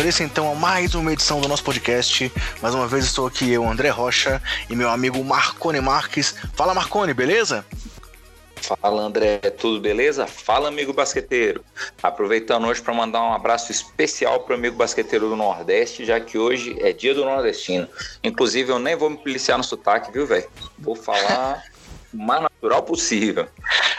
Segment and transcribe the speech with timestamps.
[0.00, 2.32] início então a mais uma edição do nosso podcast.
[2.60, 6.34] Mais uma vez estou aqui eu, André Rocha, e meu amigo Marcone Marques.
[6.54, 7.64] Fala Marcone, beleza?
[8.56, 10.26] Fala André, tudo beleza?
[10.26, 11.62] Fala amigo basqueteiro.
[12.02, 16.38] Aproveitando hoje para mandar um abraço especial para o amigo basqueteiro do Nordeste, já que
[16.38, 17.86] hoje é dia do nordestino.
[18.22, 20.48] Inclusive eu nem vou me policiar no sotaque, viu, velho?
[20.78, 21.62] Vou falar
[22.64, 23.46] natural possível.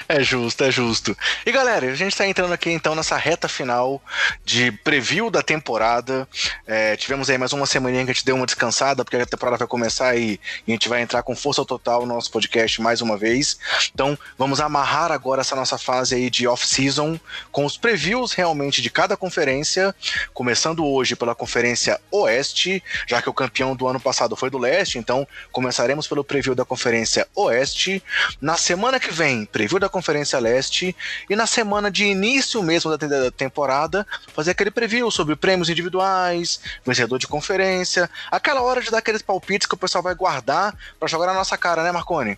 [0.07, 1.17] É justo, é justo.
[1.45, 4.01] E galera, a gente está entrando aqui então nessa reta final
[4.43, 6.27] de preview da temporada.
[6.65, 9.57] É, tivemos aí mais uma semaninha que a gente deu uma descansada, porque a temporada
[9.57, 13.01] vai começar e, e a gente vai entrar com força total no nosso podcast mais
[13.01, 13.57] uma vez.
[13.93, 17.19] Então vamos amarrar agora essa nossa fase aí de off-season
[17.51, 19.93] com os previews realmente de cada conferência,
[20.33, 24.97] começando hoje pela Conferência Oeste, já que o campeão do ano passado foi do Leste,
[24.97, 28.03] então começaremos pelo preview da Conferência Oeste.
[28.39, 30.95] Na semana que vem, preview da Conferência Leste
[31.29, 37.17] e na semana de início mesmo da temporada, fazer aquele preview sobre prêmios individuais, vencedor
[37.17, 41.27] de conferência, aquela hora de dar aqueles palpites que o pessoal vai guardar para jogar
[41.27, 42.37] na nossa cara, né, Marconi?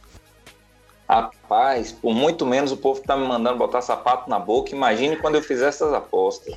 [1.09, 4.76] Rapaz, por muito menos o povo tá me mandando botar sapato na boca.
[4.76, 6.54] Imagine quando eu fizer essas apostas.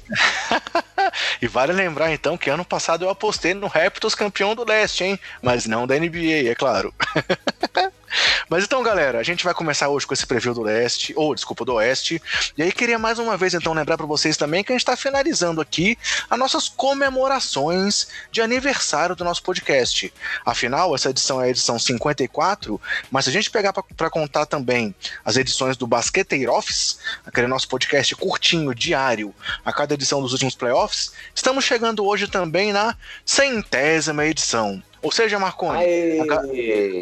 [1.40, 5.20] e vale lembrar então que ano passado eu apostei no Raptors campeão do leste, hein?
[5.40, 6.92] Mas não da NBA, é claro.
[8.48, 11.64] Mas então, galera, a gente vai começar hoje com esse preview do leste, ou desculpa,
[11.64, 12.20] do oeste.
[12.56, 14.96] E aí queria mais uma vez então lembrar para vocês também que a gente está
[14.96, 15.96] finalizando aqui
[16.28, 20.12] as nossas comemorações de aniversário do nosso podcast.
[20.44, 22.80] Afinal, essa edição é a edição 54,
[23.10, 27.68] mas se a gente pegar para contar também as edições do Basqueteiro Office, aquele nosso
[27.68, 34.26] podcast curtinho, diário, a cada edição dos últimos playoffs, estamos chegando hoje também na centésima
[34.26, 34.82] edição.
[35.02, 35.78] Ou seja, Marconi,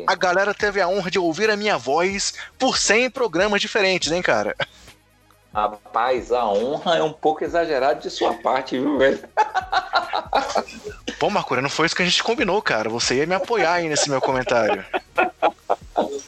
[0.07, 4.13] a, a, galera teve a honra de ouvir a minha voz por 100 programas diferentes,
[4.13, 4.55] hein, cara?
[5.53, 9.19] Rapaz, a honra é um pouco exagerado de sua parte, viu, velho?
[11.19, 12.89] Pô, Marconi, não foi isso que a gente combinou, cara.
[12.89, 14.85] Você ia me apoiar aí nesse meu comentário.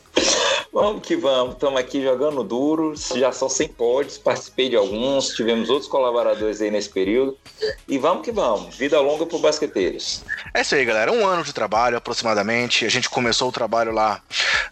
[0.81, 5.69] Vamos que vamos, estamos aqui jogando duro, já são 100 pods, participei de alguns, tivemos
[5.69, 7.37] outros colaboradores aí nesse período.
[7.87, 10.25] E vamos que vamos, vida longa para basqueteiros.
[10.55, 12.87] É isso aí, galera, um ano de trabalho aproximadamente.
[12.87, 14.23] A gente começou o trabalho lá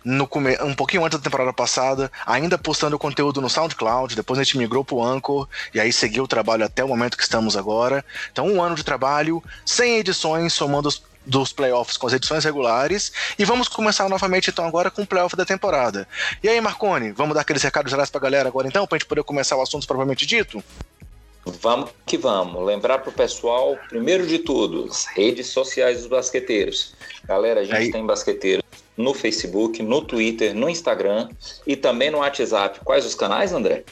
[0.02, 0.26] no
[0.64, 4.82] um pouquinho antes da temporada passada, ainda postando conteúdo no SoundCloud, depois a gente migrou
[4.82, 8.02] para o Anchor e aí seguiu o trabalho até o momento que estamos agora.
[8.32, 13.12] Então, um ano de trabalho, 100 edições, somando os dos playoffs com as edições regulares.
[13.38, 16.08] E vamos começar novamente então agora com o playoff da temporada.
[16.42, 19.22] E aí, Marcone, vamos dar aqueles recados gerais pra galera agora então, pra gente poder
[19.22, 20.62] começar o assunto propriamente dito?
[21.44, 22.64] Vamos que vamos.
[22.64, 26.94] Lembrar pro pessoal, primeiro de tudo, as redes sociais dos basqueteiros.
[27.24, 27.90] Galera, a gente aí.
[27.90, 28.64] tem basqueteiros
[28.96, 31.28] no Facebook, no Twitter, no Instagram
[31.66, 32.80] e também no WhatsApp.
[32.84, 33.84] Quais os canais, André?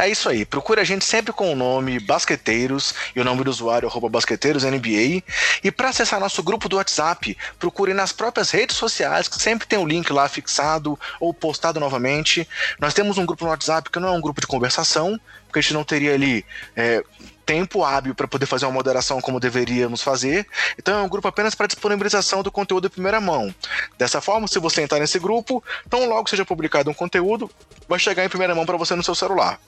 [0.00, 0.46] É isso aí.
[0.46, 5.22] Procure a gente sempre com o nome Basqueteiros e o nome do usuário arroba BasqueteirosNBA.
[5.62, 9.78] E para acessar nosso grupo do WhatsApp, procure nas próprias redes sociais, que sempre tem
[9.78, 12.48] o um link lá fixado ou postado novamente.
[12.78, 15.62] Nós temos um grupo no WhatsApp que não é um grupo de conversação, porque a
[15.62, 17.04] gente não teria ali é,
[17.44, 20.46] tempo hábil para poder fazer uma moderação como deveríamos fazer.
[20.78, 23.54] Então é um grupo apenas para disponibilização do conteúdo em primeira mão.
[23.98, 27.50] Dessa forma, se você entrar nesse grupo, tão logo seja publicado um conteúdo,
[27.88, 29.60] vai chegar em primeira mão para você no seu celular.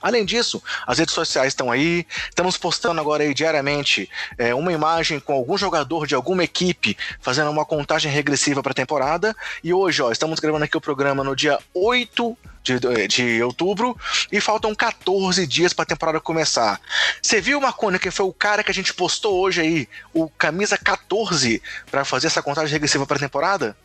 [0.00, 4.08] Além disso, as redes sociais estão aí, estamos postando agora aí diariamente
[4.38, 8.74] é, uma imagem com algum jogador de alguma equipe fazendo uma contagem regressiva para a
[8.74, 9.34] temporada.
[9.62, 13.96] E hoje, ó, estamos gravando aqui o programa no dia 8 de, de outubro
[14.30, 16.80] e faltam 14 dias para a temporada começar.
[17.22, 20.76] Você viu, Marconi, que foi o cara que a gente postou hoje aí, o camisa
[20.76, 23.76] 14, para fazer essa contagem regressiva para a temporada?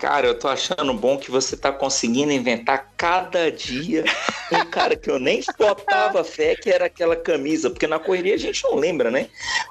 [0.00, 4.02] Cara, eu tô achando bom que você tá conseguindo inventar cada dia
[4.50, 8.38] um cara que eu nem botava fé que era aquela camisa, porque na correria a
[8.38, 9.28] gente não lembra, né?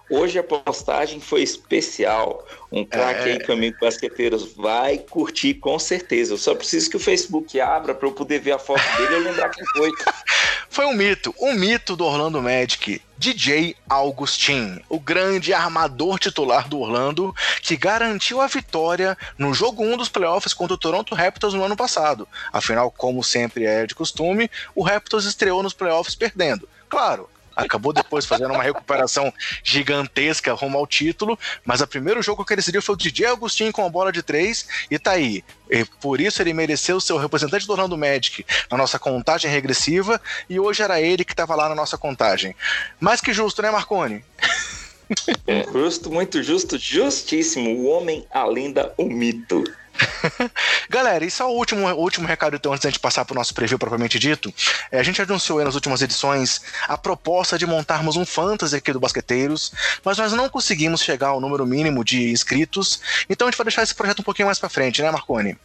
[0.07, 2.45] Hoje a postagem foi especial.
[2.71, 3.33] Um craque é...
[3.33, 6.33] aí que o amigo basqueteiros vai curtir com certeza.
[6.33, 9.19] Eu só preciso que o Facebook abra para eu poder ver a foto dele e
[9.19, 9.91] lembrar quem foi.
[10.69, 13.01] Foi um mito, um mito do Orlando Magic.
[13.17, 19.97] DJ Augustin, o grande armador titular do Orlando, que garantiu a vitória no jogo 1
[19.97, 22.25] dos playoffs contra o Toronto Raptors no ano passado.
[22.53, 26.69] Afinal, como sempre é de costume, o Raptors estreou nos playoffs perdendo.
[26.87, 27.29] Claro,
[27.63, 29.33] acabou depois fazendo uma recuperação
[29.63, 33.71] gigantesca rumo ao título, mas o primeiro jogo que ele decidiu foi o DJ Agostinho
[33.71, 35.43] com a bola de três, e tá aí.
[35.69, 40.19] E por isso ele mereceu ser o representante do Orlando Magic na nossa contagem regressiva,
[40.49, 42.55] e hoje era ele que estava lá na nossa contagem.
[42.99, 44.23] Mais que justo, né, Marconi?
[45.47, 47.71] É, justo, muito justo, justíssimo.
[47.71, 49.63] O homem, a lenda, o mito.
[50.89, 53.35] Galera, e só o último, o último recado, então, antes da gente passar para o
[53.35, 54.53] nosso preview propriamente dito.
[54.91, 58.99] É, a gente anunciou nas últimas edições a proposta de montarmos um fantasy aqui do
[58.99, 59.71] Basqueteiros,
[60.03, 63.83] mas nós não conseguimos chegar ao número mínimo de inscritos, então a gente vai deixar
[63.83, 65.57] esse projeto um pouquinho mais para frente, né, Marconi?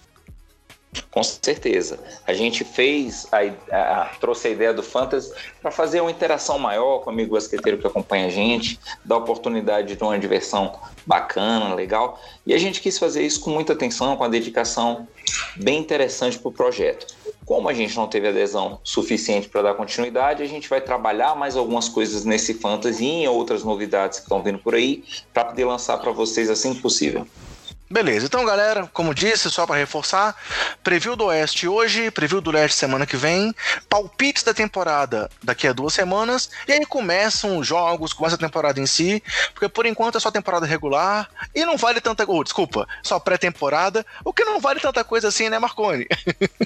[1.11, 1.99] Com certeza.
[2.27, 3.39] A gente fez, a,
[3.77, 7.79] a, trouxe a ideia do Fantasy para fazer uma interação maior com o amigo basqueteiro
[7.79, 12.21] que acompanha a gente, dar oportunidade de uma diversão bacana, legal.
[12.47, 15.07] E a gente quis fazer isso com muita atenção, com a dedicação
[15.57, 17.07] bem interessante para o projeto.
[17.45, 21.57] Como a gente não teve adesão suficiente para dar continuidade, a gente vai trabalhar mais
[21.57, 25.65] algumas coisas nesse Fantasy e em outras novidades que estão vindo por aí, para poder
[25.65, 27.27] lançar para vocês assim que possível.
[27.91, 30.35] Beleza, então galera, como disse, só para reforçar,
[30.83, 33.55] preview do Oeste hoje, preview do Leste semana que vem,
[33.91, 38.81] palpites da temporada daqui a duas semanas, e aí começam os jogos, começa a temporada
[38.81, 39.23] em si,
[39.53, 42.25] porque por enquanto é só temporada regular e não vale tanta.
[42.27, 46.07] Oh, desculpa, só pré-temporada, o que não vale tanta coisa assim, né, Marconi?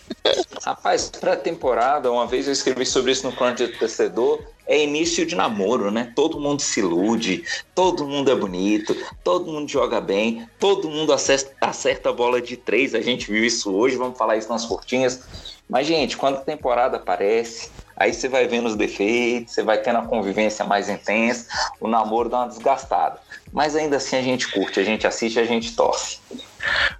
[0.62, 5.34] Rapaz, pré-temporada, uma vez eu escrevi sobre isso no Crunch do Torcedor, é início de
[5.34, 6.12] namoro, né?
[6.14, 7.42] Todo mundo se ilude,
[7.74, 8.94] todo mundo é bonito,
[9.24, 12.94] todo mundo joga bem, todo mundo acerta, acerta a bola de três.
[12.94, 15.20] A gente viu isso hoje, vamos falar isso nas curtinhas.
[15.68, 19.98] Mas, gente, quando a temporada aparece, aí você vai vendo os defeitos, você vai tendo
[19.98, 21.46] a convivência mais intensa,
[21.80, 23.18] o namoro dá uma desgastada.
[23.52, 26.18] Mas ainda assim a gente curte, a gente assiste, a gente torce.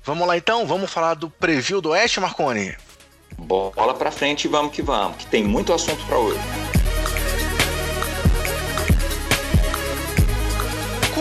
[0.03, 2.77] Vamos lá então, vamos falar do preview do Oeste, Marconi?
[3.39, 6.41] Bola pra frente e vamos que vamos, que tem muito assunto para hoje.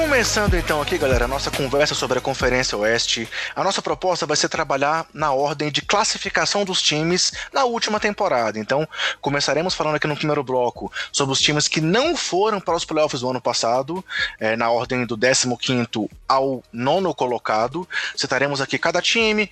[0.07, 3.27] Começando então aqui, galera, a nossa conversa sobre a Conferência Oeste.
[3.53, 8.57] A nossa proposta vai ser trabalhar na ordem de classificação dos times na última temporada.
[8.57, 8.87] Então,
[9.19, 13.19] começaremos falando aqui no primeiro bloco sobre os times que não foram para os playoffs
[13.19, 14.03] do ano passado,
[14.39, 17.87] é, na ordem do 15 ao nono colocado.
[18.15, 19.51] Citaremos aqui cada time,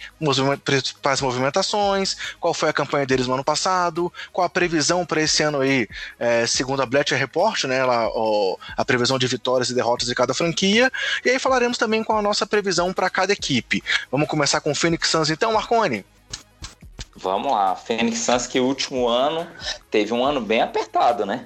[0.63, 5.43] principais movimentações, qual foi a campanha deles no ano passado, qual a previsão para esse
[5.43, 5.85] ano aí,
[6.17, 10.15] é, segundo a Bletcher Report, né, lá, ó, a previsão de vitórias e derrotas de
[10.15, 10.44] cada franquia.
[11.23, 13.83] E aí falaremos também com a nossa previsão para cada equipe.
[14.11, 16.05] Vamos começar com o Phoenix Suns então, Marconi?
[17.15, 19.47] Vamos lá, Phoenix Suns que o último ano
[19.89, 21.45] teve um ano bem apertado, né?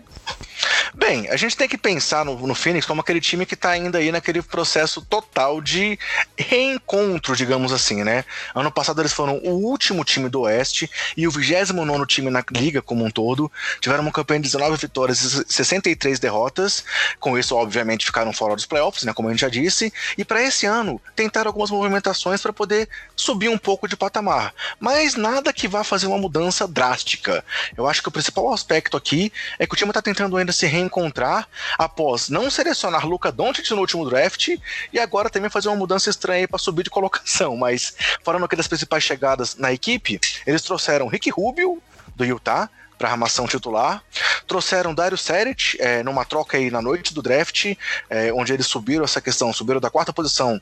[0.99, 3.99] Bem, a gente tem que pensar no, no Phoenix como aquele time que está ainda
[3.99, 5.97] aí naquele processo total de
[6.37, 8.25] reencontro, digamos assim, né?
[8.53, 12.81] Ano passado eles foram o último time do Oeste e o 29 time na liga
[12.81, 13.49] como um todo.
[13.79, 16.83] Tiveram uma campanha de 19 vitórias e 63 derrotas.
[17.17, 19.13] Com isso, obviamente, ficaram fora dos playoffs, né?
[19.13, 19.93] Como a gente já disse.
[20.17, 24.53] E para esse ano, tentaram algumas movimentações para poder subir um pouco de patamar.
[24.77, 27.41] Mas nada que vá fazer uma mudança drástica.
[27.77, 30.67] Eu acho que o principal aspecto aqui é que o time está tentando ainda se
[30.67, 31.47] reencontrar reencontrar
[31.77, 34.49] após não selecionar Luca Doncic no último draft
[34.91, 37.55] e agora também fazer uma mudança estranha para subir de colocação.
[37.57, 41.81] Mas falando aqui das principais chegadas na equipe, eles trouxeram Rick Rubio
[42.15, 42.69] do Utah,
[42.99, 44.03] para a armação titular.
[44.45, 47.73] Trouxeram Dario Saric é, numa troca aí na noite do draft,
[48.09, 50.61] é, onde eles subiram essa questão, subiram da quarta posição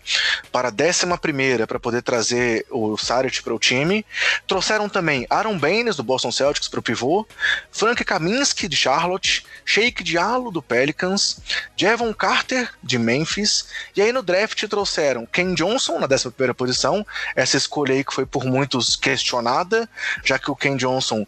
[0.51, 4.06] para a décima primeira para poder trazer o Saric para o time.
[4.45, 7.25] Trouxeram também Aaron Baines do Boston Celtics para o pivô,
[7.72, 11.39] Frank Kaminsky de Charlotte, Shake Diallo do Pelicans,
[11.75, 17.06] Javon Carter de Memphis, e aí no draft trouxeram Ken Johnson na décima primeira posição,
[17.36, 19.89] essa escolha aí que foi por muitos questionada,
[20.24, 21.25] já que o Ken Johnson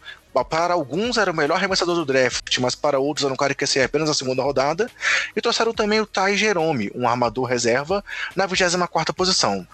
[0.48, 3.64] para alguns era o melhor arremessador do draft, mas para outros era um cara que
[3.64, 4.90] ia ser apenas na segunda rodada.
[5.34, 8.04] E trouxeram também o Ty Jerome, um armador reserva,
[8.36, 9.66] na 24 posição.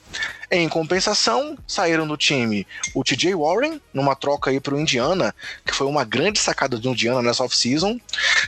[0.50, 5.35] Em compensação, saíram do time o TJ Warren, numa troca aí para o Indiana,
[5.65, 7.99] que foi uma grande sacada do Indiana nessa off-season.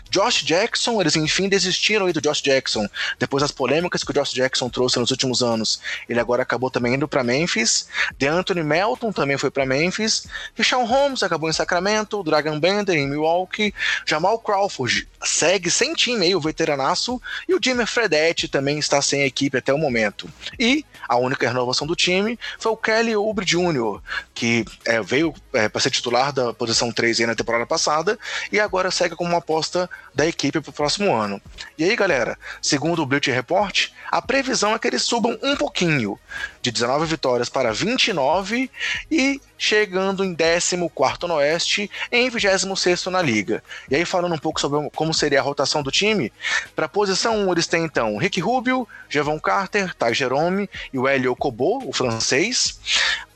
[0.08, 2.86] Josh Jackson, eles enfim desistiram aí do Josh Jackson,
[3.18, 5.80] depois das polêmicas que o Josh Jackson trouxe nos últimos anos.
[6.08, 7.88] Ele agora acabou também indo para Memphis.
[8.16, 10.26] De Anthony Melton também foi para Memphis.
[10.54, 12.22] Richard Holmes acabou em Sacramento.
[12.22, 13.74] Dragon Bender em Milwaukee.
[14.06, 17.20] Jamal Crawford segue sem time aí, o veteranaço.
[17.48, 20.30] E o Jimmy Fredette também está sem equipe até o momento.
[20.58, 24.00] E a única renovação do time foi o Kelly Oubre Jr.,
[24.34, 28.18] que é, veio é, para ser titular da posição 3 na temporada passada
[28.52, 31.40] e agora segue como uma aposta da equipe para o próximo ano.
[31.76, 36.18] E aí, galera, segundo o Bleacher Report, a previsão é que eles subam um pouquinho,
[36.62, 38.70] de 19 vitórias para 29
[39.10, 40.76] e chegando em 14
[41.22, 43.62] no Oeste, em 26 na Liga.
[43.90, 46.32] E aí, falando um pouco sobre como seria a rotação do time,
[46.74, 51.08] para a posição 1 eles têm então Rick Rubio, Javon Carter, Ty Jerome e o
[51.08, 52.78] Hélio Kobo, o francês.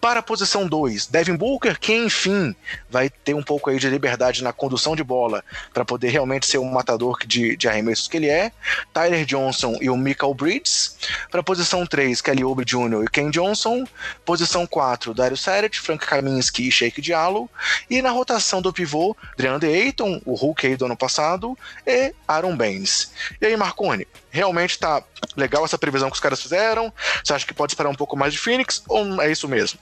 [0.02, 2.56] Para a posição 2, Devin Booker, que enfim
[2.90, 6.58] vai ter um pouco aí de liberdade na condução de bola para poder realmente ser
[6.58, 8.50] o matador de, de arremessos que ele é.
[8.92, 10.96] Tyler Johnson e o Michael Bridges.
[11.30, 13.04] Para a posição 3, Kelly Oubre Jr.
[13.04, 13.84] e Ken Johnson.
[14.24, 17.48] Posição 4, Dario Saric, Frank Kaminsky e Shake Diallo.
[17.88, 21.56] E na rotação do pivô, DeAndre Ayton, o Hulk aí do ano passado,
[21.86, 23.12] e Aaron Baines.
[23.40, 25.04] E aí, Marconi, realmente tá
[25.36, 26.92] legal essa previsão que os caras fizeram?
[27.22, 29.78] Você acha que pode esperar um pouco mais de Phoenix ou é isso mesmo?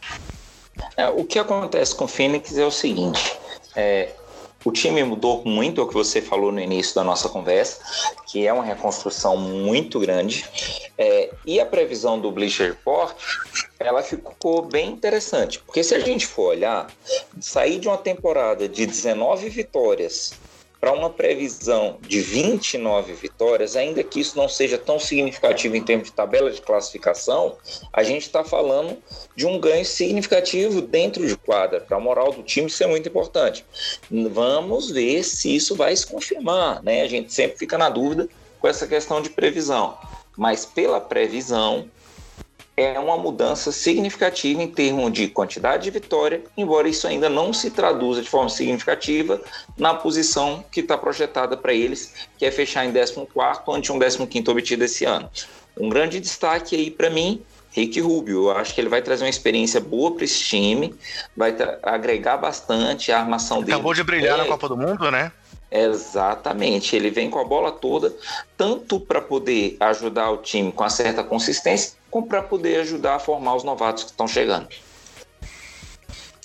[0.97, 3.37] É, o que acontece com o Phoenix é o seguinte:
[3.77, 4.11] é,
[4.65, 7.81] o time mudou muito, é o que você falou no início da nossa conversa,
[8.27, 10.45] que é uma reconstrução muito grande.
[10.99, 13.17] É, e a previsão do Bleacher Report,
[13.79, 16.91] ela ficou bem interessante, porque se a gente for olhar,
[17.41, 20.35] sair de uma temporada de 19 vitórias
[20.81, 26.09] para uma previsão de 29 vitórias, ainda que isso não seja tão significativo em termos
[26.09, 27.59] de tabela de classificação,
[27.93, 28.97] a gente está falando
[29.37, 33.09] de um ganho significativo dentro de quadra, para a moral do time isso é muito
[33.09, 33.65] importante.
[34.11, 37.03] Vamos ver se isso vai se confirmar, né?
[37.03, 38.27] A gente sempre fica na dúvida
[38.59, 39.99] com essa questão de previsão,
[40.37, 41.89] mas pela previsão,
[42.81, 47.71] é uma mudança significativa em termos de quantidade de vitória, embora isso ainda não se
[47.71, 49.41] traduza de forma significativa
[49.77, 53.21] na posição que está projetada para eles, que é fechar em 14
[53.69, 55.29] ante um 15 obtido esse ano.
[55.79, 58.49] Um grande destaque aí para mim, Rick Rubio.
[58.49, 60.95] Eu acho que ele vai trazer uma experiência boa para esse time,
[61.37, 63.75] vai agregar bastante a armação dele.
[63.75, 64.43] Acabou de brilhar é...
[64.43, 65.33] na Copa do Mundo, né?
[65.71, 68.13] Exatamente, ele vem com a bola toda,
[68.57, 71.93] tanto para poder ajudar o time com uma certa consistência,
[72.29, 74.69] para poder ajudar a formar os novatos que estão chegando.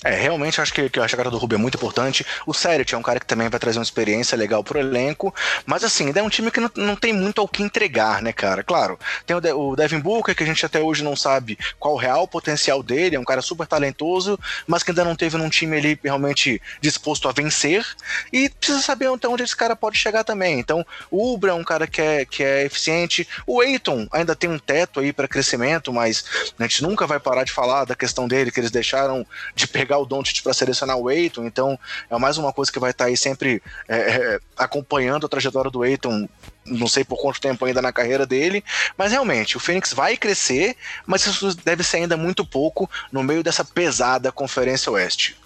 [0.06, 2.24] É, realmente acho que, que a chegada do Rubio é muito importante.
[2.46, 5.34] O Seret é um cara que também vai trazer uma experiência legal pro elenco.
[5.64, 8.32] Mas assim, ainda é um time que não, não tem muito ao que entregar, né,
[8.32, 8.62] cara?
[8.62, 8.96] Claro,
[9.26, 11.96] tem o, De o Devin Booker, que a gente até hoje não sabe qual o
[11.96, 15.76] real potencial dele, é um cara super talentoso, mas que ainda não teve num time
[15.76, 17.84] ali realmente disposto a vencer.
[18.32, 20.60] E precisa saber até onde esse cara pode chegar também.
[20.60, 23.26] Então, o Ubra é um cara que é, que é eficiente.
[23.44, 26.24] O Eiton ainda tem um teto aí para crescimento, mas
[26.56, 29.95] a gente nunca vai parar de falar da questão dele, que eles deixaram de pegar
[29.96, 31.78] pegar o Doncic para selecionar o Aiton, então
[32.10, 35.70] é mais uma coisa que vai estar tá aí sempre é, é, acompanhando a trajetória
[35.70, 36.28] do Aiton
[36.66, 38.62] não sei por quanto tempo ainda na carreira dele,
[38.96, 43.42] mas realmente o Phoenix vai crescer, mas isso deve ser ainda muito pouco no meio
[43.42, 45.36] dessa pesada Conferência Oeste.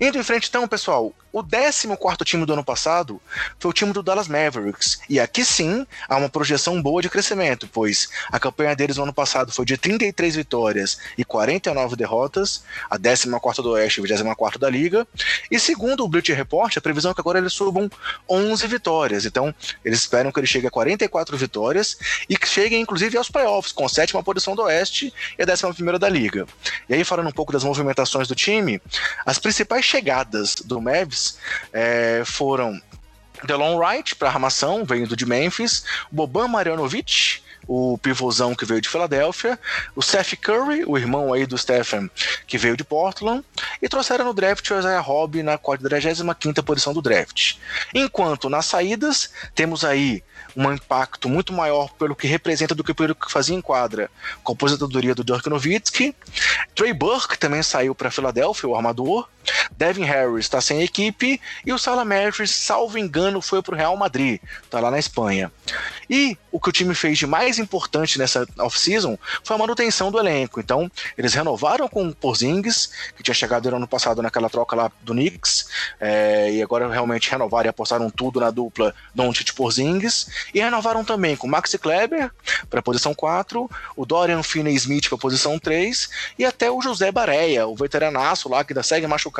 [0.00, 3.20] Indo em frente então, pessoal, o 14 time do ano passado
[3.58, 7.68] foi o time do Dallas Mavericks, e aqui sim há uma projeção boa de crescimento,
[7.72, 12.98] pois a campanha deles no ano passado foi de 33 vitórias e 49 derrotas, a
[12.98, 15.06] 14 do Oeste e 24 da Liga,
[15.50, 17.90] e segundo o Bleacher Report, a previsão é que agora eles subam
[18.28, 22.76] 11 vitórias, então eles esperam que eles cheguem chega a 44 vitórias e que chega
[22.76, 26.46] inclusive aos playoffs, com a sétima posição do Oeste e a décima primeira da Liga.
[26.88, 28.80] E aí, falando um pouco das movimentações do time,
[29.26, 31.38] as principais chegadas do Mavs
[31.72, 32.80] é, foram
[33.44, 39.58] Delon Wright para armação, vindo de Memphis, Boban Marjanovic, o pivôzão que veio de Filadélfia,
[39.94, 42.10] o Seth Curry, o irmão aí do Stephen,
[42.46, 43.44] que veio de Portland,
[43.80, 47.56] e trouxeram no draft o Isaiah Robb na 45ª posição do draft.
[47.94, 50.22] Enquanto nas saídas, temos aí
[50.56, 54.10] um impacto muito maior pelo que representa do que pelo que fazia em quadra,
[54.42, 56.14] com a aposentadoria do Dirk Nowitzki.
[56.74, 59.28] Trey Burke também saiu para Filadélfia, o armador.
[59.76, 64.40] Devin Harris está sem equipe e o Salamanders, salvo engano, foi para o Real Madrid,
[64.62, 65.50] está lá na Espanha.
[66.08, 70.18] E o que o time fez de mais importante nessa off-season foi a manutenção do
[70.18, 70.60] elenco.
[70.60, 74.92] Então, eles renovaram com o Porzingis, que tinha chegado no ano passado naquela troca lá
[75.00, 75.68] do Knicks,
[75.98, 81.34] é, e agora realmente renovaram e apostaram tudo na dupla Doncic Porzingis, e renovaram também
[81.36, 82.30] com Maxi Kleber
[82.68, 87.10] para a posição 4, o Dorian Finney-Smith para a posição 3, e até o José
[87.10, 89.31] Bareia, o veteranaço lá que ainda segue machucado,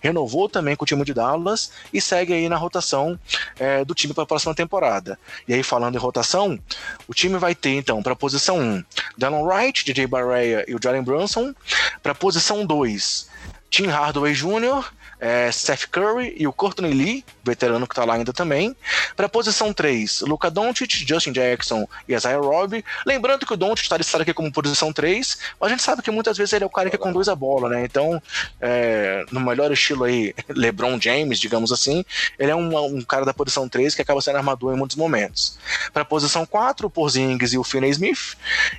[0.00, 3.18] renovou também com o time de Dallas e segue aí na rotação
[3.58, 5.18] é, do time para a próxima temporada.
[5.46, 6.58] E aí, falando em rotação,
[7.06, 8.84] o time vai ter então para a posição 1,
[9.16, 11.54] Dallon Wright, DJ Bareia e o Jalen Brunson,
[12.02, 13.28] para a posição 2,
[13.70, 18.32] Tim Hardaway Jr., é, Seth Curry e o Courtney Lee, veterano que tá lá ainda
[18.32, 18.76] também.
[19.16, 22.84] Para posição 3, Luca Doncic, Justin Jackson e Isaiah Robb.
[23.06, 26.10] Lembrando que o Doncic está listado aqui como posição 3, mas a gente sabe que
[26.10, 27.84] muitas vezes ele é o cara que conduz a bola, né?
[27.84, 28.22] Então,
[28.60, 32.04] é, no melhor estilo aí, LeBron James, digamos assim,
[32.38, 35.58] ele é um, um, cara da posição 3 que acaba sendo armador em muitos momentos.
[35.92, 38.36] Para posição 4, o Porzingis e o Finney Smith.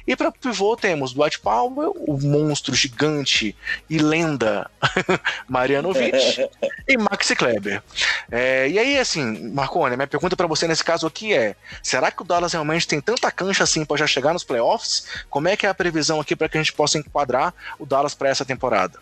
[0.07, 3.55] E para pivô temos Dwight Powell, o monstro gigante
[3.89, 4.69] e lenda
[5.47, 6.17] Marianovic.
[6.87, 7.81] e Maxi Kleber.
[8.31, 12.21] É, e aí, assim, Marconi, minha pergunta para você nesse caso aqui é: será que
[12.21, 15.05] o Dallas realmente tem tanta cancha assim para já chegar nos playoffs?
[15.29, 18.15] Como é que é a previsão aqui para que a gente possa enquadrar o Dallas
[18.15, 18.99] para essa temporada?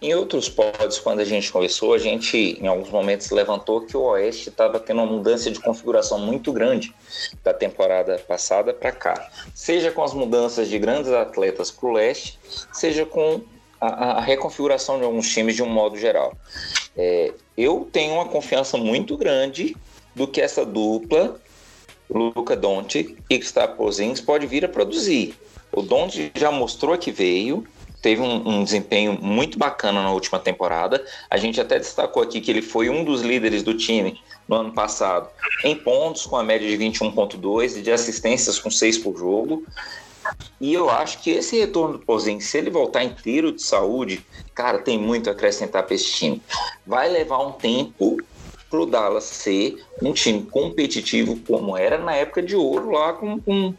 [0.00, 4.02] Em outros pods, quando a gente conversou, a gente em alguns momentos levantou que o
[4.02, 6.94] Oeste estava tendo uma mudança de configuração muito grande
[7.42, 9.30] da temporada passada para cá.
[9.54, 12.38] Seja com as mudanças de grandes atletas para o leste,
[12.74, 13.40] seja com
[13.80, 16.34] a, a, reconfiguração de alguns times de um modo geral.
[16.96, 19.76] É, eu tenho uma confiança muito grande
[20.14, 21.38] do que essa dupla,
[22.08, 25.34] Luca Doncic e Gustavo Porzingis, pode vir a produzir.
[25.72, 27.66] O Doncic já mostrou que veio,
[28.00, 31.04] teve um, um, desempenho muito bacana na última temporada.
[31.28, 34.72] A gente até destacou aqui que ele foi um dos líderes do time no ano
[34.72, 35.28] passado
[35.64, 39.64] em pontos, com a média de 21,2 e de assistências com 6 por jogo.
[40.60, 44.78] E eu acho que esse retorno do Pozinho, se ele voltar inteiro de saúde, cara,
[44.78, 46.42] tem muito a acrescentar para esse time.
[46.86, 48.18] Vai levar um tempo
[48.70, 53.40] para o Dallas ser um time competitivo como era na época de ouro lá com,
[53.40, 53.74] com,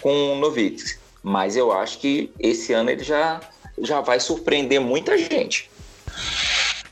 [0.00, 0.98] com o Novitz.
[1.22, 3.40] Mas eu acho que esse ano ele já,
[3.78, 5.70] já vai surpreender muita gente.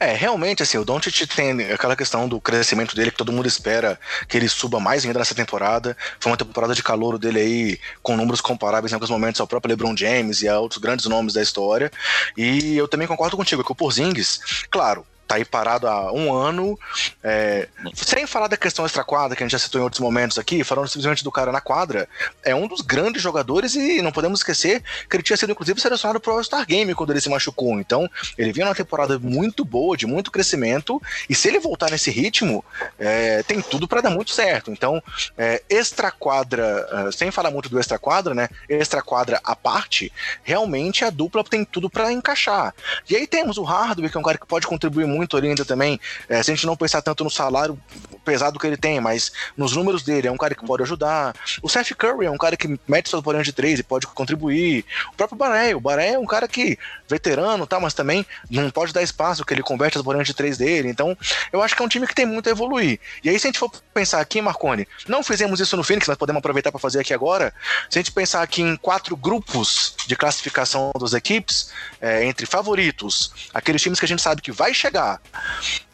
[0.01, 3.99] É, realmente, assim, o Doncic tem aquela questão do crescimento dele que todo mundo espera
[4.29, 5.97] que ele suba mais ainda nessa temporada.
[6.21, 9.71] Foi uma temporada de calor dele aí com números comparáveis em alguns momentos ao próprio
[9.71, 11.91] LeBron James e a outros grandes nomes da história.
[12.37, 14.41] E eu também concordo contigo que o Porzingis,
[14.71, 16.79] claro, tá aí parado há um ano.
[17.23, 20.65] É, sem falar da questão extra-quadra, que a gente já citou em outros momentos aqui,
[20.65, 22.09] falando simplesmente do cara na quadra,
[22.43, 26.19] é um dos grandes jogadores e não podemos esquecer que ele tinha sido, inclusive, selecionado
[26.19, 27.79] pro All-Star Game quando ele se machucou.
[27.79, 32.11] Então, ele vinha numa temporada muito boa, de muito crescimento, e se ele voltar nesse
[32.11, 32.65] ritmo,
[32.99, 34.71] é, tem tudo para dar muito certo.
[34.71, 35.03] Então,
[35.37, 38.49] é, extra-quadra, é, sem falar muito do extra-quadra, né?
[38.69, 40.11] Extra-quadra à parte,
[40.43, 42.75] realmente a dupla tem tudo para encaixar.
[43.11, 45.49] E aí temos o Hardwick, que é um cara que pode contribuir muito muito ali
[45.49, 46.01] ainda também.
[46.29, 47.79] É, se a gente não pensar tanto no salário
[48.25, 51.35] pesado que ele tem, mas nos números dele, é um cara que pode ajudar.
[51.63, 54.85] O Seth Curry é um cara que mete suas bolinhas de três e pode contribuir.
[55.13, 58.93] O próprio Baré, o Baré é um cara que, veterano, tá, mas também não pode
[58.93, 60.89] dar espaço, que ele converte as bolinhas de três dele.
[60.89, 61.17] Então,
[61.51, 63.01] eu acho que é um time que tem muito a evoluir.
[63.25, 66.19] E aí, se a gente for pensar aqui, Marconi, não fizemos isso no Phoenix, mas
[66.19, 67.55] podemos aproveitar para fazer aqui agora.
[67.89, 73.33] Se a gente pensar aqui em quatro grupos de classificação das equipes, é, entre favoritos,
[73.55, 75.21] aqueles times que a gente sabe que vai chegar chegar,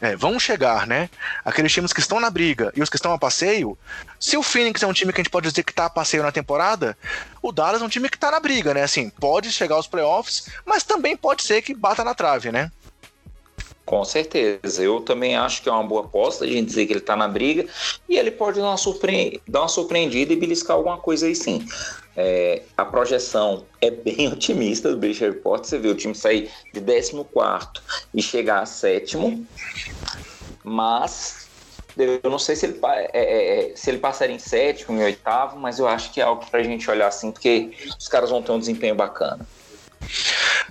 [0.01, 1.09] é, vão chegar, né?
[1.43, 3.77] Aqueles times que estão na briga e os que estão a passeio.
[4.19, 6.23] Se o Phoenix é um time que a gente pode dizer que está a passeio
[6.23, 6.97] na temporada,
[7.41, 8.83] o Dallas é um time que está na briga, né?
[8.83, 12.71] Assim, pode chegar aos playoffs, mas também pode ser que bata na trave, né?
[13.85, 14.83] Com certeza.
[14.83, 17.27] Eu também acho que é uma boa aposta a gente dizer que ele está na
[17.27, 17.67] briga
[18.09, 19.39] e ele pode dar uma, surpre...
[19.47, 21.63] dar uma surpreendida e beliscar alguma coisa aí sim.
[22.17, 25.63] É, a projeção é bem otimista do British Report.
[25.63, 27.13] Você vê o time sair de 14
[28.13, 29.45] e chegar a sétimo,
[30.63, 31.45] mas
[31.97, 35.57] eu não sei se ele, é, é, é, se ele passaria em sétimo, em oitavo,
[35.57, 38.41] mas eu acho que é algo para a gente olhar assim, porque os caras vão
[38.41, 39.47] ter um desempenho bacana.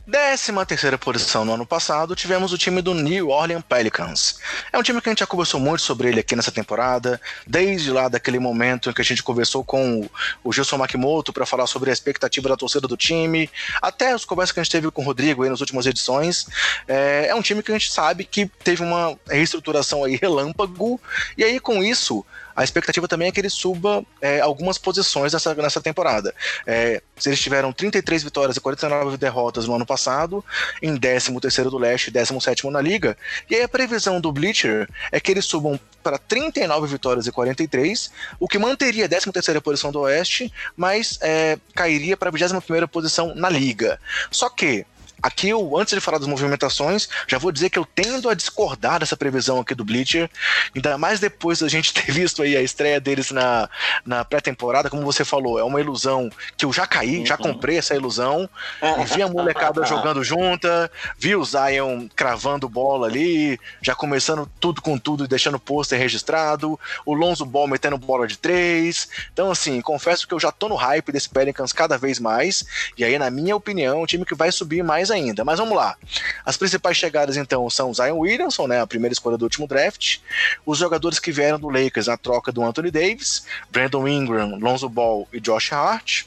[0.07, 4.39] Décima terceira posição no ano passado, tivemos o time do New Orleans Pelicans.
[4.71, 7.91] É um time que a gente já conversou muito sobre ele aqui nessa temporada, desde
[7.91, 10.07] lá daquele momento em que a gente conversou com
[10.45, 14.53] o Gilson Makimoto para falar sobre a expectativa da torcida do time, até as conversas
[14.53, 16.49] que a gente teve com o Rodrigo aí nas últimas edições.
[16.87, 21.01] É, é um time que a gente sabe que teve uma reestruturação aí relâmpago,
[21.39, 22.23] e aí com isso
[22.55, 26.35] a expectativa também é que ele suba é, algumas posições nessa, nessa temporada.
[26.67, 30.45] É, eles tiveram 33 vitórias e 49 derrotas no ano passado,
[30.83, 33.17] em 13º do leste e 17º na liga,
[33.49, 38.11] e aí a previsão do Bleacher é que eles subam para 39 vitórias e 43,
[38.39, 43.35] o que manteria a 13ª posição do oeste, mas é, cairia para a 21ª posição
[43.35, 43.99] na liga.
[44.31, 44.85] Só que
[45.23, 49.01] Aqui, eu, antes de falar das movimentações, já vou dizer que eu tendo a discordar
[49.01, 50.29] dessa previsão aqui do Bleacher,
[50.75, 53.69] ainda mais depois da gente ter visto aí a estreia deles na,
[54.05, 57.27] na pré-temporada, como você falou, é uma ilusão que eu já caí, uhum.
[57.27, 58.49] já comprei essa ilusão,
[58.83, 64.83] e vi a molecada jogando junta, vi o Zion cravando bola ali, já começando tudo
[64.83, 69.51] com tudo e deixando o pôster registrado, o Lonzo Ball metendo bola de três, então
[69.51, 72.65] assim, confesso que eu já tô no hype desse Pelicans cada vez mais,
[72.99, 75.45] e aí na minha opinião, o time que vai subir mais ainda.
[75.45, 75.97] Mas vamos lá.
[76.45, 80.19] As principais chegadas, então, são Zion Williamson, né, a primeira escolha do último draft,
[80.65, 85.29] os jogadores que vieram do Lakers na troca do Anthony Davis, Brandon Ingram, Lonzo Ball
[85.33, 86.25] e Josh Hart.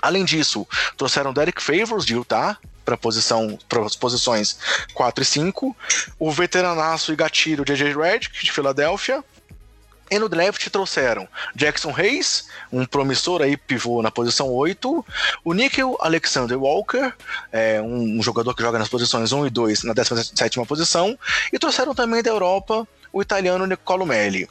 [0.00, 4.58] Além disso, trouxeram Derek Favors de Utah, para posição para as posições
[4.92, 5.76] 4 e 5,
[6.18, 9.24] o veteranaço e gatilho JJ Redick de Filadélfia,
[10.10, 15.04] E no draft trouxeram Jackson Hayes, um promissor aí pivô na posição 8,
[15.44, 17.12] o Nickel Alexander Walker,
[17.50, 21.18] é, um, um, jogador que joga nas posições 1 e 2 na 17 posição,
[21.52, 24.48] e trouxeram também da Europa o italiano Nicolo Melli.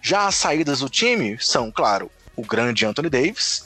[0.00, 3.64] Já as saídas do time são, claro, o grande Anthony Davis,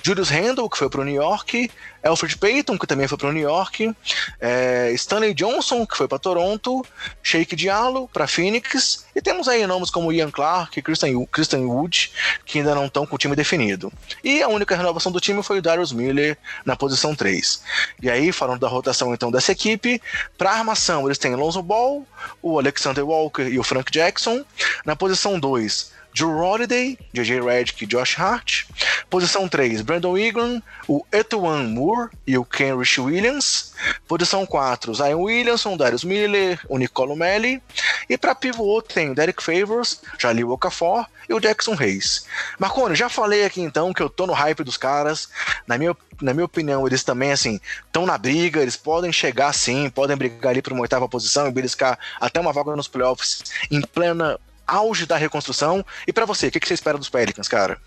[0.00, 1.68] Julius Randle, que foi para o New York,
[2.04, 3.92] Alfred Payton, que também foi para o New York,
[4.40, 6.86] é, Stanley Johnson, que foi para Toronto,
[7.20, 12.12] Shake Diallo para Phoenix, e temos aí nomes como Ian Clark e Christian, Wood,
[12.46, 13.92] que ainda não estão com o time definido.
[14.22, 17.60] E a única renovação do time foi o Darius Miller na posição 3.
[18.00, 20.00] E aí, falando da rotação então dessa equipe,
[20.38, 22.06] para armação eles têm Lonzo Ball,
[22.40, 24.44] o Alexander Walker e o Frank Jackson.
[24.84, 28.64] Na posição 2, Drew Holiday, JJ Redick e Josh Hart.
[29.08, 33.72] Posição 3, Brandon Ingram, o Etuan Moore e o Kenrich Williams.
[34.06, 37.62] Posição 4, Zion Williamson, Darius Miller, o Nicolo Melli.
[38.08, 42.26] E para pivô tem o Derek Favors, Jalil Okafor e o Jackson Hayes.
[42.58, 45.28] Marconi, já falei aqui então que eu tô no hype dos caras.
[45.66, 49.88] Na minha, na minha opinião, eles também, assim, estão na briga, eles podem chegar sim,
[49.90, 53.80] podem brigar ali para uma oitava posição e beliscar até uma vaga nos playoffs em
[53.80, 55.84] plena auge da reconstrução.
[56.06, 57.78] E para você, o que, que você espera dos Pelicans, cara?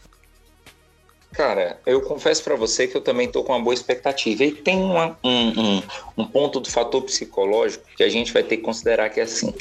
[1.35, 4.45] Cara, eu confesso para você que eu também tô com uma boa expectativa.
[4.45, 5.83] E tem uma, um, um,
[6.17, 9.53] um, ponto do fator psicológico que a gente vai ter que considerar que é assim.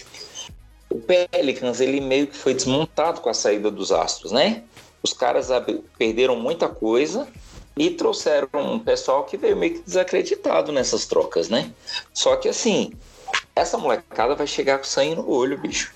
[0.88, 4.62] O Pelicans, ele meio que foi desmontado com a saída dos Astros, né?
[5.03, 5.48] Os caras
[5.98, 7.27] perderam muita coisa
[7.77, 11.72] e trouxeram um pessoal que veio meio que desacreditado nessas trocas, né?
[12.12, 12.92] Só que assim,
[13.57, 15.92] essa molecada vai chegar com sangue no olho, bicho.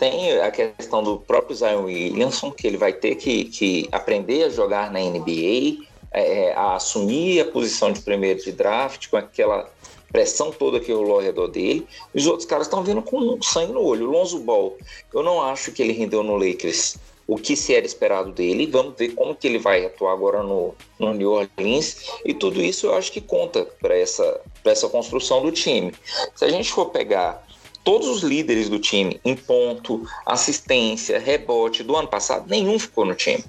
[0.00, 4.48] Tem a questão do próprio Zion Williamson, que ele vai ter que, que aprender a
[4.48, 9.70] jogar na NBA, é, a assumir a posição de primeiro de draft, com aquela
[10.10, 11.86] pressão toda que rolou ao redor dele.
[12.14, 14.08] Os outros caras estão vindo com sangue no olho.
[14.08, 14.78] O Lonzo Ball,
[15.12, 18.66] eu não acho que ele rendeu no Lakers o que se era esperado dele.
[18.66, 22.06] Vamos ver como que ele vai atuar agora no, no New Orleans.
[22.24, 25.92] E tudo isso eu acho que conta para essa, essa construção do time.
[26.34, 27.46] Se a gente for pegar
[27.84, 33.14] todos os líderes do time em ponto, assistência, rebote do ano passado, nenhum ficou no
[33.14, 33.44] time.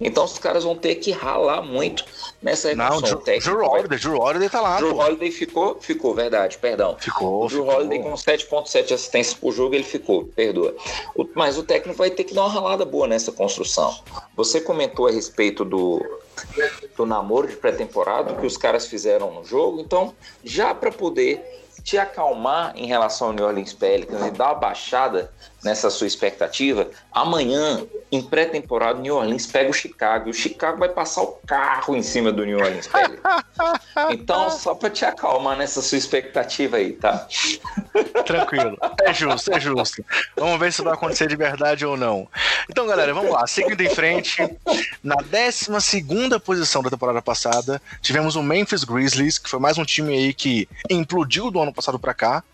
[0.00, 2.04] Então os caras vão ter que ralar muito
[2.42, 3.18] nessa evolução.
[3.18, 4.76] Não, Drew, Drew Holiday, Drew Holiday tá lá.
[4.76, 6.96] Drew Holiday ficou, ficou, verdade, perdão.
[6.98, 7.44] Ficou.
[7.44, 7.76] O Drew ficou.
[7.76, 10.74] Holiday com 7.7 assistências por jogo, ele ficou, perdoa.
[11.14, 13.96] O, mas o técnico vai ter que dar uma ralada boa nessa construção.
[14.36, 16.04] Você comentou a respeito do,
[16.96, 21.98] do namoro de pré-temporada que os caras fizeram no jogo, então já para poder te
[21.98, 25.30] acalmar em relação ao New Orleans Pelicans e dar uma baixada
[25.64, 30.28] nessa sua expectativa, amanhã, em pré-temporada, o New Orleans pega o Chicago.
[30.28, 32.88] E o Chicago vai passar o carro em cima do New Orleans.
[34.10, 37.26] Então, só para te acalmar nessa sua expectativa aí, tá?
[38.26, 38.76] Tranquilo.
[39.02, 40.04] É justo, é justo.
[40.36, 42.28] Vamos ver se vai acontecer de verdade ou não.
[42.68, 43.46] Então, galera, vamos lá.
[43.46, 44.42] Seguindo em frente,
[45.02, 45.70] na 12
[46.44, 50.68] posição da temporada passada, tivemos o Memphis Grizzlies, que foi mais um time aí que
[50.90, 52.44] implodiu do ano passado para cá.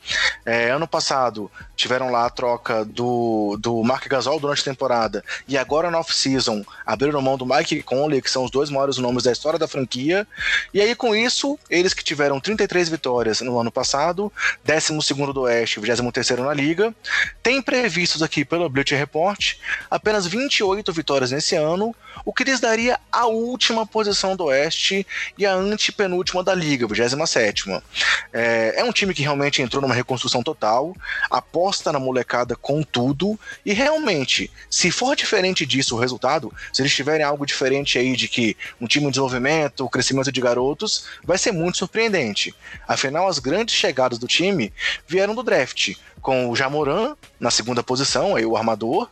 [0.45, 3.00] É, ano passado tiveram lá a troca do,
[3.61, 8.23] do Mark Gasol durante a temporada e agora na off-season abriram mão do Mike Conley,
[8.23, 10.27] que são os dois maiores nomes da história da franquia.
[10.73, 14.33] E aí com isso, eles que tiveram 33 vitórias no ano passado,
[14.65, 16.95] 12 do Oeste, 23 na liga,
[17.43, 19.55] tem previstos aqui pelo Bleacher Report
[19.91, 25.07] apenas 28 vitórias nesse ano, o que lhes daria a última posição do Oeste
[25.37, 27.71] e a antepenúltima da liga, 27
[28.33, 30.95] é, é um time que realmente entrou numa reconstrução total,
[31.31, 36.95] aposta na molecada com tudo, e realmente, se for diferente disso o resultado, se eles
[36.95, 41.39] tiverem algo diferente aí de que um time em desenvolvimento, o crescimento de garotos, vai
[41.39, 42.55] ser muito surpreendente.
[42.87, 44.73] Afinal, as grandes chegadas do time
[45.07, 49.09] vieram do draft com o Jamoran na segunda posição, aí o armador,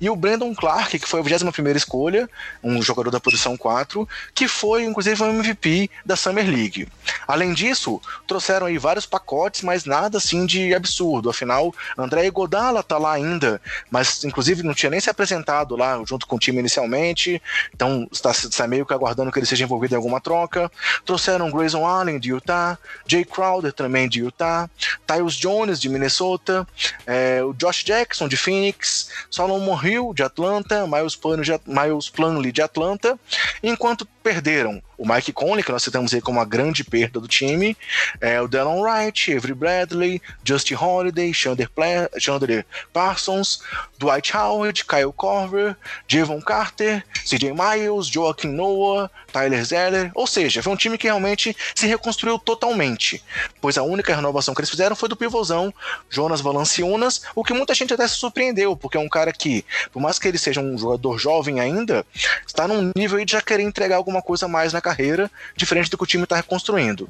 [0.00, 2.28] e o Brandon Clark, que foi a 21 escolha,
[2.62, 6.88] um jogador da posição 4, que foi inclusive o MVP da Summer League.
[7.26, 11.30] Além disso, trouxeram aí vários pacotes, mas nada assim de absurdo.
[11.30, 13.60] Afinal, André Godala tá lá ainda,
[13.90, 17.42] mas inclusive não tinha nem se apresentado lá junto com o time inicialmente,
[17.74, 20.70] então está, meio que aguardando que ele seja envolvido em alguma troca.
[21.04, 24.68] Trouxeram Grayson Allen de Utah, Jay Crowder também de Utah,
[25.06, 26.66] Tyus Jones de Minnesota,
[27.06, 32.12] é, o Josh Jackson de Phoenix, Solomon Hill de Atlanta, Miles Plumlee de, Miles
[32.52, 33.18] de Atlanta,
[33.62, 37.76] enquanto perderam o Mike Conley, que nós citamos aí como uma grande perda do time,
[38.20, 43.60] é, o Delon Wright, Avery Bradley, Justin Holiday, Chandler, Pla Chandler Parsons,
[43.98, 45.76] Dwight Howard, Kyle Corver,
[46.08, 51.54] Javon Carter, CJ Miles, Joaquim Noah, Tyler Zeller, ou seja, foi um time que realmente
[51.74, 53.22] se reconstruiu totalmente,
[53.60, 55.72] pois a única renovação que eles fizeram foi do pivôzão
[56.08, 60.00] Jonas Valanciunas, o que muita gente até se surpreendeu, porque é um cara que, por
[60.00, 62.04] mais que ele seja um jogador jovem ainda,
[62.46, 66.04] está num nível de já querer entregar alguma coisa mais na carreira, diferente do que
[66.04, 67.05] o time está reconstruindo.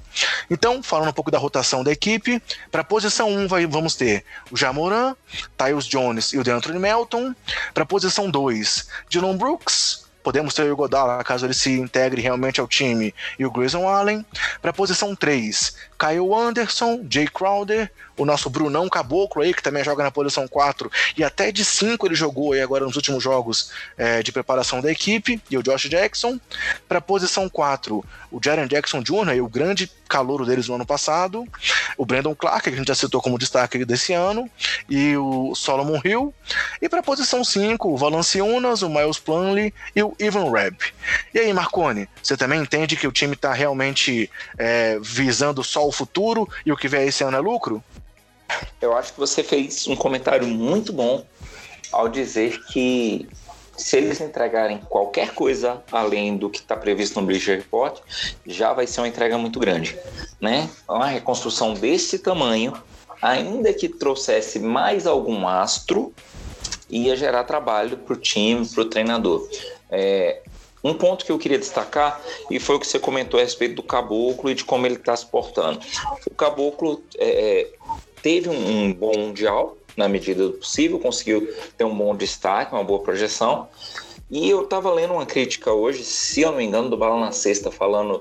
[0.51, 4.25] Então, falando um pouco da rotação da equipe, para a posição 1 vai, vamos ter
[4.51, 5.15] o Jamoran,
[5.57, 7.35] Tyus Jones e o DeAndre Melton.
[7.75, 12.61] Para a posição 2, Dylan Brooks, Podemos ter o Godala, caso ele se integre realmente
[12.61, 14.27] ao time, e o Grayson Allen.
[14.61, 19.85] Para a posição 3, Kyle Anderson, Jay Crowder, o nosso Brunão Caboclo aí, que também
[19.85, 23.71] joga na posição 4, e até de 5 ele jogou aí agora nos últimos jogos
[23.97, 26.41] é, de preparação da equipe, e o Josh Jackson.
[26.89, 31.45] Para a posição 4, o Jaren Jackson Jr., o grande calouro deles no ano passado,
[31.97, 34.49] o Brandon Clark, que a gente já citou como destaque desse ano,
[34.89, 36.35] e o Solomon Hill.
[36.81, 40.77] E para a posição 5, o Valanciunas, o Miles Plumlee e o Ivan Rapp.
[41.35, 45.93] E aí, Marcone, você também entende que o time está realmente é, visando só o
[45.93, 47.83] futuro e o que vier esse ano é lucro?
[48.81, 51.25] Eu acho que você fez um comentário muito bom
[51.93, 53.29] ao dizer que
[53.77, 58.01] se eles entregarem qualquer coisa além do que está previsto no Bleacher Report,
[58.47, 59.99] já vai ser uma entrega muito grande,
[60.41, 60.71] né?
[60.89, 62.73] Uma reconstrução desse tamanho,
[63.21, 66.15] ainda que trouxesse mais algum astro,
[66.89, 69.47] ia gerar trabalho para o time, para o treinador.
[69.91, 70.43] É,
[70.83, 73.83] um ponto que eu queria destacar, e foi o que você comentou a respeito do
[73.83, 75.81] caboclo e de como ele está se portando.
[76.31, 77.69] O caboclo é,
[78.23, 82.85] teve um, um bom mundial, na medida do possível, conseguiu ter um bom destaque, uma
[82.85, 83.69] boa projeção.
[84.31, 87.33] E eu estava lendo uma crítica hoje, se eu não me engano, do Bala na
[87.33, 88.21] Sexta, falando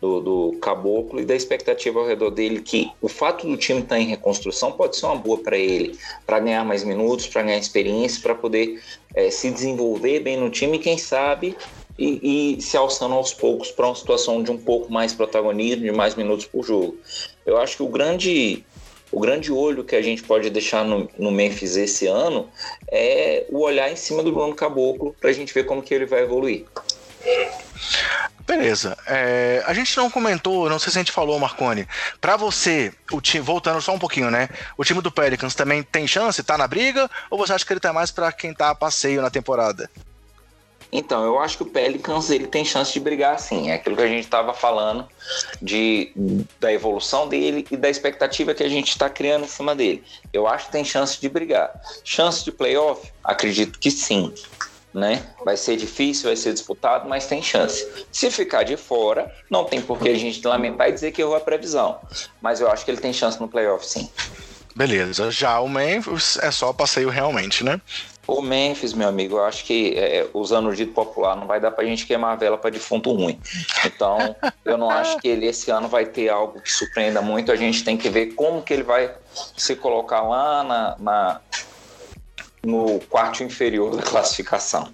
[0.00, 3.96] do, do, Caboclo e da expectativa ao redor dele, que o fato do time estar
[3.96, 7.58] tá em reconstrução pode ser uma boa para ele, para ganhar mais minutos, para ganhar
[7.58, 8.80] experiência, para poder
[9.14, 11.56] é, se desenvolver bem no time e, quem sabe,
[11.98, 15.92] e, e se alçando aos poucos para uma situação de um pouco mais protagonismo, de
[15.92, 16.96] mais minutos por jogo.
[17.44, 18.64] Eu acho que o grande
[19.10, 22.48] o grande olho que a gente pode deixar no, no Memphis esse ano
[22.90, 26.04] é o olhar em cima do Bruno Caboclo para a gente ver como que ele
[26.04, 26.66] vai evoluir.
[28.46, 28.96] Beleza.
[29.06, 31.86] É, a gente não comentou, não sei se a gente falou, Marconi.
[32.20, 34.48] Para você, o time, voltando só um pouquinho, né?
[34.76, 36.42] O time do Pelicans também tem chance?
[36.42, 37.10] Tá na briga?
[37.30, 39.90] Ou você acha que ele tá mais para quem tá a passeio na temporada?
[40.90, 43.70] Então, eu acho que o Pelicans ele tem chance de brigar sim.
[43.70, 45.06] É aquilo que a gente estava falando
[45.60, 46.12] de,
[46.58, 50.02] da evolução dele e da expectativa que a gente está criando em cima dele.
[50.32, 51.70] Eu acho que tem chance de brigar.
[52.02, 53.12] Chance de playoff?
[53.22, 54.32] Acredito que sim.
[54.94, 55.22] Né?
[55.44, 57.86] Vai ser difícil, vai ser disputado, mas tem chance.
[58.10, 61.36] Se ficar de fora, não tem por que a gente lamentar e dizer que errou
[61.36, 62.00] a previsão.
[62.40, 64.10] Mas eu acho que ele tem chance no playoff, sim.
[64.78, 67.80] Beleza, já o Memphis é só passeio realmente, né?
[68.28, 71.72] O Memphis, meu amigo, eu acho que, é, usando o dito popular, não vai dar
[71.72, 73.40] pra gente queimar a vela para defunto ruim.
[73.84, 77.50] Então, eu não acho que ele esse ano vai ter algo que surpreenda muito.
[77.50, 79.12] A gente tem que ver como que ele vai
[79.56, 81.40] se colocar lá na, na
[82.62, 84.92] no quarto inferior da classificação.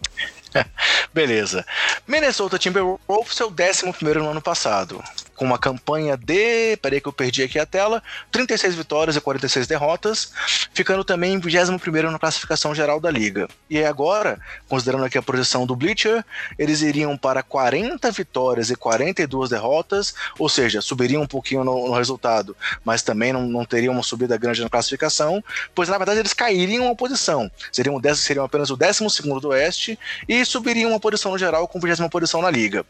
[1.12, 1.66] Beleza.
[2.07, 6.77] Minnesota Timberwolves é o 11 no ano passado com uma campanha de.
[6.79, 10.33] Peraí que eu perdi aqui a tela: 36 vitórias e 46 derrotas,
[10.73, 13.49] ficando também em 21 na classificação geral da liga.
[13.68, 16.25] E agora, considerando aqui a projeção do Bleacher,
[16.59, 21.94] eles iriam para 40 vitórias e 42 derrotas, ou seja, subiriam um pouquinho no, no
[21.94, 25.42] resultado, mas também não, não teriam uma subida grande na classificação,
[25.75, 27.51] pois na verdade eles cairiam uma posição.
[27.73, 32.09] Seriam, seriam apenas o 12 do Oeste e subiriam uma posição no geral com 20
[32.09, 32.85] posição na liga.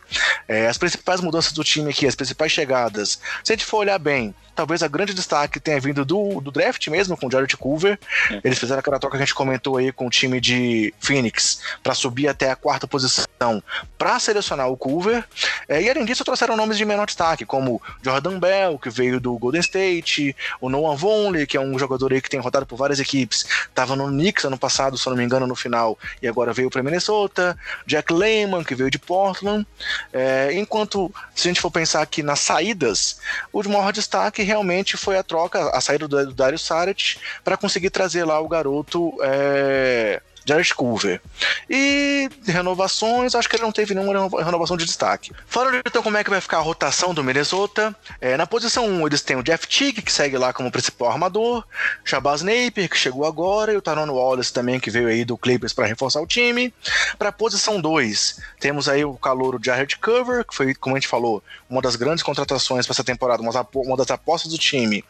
[0.46, 3.18] É, as principais mudanças do time aqui, as principais chegadas.
[3.42, 6.86] Se a gente for olhar bem, talvez a grande destaque tenha vindo do, do draft
[6.88, 7.98] mesmo, com o Jared Culver.
[8.30, 8.40] É.
[8.44, 11.94] Eles fizeram aquela troca que a gente comentou aí com o time de Phoenix para
[11.94, 13.62] subir até a quarta posição
[13.98, 15.24] para selecionar o Culver.
[15.68, 19.36] É, e além disso, trouxeram nomes de menor destaque, como Jordan Bell, que veio do
[19.36, 23.00] Golden State, o Noah Vonley, que é um jogador aí que tem rodado por várias
[23.00, 26.70] equipes, estava no Knicks ano passado, se não me engano, no final, e agora veio
[26.70, 27.58] para Minnesota.
[27.86, 29.66] Jack Lehman, que veio de Portland.
[30.12, 33.18] É, enquanto, se a gente for pensar aqui nas saídas,
[33.52, 37.90] o maior destaque realmente foi a troca, a saída do, do Dario Saric para conseguir
[37.90, 41.20] trazer lá o garoto é, Jared Culver.
[41.68, 45.32] E renovações, acho que ele não teve nenhuma renovação de destaque.
[45.46, 49.06] Falando então como é que vai ficar a rotação do Minnesota, é, na posição 1
[49.06, 51.64] eles têm o Jeff Teague, que segue lá como principal armador,
[52.04, 55.72] Shabazz Napier, que chegou agora, e o Taron Wallace também, que veio aí do Clippers
[55.72, 56.72] para reforçar o time.
[57.18, 61.08] Para a posição 2, temos aí o calouro Jared Cover, que foi, como a gente
[61.08, 65.04] falou, uma das grandes contratações para essa temporada, uma das apostas do time.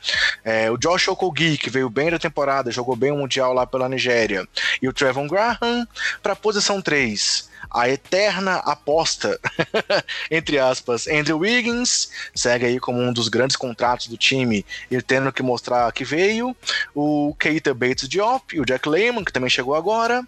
[0.45, 3.89] É, o Josh Okogi, que veio bem da temporada, jogou bem o Mundial lá pela
[3.89, 4.47] Nigéria.
[4.81, 5.87] E o Trevon Graham.
[6.23, 9.41] Para a posição 3, a eterna aposta,
[10.31, 15.33] entre aspas, Andrew Wiggins, segue aí como um dos grandes contratos do time, ele tendo
[15.33, 16.57] que mostrar que veio,
[16.95, 20.25] o Keita Bates Diop e o Jack Lehman, que também chegou agora.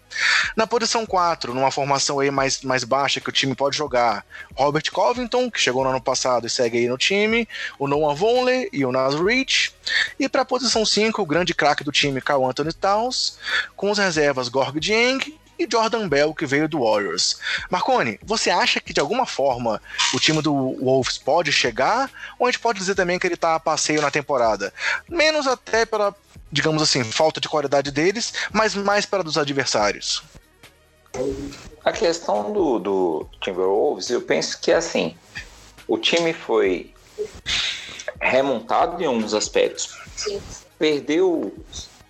[0.57, 4.91] Na posição 4, numa formação aí mais, mais baixa que o time pode jogar, Robert
[4.91, 7.47] Covington, que chegou no ano passado e segue aí no time,
[7.79, 9.73] o Noah Vonleh e o Nas Rich.
[10.19, 13.37] E para a posição 5, o grande craque do time, Carl Anthony Towns,
[13.73, 15.19] com os reservas Gorg Dieng
[15.57, 17.39] e Jordan Bell, que veio do Warriors.
[17.69, 19.81] Marconi, você acha que de alguma forma
[20.13, 22.09] o time do Wolves pode chegar?
[22.37, 24.73] Ou a gente pode dizer também que ele está a passeio na temporada?
[25.09, 26.15] Menos até pela,
[26.51, 30.23] digamos assim, falta de qualidade deles, mas mais para dos adversários.
[31.83, 35.15] A questão do, do Timberwolves, eu penso que assim,
[35.87, 36.93] o time foi
[38.19, 39.97] remontado em alguns aspectos.
[40.15, 40.41] Sim.
[40.77, 41.53] Perdeu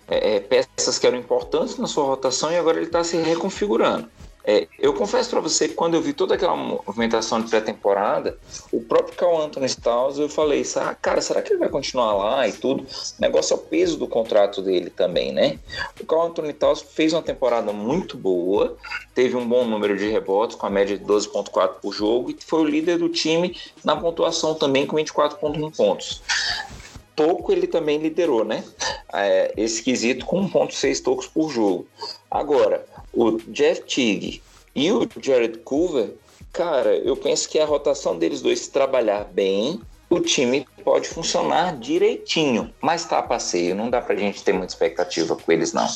[0.08, 4.08] é, é, peças que eram importantes na sua rotação e agora ele está se reconfigurando.
[4.50, 8.38] É, eu confesso para você que quando eu vi toda aquela movimentação de pré-temporada,
[8.72, 12.48] o próprio Carl Anthony Towns, eu falei, ah, cara, será que ele vai continuar lá
[12.48, 12.82] e tudo?
[12.82, 15.58] O negócio é o peso do contrato dele também, né?
[16.00, 18.78] O Carl Anthony Towns fez uma temporada muito boa,
[19.14, 22.62] teve um bom número de rebotes, com a média de 12.4 por jogo, e foi
[22.62, 26.22] o líder do time na pontuação também, com 24.1 pontos
[27.18, 28.62] toco ele também liderou, né?
[29.12, 29.52] É,
[30.24, 31.84] com 1.6 tocos por jogo.
[32.30, 34.40] Agora, o Jeff Teague
[34.72, 36.10] e o Jared Culver,
[36.52, 41.76] cara, eu penso que a rotação deles dois se trabalhar bem, o time pode funcionar
[41.76, 42.72] direitinho.
[42.80, 45.88] Mas tá a passeio, não dá pra gente ter muita expectativa com eles, não.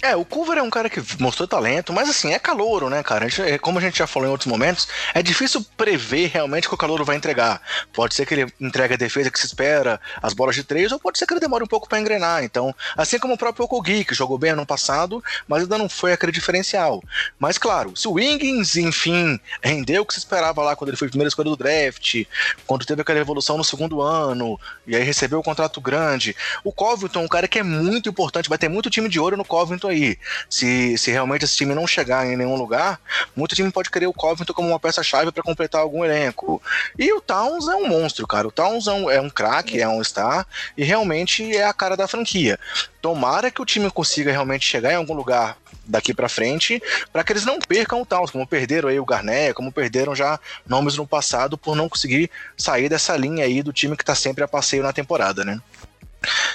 [0.00, 3.24] É, o Culver é um cara que mostrou talento, mas assim, é calouro, né, cara?
[3.24, 6.66] A gente, é, como a gente já falou em outros momentos, é difícil prever realmente
[6.66, 7.60] o que o calouro vai entregar.
[7.92, 11.00] Pode ser que ele entregue a defesa que se espera, as bolas de três, ou
[11.00, 12.44] pode ser que ele demore um pouco para engrenar.
[12.44, 16.12] Então, assim como o próprio Okogi, que jogou bem ano passado, mas ainda não foi
[16.12, 17.02] aquele diferencial.
[17.36, 21.08] Mas claro, se o Wiggins, enfim, rendeu o que se esperava lá quando ele foi
[21.08, 22.24] primeira escolha do draft,
[22.68, 26.36] quando teve aquela evolução no segundo ano, e aí recebeu o um contrato grande.
[26.62, 29.44] O Covington, um cara que é muito importante, vai ter muito time de ouro no
[29.44, 30.18] Covington aí.
[30.48, 33.00] Se, se realmente esse time não chegar em nenhum lugar,
[33.34, 36.62] muito time pode querer o Covington como uma peça-chave para completar algum elenco.
[36.98, 38.48] E o Towns é um monstro, cara.
[38.48, 40.46] O Towns é um, é um craque, é um star,
[40.76, 42.58] e realmente é a cara da franquia.
[43.00, 45.56] Tomara que o time consiga realmente chegar em algum lugar
[45.88, 49.54] daqui para frente, para que eles não percam o Towns, como perderam aí o Garnet,
[49.54, 53.96] como perderam já nomes no passado por não conseguir sair dessa linha aí do time
[53.96, 55.58] que tá sempre a passeio na temporada, né?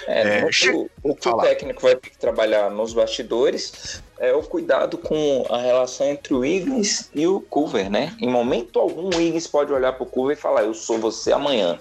[0.07, 4.41] É, é, o, o, que o técnico vai ter que trabalhar nos bastidores é o
[4.41, 8.15] cuidado com a relação entre o Wiggins e o Culver, né?
[8.21, 11.77] Em momento algum, o Wiggins pode olhar pro Culver e falar: Eu sou você amanhã.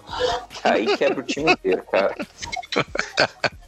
[0.65, 2.15] Aí quebra o time inteiro, cara.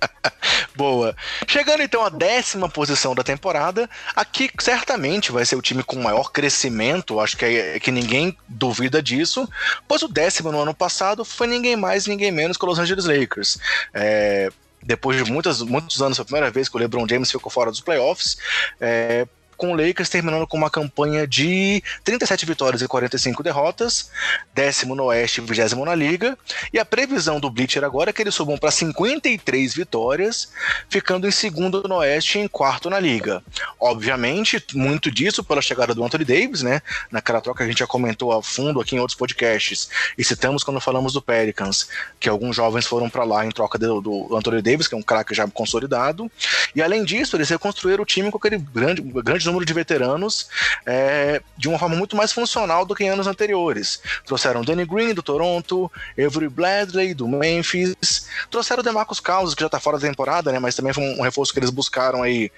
[0.74, 1.14] Boa.
[1.46, 6.32] Chegando então à décima posição da temporada, aqui certamente vai ser o time com maior
[6.32, 9.48] crescimento, acho que, é, que ninguém duvida disso,
[9.86, 13.04] pois o décimo no ano passado foi ninguém mais, ninguém menos que os Los Angeles
[13.04, 13.56] Lakers.
[13.92, 14.50] É,
[14.84, 17.70] depois de muitas, muitos anos, foi a primeira vez que o LeBron James ficou fora
[17.70, 18.36] dos playoffs.
[18.80, 24.10] É, com o Lakers terminando com uma campanha de 37 vitórias e 45 derrotas,
[24.54, 26.36] décimo no Oeste e vigésimo na Liga,
[26.72, 30.50] e a previsão do Bleacher agora é que eles subam para 53 vitórias,
[30.88, 33.42] ficando em segundo no Oeste e em quarto na Liga.
[33.80, 36.82] Obviamente, muito disso pela chegada do Anthony Davis, né?
[37.10, 40.64] Naquela troca que a gente já comentou a fundo aqui em outros podcasts, e citamos
[40.64, 41.88] quando falamos do Pelicans,
[42.18, 45.02] que alguns jovens foram para lá em troca do, do Anthony Davis, que é um
[45.02, 46.30] craque já consolidado,
[46.74, 50.48] e além disso, eles reconstruíram o time com aquele grande, grande grande número de veteranos
[50.86, 54.00] é, de uma forma muito mais funcional do que em anos anteriores.
[54.24, 59.66] Trouxeram Danny Green do Toronto, Avery Bradley do Memphis, trouxeram o DeMarcus Cousins que já
[59.66, 62.50] está fora da temporada, né, mas também foi um reforço que eles buscaram aí,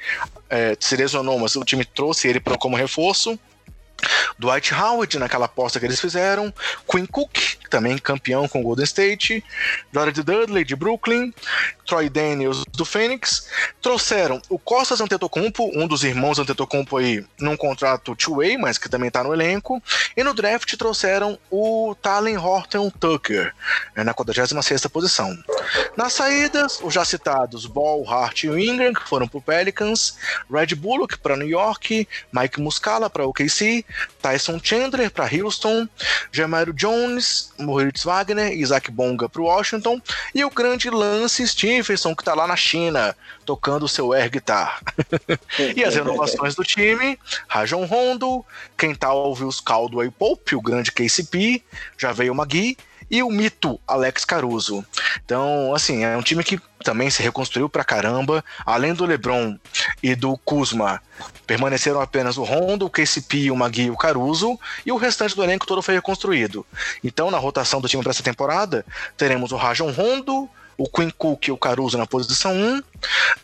[0.48, 3.38] é, se lesionou, mas o time trouxe ele como reforço.
[4.38, 6.52] Dwight Howard naquela aposta que eles fizeram,
[6.86, 9.42] Quinn Cook, também campeão com o Golden State,
[9.92, 11.32] Jared Dudley de Brooklyn,
[11.86, 13.48] Troy Daniels do Phoenix,
[13.80, 19.08] trouxeram o Costas Antetokounmpo, um dos irmãos Antetokounmpo aí, num contrato two-way, mas que também
[19.08, 19.82] está no elenco,
[20.16, 23.54] e no draft trouxeram o Talen Horton Tucker,
[23.94, 25.36] né, na 46ª posição.
[25.96, 30.16] Nas saídas, os já citados Ball, Hart e Ingram, que foram para o Pelicans,
[30.50, 33.84] Red Bullock para New York, Mike Muscala para OKC,
[34.20, 35.88] Tyson Chandler para Houston,
[36.32, 40.00] Jamiro Jones, Moritz Wagner Isaac Bonga para Washington,
[40.34, 44.80] e o grande Lance Stephenson, que está lá na China, tocando seu air guitar.
[45.76, 47.18] e as renovações do time,
[47.48, 48.44] Rajon Rondo,
[48.76, 51.62] quem tá ouviu os Caldwell Pope, o grande KCP,
[51.96, 52.76] já veio o Magui,
[53.10, 54.84] e o mito Alex Caruso.
[55.24, 58.44] Então, assim, é um time que também se reconstruiu pra caramba.
[58.64, 59.56] Além do LeBron
[60.02, 61.02] e do Kuzma,
[61.46, 65.42] permaneceram apenas o Rondo, o KCP, o Magui e o Caruso, e o restante do
[65.42, 66.64] elenco todo foi reconstruído.
[67.02, 68.84] Então, na rotação do time para essa temporada,
[69.16, 70.48] teremos o Rajon Rondo,
[70.78, 72.82] o Quinn Cook e o Caruso na posição 1,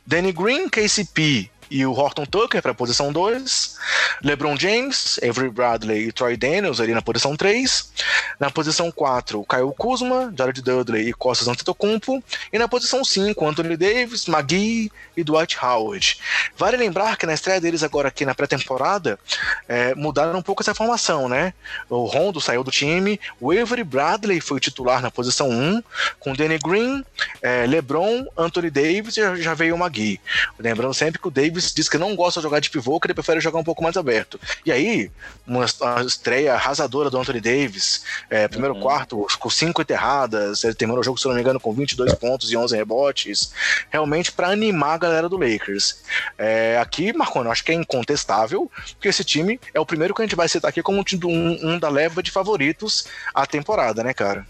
[0.06, 3.76] Danny Green, KCP e o Horton Tucker para a posição 2,
[4.22, 7.90] LeBron James, Avery Bradley e Troy Daniels ali na posição 3,
[8.38, 13.76] na posição 4, Kyle Kuzma, Jared Dudley e Costas Antetokounmpo, e na posição 5, Anthony
[13.76, 16.18] Davis, McGee e Dwight Howard.
[16.58, 19.18] Vale lembrar que na estreia deles agora aqui na pré-temporada,
[19.66, 21.54] é, mudaram um pouco essa formação, né?
[21.88, 25.82] O Rondo saiu do time, o Avery Bradley foi titular na posição 1,
[26.20, 27.02] com Danny Green,
[27.40, 30.20] é, LeBron, Anthony Davis e já veio o McGee.
[30.58, 33.14] Lembrando sempre que o Davis diz que não gosta de jogar de pivô, que ele
[33.14, 34.40] prefere jogar um pouco mais aberto.
[34.64, 35.10] E aí,
[35.46, 38.80] uma, uma estreia arrasadora do Anthony Davis, é, primeiro uhum.
[38.80, 42.50] quarto, com cinco enterradas, ele terminou o jogo, se não me engano, com 22 pontos
[42.50, 43.52] e 11 rebotes,
[43.90, 46.02] realmente para animar a galera do Lakers.
[46.38, 50.22] É, aqui, Marconi, eu acho que é incontestável, que esse time é o primeiro que
[50.22, 54.14] a gente vai citar aqui como um, um da leva de favoritos à temporada, né,
[54.14, 54.46] cara?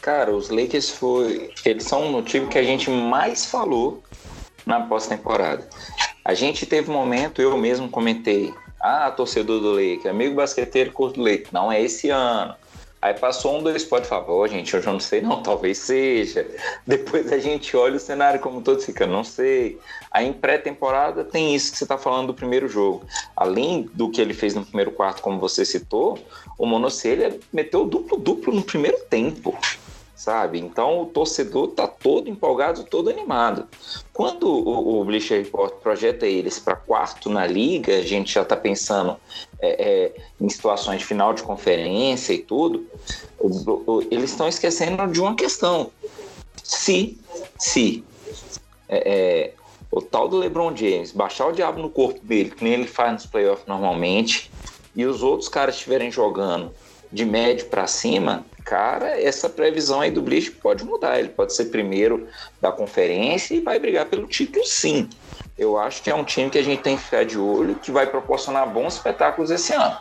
[0.00, 1.52] Cara, os Lakers foi.
[1.64, 4.02] Eles são o time que a gente mais falou
[4.64, 5.68] na pós-temporada.
[6.30, 11.16] A gente teve um momento, eu mesmo comentei, ah, torcedor do Lake, amigo basqueteiro curto
[11.16, 12.54] do Lake, não é esse ano.
[13.02, 16.46] Aí passou um, dois pode falar, oh, gente, eu já não sei não, talvez seja.
[16.86, 19.80] Depois a gente olha o cenário como todo fica, não sei.
[20.08, 23.04] Aí em pré-temporada tem isso que você está falando do primeiro jogo.
[23.34, 26.16] Além do que ele fez no primeiro quarto, como você citou,
[26.56, 29.58] o Monocelha meteu duplo-duplo no primeiro tempo
[30.20, 30.60] sabe?
[30.60, 33.66] Então o torcedor tá todo empolgado, todo animado.
[34.12, 38.54] Quando o, o Bleacher Report projeta eles para quarto na liga, a gente já está
[38.54, 39.16] pensando
[39.58, 42.86] é, é, em situações de final de conferência e tudo,
[43.38, 43.48] o,
[43.90, 45.90] o, eles estão esquecendo de uma questão.
[46.62, 47.18] Se,
[47.58, 48.04] se
[48.90, 49.54] é, é,
[49.90, 53.10] o tal do LeBron James baixar o diabo no corpo dele, que nem ele faz
[53.14, 54.50] nos playoffs normalmente,
[54.94, 56.74] e os outros caras estiverem jogando
[57.10, 61.18] de médio para cima, cara, essa previsão aí do Bleach pode mudar.
[61.18, 62.28] Ele pode ser primeiro
[62.60, 65.08] da conferência e vai brigar pelo título, sim.
[65.60, 67.92] Eu acho que é um time que a gente tem que ficar de olho, que
[67.92, 69.94] vai proporcionar bons espetáculos esse ano.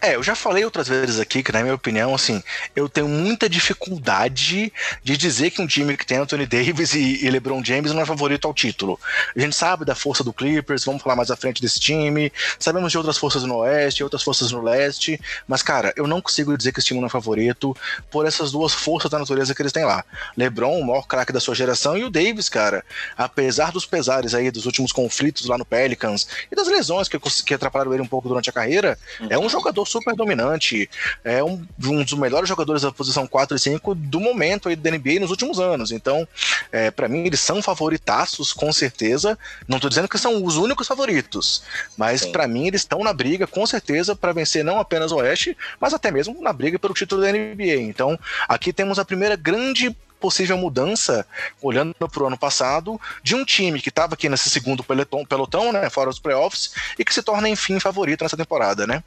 [0.00, 2.40] É, eu já falei outras vezes aqui que, na minha opinião, assim,
[2.76, 4.72] eu tenho muita dificuldade
[5.02, 8.06] de dizer que um time que tem Anthony Davis e, e LeBron James não é
[8.06, 9.00] favorito ao título.
[9.36, 12.92] A gente sabe da força do Clippers, vamos falar mais à frente desse time, sabemos
[12.92, 16.70] de outras forças no Oeste, outras forças no Leste, mas, cara, eu não consigo dizer
[16.70, 17.76] que esse time não é favorito
[18.08, 20.04] por essas duas forças da natureza que eles têm lá.
[20.36, 22.84] LeBron, o maior craque da sua geração, e o Davis, cara,
[23.16, 27.54] apesar dos pesares aí dos últimos conflitos lá no Pelicans e das lesões que, que
[27.54, 29.26] atrapalharam ele um pouco durante a carreira, uhum.
[29.30, 30.88] é um jogador super dominante,
[31.24, 34.90] é um, um, dos melhores jogadores da posição 4 e 5 do momento aí da
[34.90, 35.90] NBA nos últimos anos.
[35.90, 36.26] Então,
[36.70, 39.38] é, para mim, eles são favoritaços, com certeza.
[39.66, 41.62] Não tô dizendo que são os únicos favoritos,
[41.96, 45.56] mas para mim eles estão na briga, com certeza, para vencer não apenas o Oeste,
[45.80, 47.80] mas até mesmo na briga pelo título da NBA.
[47.80, 51.26] Então, aqui temos a primeira grande possível mudança,
[51.62, 55.72] olhando para o ano passado, de um time que estava aqui nesse segundo pelotão, pelotão,
[55.72, 59.02] né, fora dos playoffs, e que se torna, enfim, favorito nessa temporada, né?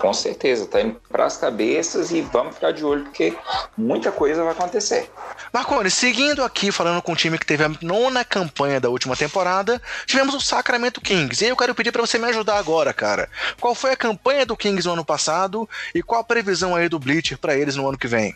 [0.00, 3.36] Com certeza, tá indo para as cabeças e vamos ficar de olho porque
[3.76, 5.10] muita coisa vai acontecer.
[5.52, 9.80] Marconi, seguindo aqui, falando com o time que teve a nona campanha da última temporada,
[10.06, 11.42] tivemos o Sacramento Kings.
[11.42, 13.28] E aí eu quero pedir para você me ajudar agora, cara.
[13.60, 16.98] Qual foi a campanha do Kings no ano passado e qual a previsão aí do
[16.98, 18.34] Bleacher para eles no ano que vem?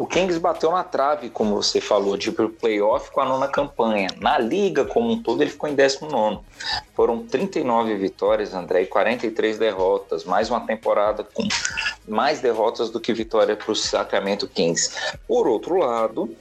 [0.00, 4.08] O Kings bateu na trave, como você falou, de ir playoff com a nona campanha.
[4.18, 6.38] Na liga como um todo, ele ficou em 19.
[6.94, 10.24] Foram 39 vitórias, André, e 43 derrotas.
[10.24, 11.46] Mais uma temporada com
[12.08, 14.90] mais derrotas do que vitória para o Sacramento Kings.
[15.28, 16.34] Por outro lado,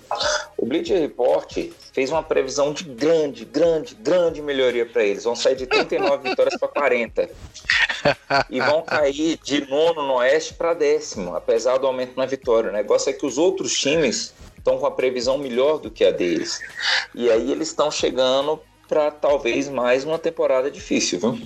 [0.58, 5.26] o Bleacher Report fez uma previsão de grande, grande, grande melhoria para eles.
[5.26, 7.30] Vão sair de 39 vitórias para 40.
[8.50, 12.70] E vão cair de nono no Oeste para décimo, apesar do aumento na vitória.
[12.70, 16.12] O negócio é que os outros times estão com a previsão melhor do que a
[16.12, 16.60] deles.
[17.14, 21.40] E aí eles estão chegando para talvez mais uma temporada difícil, viu?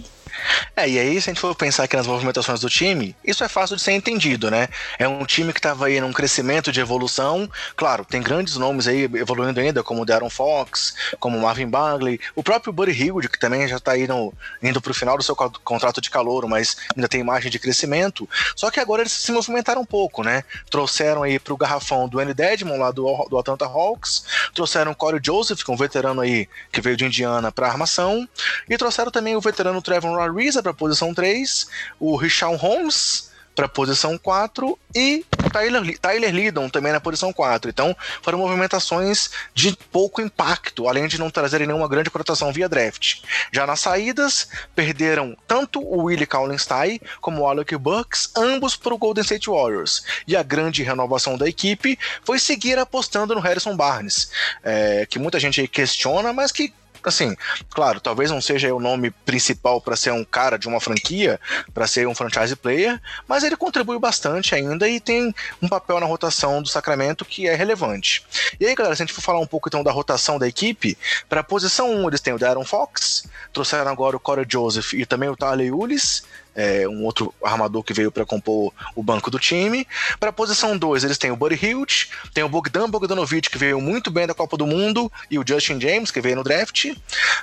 [0.75, 3.47] É, e aí, se a gente for pensar aqui nas movimentações do time, isso é
[3.47, 4.67] fácil de ser entendido, né?
[4.97, 7.49] É um time que estava aí num crescimento de evolução.
[7.75, 12.43] Claro, tem grandes nomes aí evoluindo ainda, como o Darren Fox, como Marvin Bagley, o
[12.43, 15.35] próprio Buddy Hilde, que também já está aí no, indo para o final do seu
[15.35, 18.27] contrato de calor, mas ainda tem margem de crescimento.
[18.55, 20.43] Só que agora eles se movimentaram um pouco, né?
[20.69, 24.95] Trouxeram aí para o garrafão do Andy Dedmon, lá do, do Atlanta Hawks, trouxeram o
[24.95, 28.27] Corey Joseph, que é um veterano aí que veio de Indiana para armação,
[28.69, 31.67] e trouxeram também o veterano Trevor Ariza para posição 3,
[31.99, 37.69] o Richard Holmes para posição 4 e Tyler, Tyler Lydon também na posição 4.
[37.69, 43.21] Então foram movimentações de pouco impacto, além de não trazerem nenhuma grande cotação via draft.
[43.51, 48.97] Já nas saídas, perderam tanto o Willie Kallenstein como o Alec Bucks, ambos para o
[48.97, 50.03] Golden State Warriors.
[50.27, 54.31] E a grande renovação da equipe foi seguir apostando no Harrison Barnes,
[54.63, 56.73] é, que muita gente questiona, mas que
[57.09, 57.35] assim,
[57.69, 61.39] claro, talvez não seja o nome principal para ser um cara de uma franquia,
[61.73, 66.05] para ser um franchise player, mas ele contribui bastante ainda e tem um papel na
[66.05, 68.25] rotação do Sacramento que é relevante.
[68.59, 70.97] E aí, galera, se a gente for falar um pouco então da rotação da equipe,
[71.27, 75.05] para a posição 1 eles têm o Darren Fox, trouxeram agora o Corey Joseph e
[75.05, 76.23] também o Tyler Ulis,
[76.55, 79.87] é, um outro armador que veio para compor o banco do time.
[80.19, 83.79] Para a posição 2, eles têm o Buddy Hilt, tem o Bogdan Bogdanovic, que veio
[83.81, 86.93] muito bem da Copa do Mundo, e o Justin James, que veio no draft.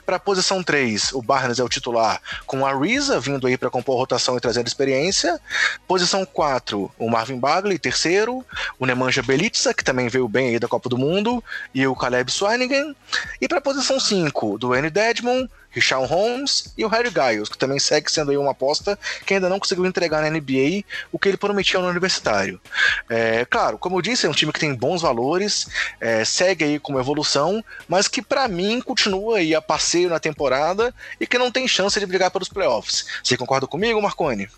[0.04, 3.70] Para a posição 3, o Barnes é o titular, com a Risa vindo aí para
[3.70, 5.40] compor a rotação e trazendo experiência.
[5.86, 8.44] Posição 4, o Marvin Bagley, terceiro.
[8.78, 11.42] O Nemanja Belitza, que também veio bem aí da Copa do Mundo,
[11.74, 12.94] e o Caleb Swanigan.
[13.40, 14.90] E para a posição 5, do N.
[14.90, 19.34] Dedmon, Richard Holmes e o Harry Giles, que também segue sendo aí uma aposta que
[19.34, 22.60] ainda não conseguiu entregar na NBA o que ele prometia no universitário.
[23.08, 25.68] É, claro, como eu disse, é um time que tem bons valores,
[26.00, 30.18] é, segue aí com uma evolução, mas que para mim continua aí a passeio na
[30.18, 33.06] temporada e que não tem chance de brigar pelos playoffs.
[33.22, 34.48] Você concorda comigo, Marconi?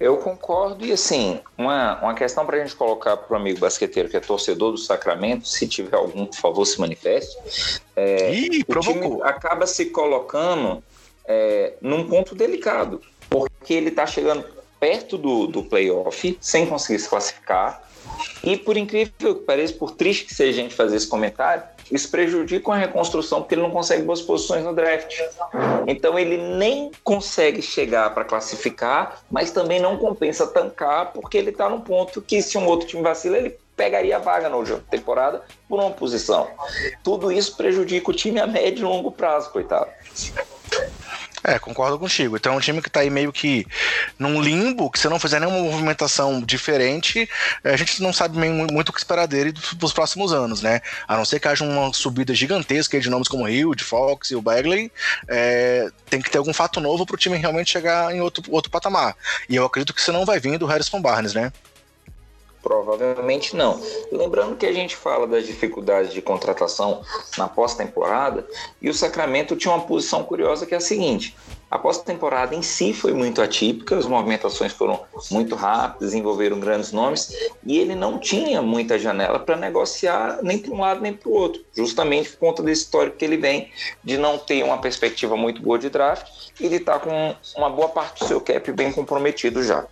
[0.00, 4.08] Eu concordo, e assim, uma, uma questão para a gente colocar para o amigo basqueteiro
[4.08, 7.36] que é torcedor do Sacramento, se tiver algum, por favor, se manifeste.
[7.96, 10.84] É, Ih, o time acaba se colocando
[11.26, 14.44] é, num ponto delicado, porque ele está chegando
[14.78, 17.82] perto do, do playoff, sem conseguir se classificar,
[18.44, 22.10] e por incrível que pareça, por triste que seja a gente fazer esse comentário, isso
[22.10, 25.18] prejudica a reconstrução porque ele não consegue boas posições no draft.
[25.86, 31.68] Então ele nem consegue chegar para classificar, mas também não compensa tancar porque ele está
[31.68, 34.56] no ponto que se um outro time vacila, ele pegaria a vaga na
[34.90, 36.48] temporada por uma posição.
[37.02, 39.88] Tudo isso prejudica o time a médio e longo prazo, coitado.
[41.44, 42.36] É, concordo contigo.
[42.36, 43.66] Então é um time que tá aí meio que
[44.18, 47.28] num limbo, que se não fizer nenhuma movimentação diferente,
[47.62, 50.80] a gente não sabe muito o que esperar dele dos próximos anos, né?
[51.06, 54.34] A não ser que haja uma subida gigantesca de nomes como Hill, de Fox e
[54.34, 54.90] o Bagley,
[55.28, 59.16] é, tem que ter algum fato novo pro time realmente chegar em outro, outro patamar.
[59.48, 61.52] E eu acredito que isso não vai vir do Harrison Barnes, né?
[62.62, 63.80] Provavelmente não.
[64.10, 67.02] Lembrando que a gente fala das dificuldades de contratação
[67.36, 68.46] na pós-temporada,
[68.82, 71.36] e o Sacramento tinha uma posição curiosa que é a seguinte:
[71.70, 75.00] a pós-temporada em si foi muito atípica, as movimentações foram
[75.30, 77.30] muito rápidas, envolveram grandes nomes,
[77.64, 81.32] e ele não tinha muita janela para negociar nem para um lado nem para o
[81.32, 83.70] outro, justamente por conta desse histórico que ele vem
[84.02, 86.26] de não ter uma perspectiva muito boa de draft
[86.58, 89.86] e de estar tá com uma boa parte do seu cap bem comprometido já.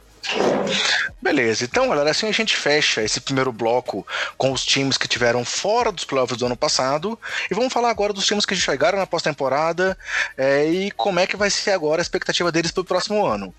[1.20, 4.06] Beleza, então galera, assim a gente fecha esse primeiro bloco
[4.36, 7.18] com os times que tiveram fora dos playoffs do ano passado
[7.50, 9.96] e vamos falar agora dos times que chegaram na pós-temporada
[10.36, 13.54] é, e como é que vai ser agora a expectativa deles para o próximo ano.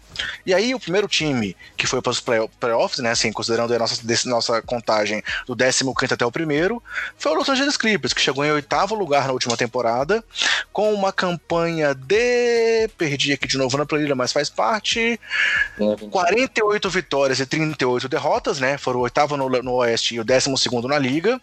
[0.45, 4.05] E aí o primeiro time que foi para os playoffs, né, assim, considerando a nossa,
[4.05, 6.82] desse, nossa contagem do 15 até o primeiro,
[7.18, 10.24] foi o Los Angeles Clippers, que chegou em oitavo lugar na última temporada,
[10.72, 12.88] com uma campanha de...
[12.97, 15.20] perdi aqui de novo na planilha, mas faz parte...
[16.11, 18.78] 40 38 vitórias e 38 derrotas, né?
[18.78, 21.39] Foram o oitavo no, no Oeste e o décimo segundo na Liga.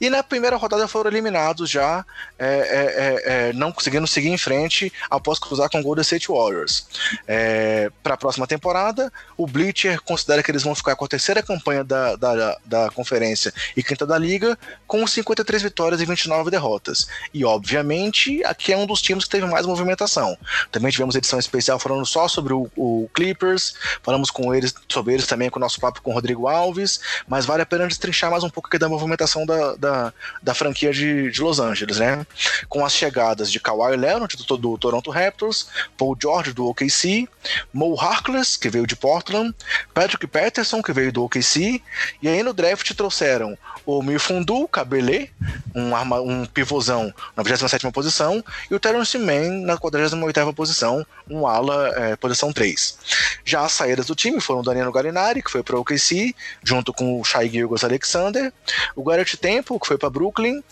[0.00, 2.04] E na primeira rodada foram eliminados já,
[2.38, 6.28] é, é, é, é não conseguindo seguir em frente após cruzar com o Golden State
[6.28, 6.86] Warriors.
[7.28, 11.42] É, Para a próxima temporada, o Bleacher considera que eles vão ficar com a terceira
[11.42, 17.06] campanha da, da, da conferência e quinta da Liga, com 53 vitórias e 29 derrotas.
[17.34, 20.38] E, obviamente, aqui é um dos times que teve mais movimentação.
[20.72, 25.26] Também tivemos edição especial falando só sobre o, o Clippers, falamos com eles, sobre eles
[25.26, 28.44] também com o nosso papo com o Rodrigo Alves, mas vale a pena destrinchar mais
[28.44, 32.26] um pouco aqui da movimentação da, da, da franquia de, de Los Angeles, né?
[32.68, 37.28] Com as chegadas de Kawhi Leonard, do, do Toronto Raptors, Paul George, do OKC,
[37.72, 39.54] Mo Harkless, que veio de Portland,
[39.92, 41.82] Patrick Patterson, que veio do OKC,
[42.22, 45.28] e aí no draft trouxeram o Mifundu Cabelé,
[45.74, 51.46] um, arma, um pivôzão na 27 posição, e o Terence Mann na 48 posição, um
[51.46, 52.98] ala, é, posição 3.
[53.44, 57.20] Já as saídas do time foram Danilo Gallinari, que foi para o OKC, junto com
[57.20, 58.52] o Shai Gilgos Alexander,
[58.94, 60.62] o Garrett Temple, que foi para Brooklyn,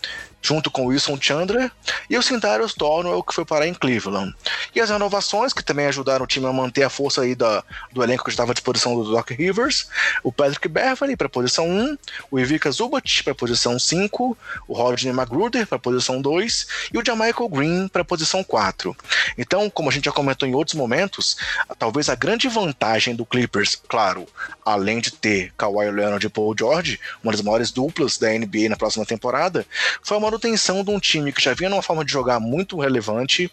[0.43, 1.71] junto com Wilson Chandler,
[2.09, 4.35] e o Cintarius Thornwell, que foi parar em Cleveland.
[4.75, 8.03] E as renovações, que também ajudaram o time a manter a força aí da, do
[8.03, 9.87] elenco que estava à disposição do Doc Rivers,
[10.21, 11.97] o Patrick Beverly para a posição 1,
[12.29, 14.37] o Ivica Zubat para a posição 5,
[14.67, 18.95] o Rodney Magruder para a posição 2 e o Jamichael Green para a posição 4.
[19.37, 21.37] Então, como a gente já comentou em outros momentos,
[21.79, 24.27] talvez a grande vantagem do Clippers, claro,
[24.65, 28.75] além de ter Kawhi Leonard e Paul George, uma das maiores duplas da NBA na
[28.75, 29.65] próxima temporada,
[30.01, 33.51] foi uma manutenção de um time que já vinha numa forma de jogar muito relevante,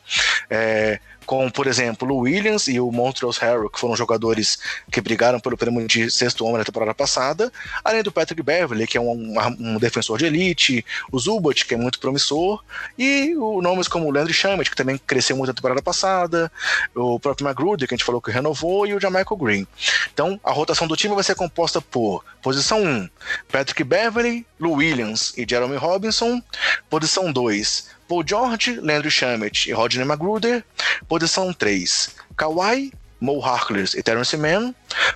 [0.48, 0.98] é,
[1.30, 4.58] com, por exemplo, o Williams e o Montrose Harrell, que foram jogadores
[4.90, 7.52] que brigaram pelo prêmio de sexto homem na temporada passada,
[7.84, 11.76] além do Patrick Beverly, que é um, um defensor de elite, o Zubat, que é
[11.76, 12.64] muito promissor,
[12.98, 16.50] e o nomes como o Landry Shamet, que também cresceu muito na temporada passada,
[16.96, 19.68] o próprio Magruder, que a gente falou que renovou, e o Jamaica Green.
[20.12, 23.08] Então, a rotação do time vai ser composta por posição 1,
[23.52, 26.42] Patrick Beverly, Lou Williams e Jeremy Robinson,
[26.88, 30.64] posição 2, Paul George, Landry Shamet e Rodney Magruder.
[31.06, 34.74] Posição 3, Kawhi, Mo Harkless e Terence Mann.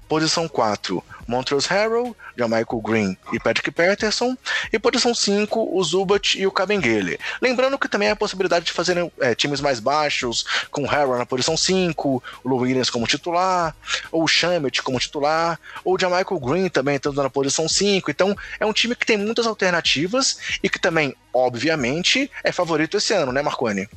[0.08, 4.36] Posição 4, Montrose Harrell, Jamichael Green e Patrick Patterson.
[4.72, 7.18] E posição 5, o Zubat e o Kabengele.
[7.40, 11.18] Lembrando que também há a possibilidade de fazer é, times mais baixos, com o Harrell
[11.18, 13.74] na posição 5, o Lou Williams como titular,
[14.10, 18.10] ou o Shamet como titular, ou o Jamichael Green também estando na posição 5.
[18.10, 23.12] Então é um time que tem muitas alternativas e que também, obviamente, é favorito esse
[23.12, 23.88] ano, né, Marconi?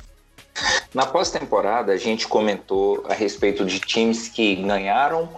[0.92, 5.28] Na pós-temporada, a gente comentou a respeito de times que ganharam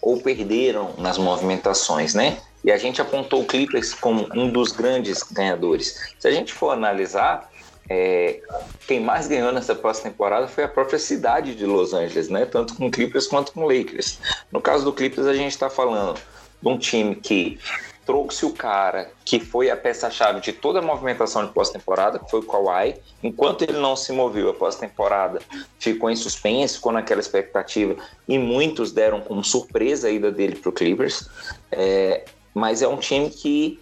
[0.00, 2.38] ou perderam nas movimentações, né?
[2.64, 6.14] E a gente apontou o Clippers como um dos grandes ganhadores.
[6.18, 7.50] Se a gente for analisar,
[7.88, 8.40] é,
[8.86, 12.44] quem mais ganhou nessa pós-temporada foi a própria cidade de Los Angeles, né?
[12.44, 14.18] Tanto com Clippers quanto com Lakers.
[14.50, 16.18] No caso do Clippers, a gente está falando
[16.60, 17.58] de um time que
[18.06, 22.40] trouxe o cara que foi a peça-chave de toda a movimentação de pós-temporada, que foi
[22.40, 22.94] o Kawhi.
[23.22, 25.40] Enquanto ele não se moveu a pós-temporada,
[25.80, 27.96] ficou em suspense, ficou naquela expectativa,
[28.28, 31.28] e muitos deram como surpresa a ida dele para o Clippers.
[31.72, 33.80] É, mas é um time que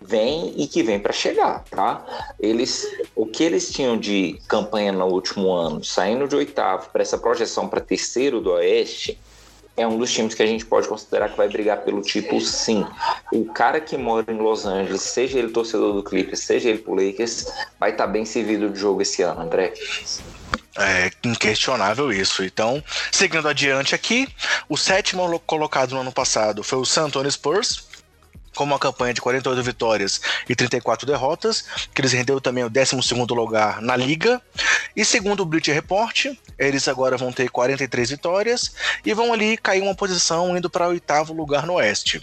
[0.00, 2.04] vem e que vem para chegar, tá?
[2.40, 7.18] Eles, o que eles tinham de campanha no último ano, saindo de oitavo para essa
[7.18, 9.20] projeção para terceiro do Oeste,
[9.76, 12.86] é um dos times que a gente pode considerar que vai brigar pelo título, sim.
[13.32, 16.94] O cara que mora em Los Angeles, seja ele torcedor do Clippers, seja ele pro
[16.94, 17.46] Lakers,
[17.78, 19.72] vai estar tá bem servido de jogo esse ano, André.
[20.78, 22.44] É inquestionável isso.
[22.44, 24.28] Então, seguindo adiante aqui,
[24.68, 27.89] o sétimo colocado no ano passado foi o San Antonio Spurs,
[28.60, 32.94] com uma campanha de 48 vitórias e 34 derrotas, que eles renderam também o 12
[33.30, 34.38] lugar na liga.
[34.94, 36.26] E segundo o Bleacher Report,
[36.58, 40.90] eles agora vão ter 43 vitórias e vão ali cair uma posição indo para o
[40.90, 42.20] oitavo lugar no Oeste.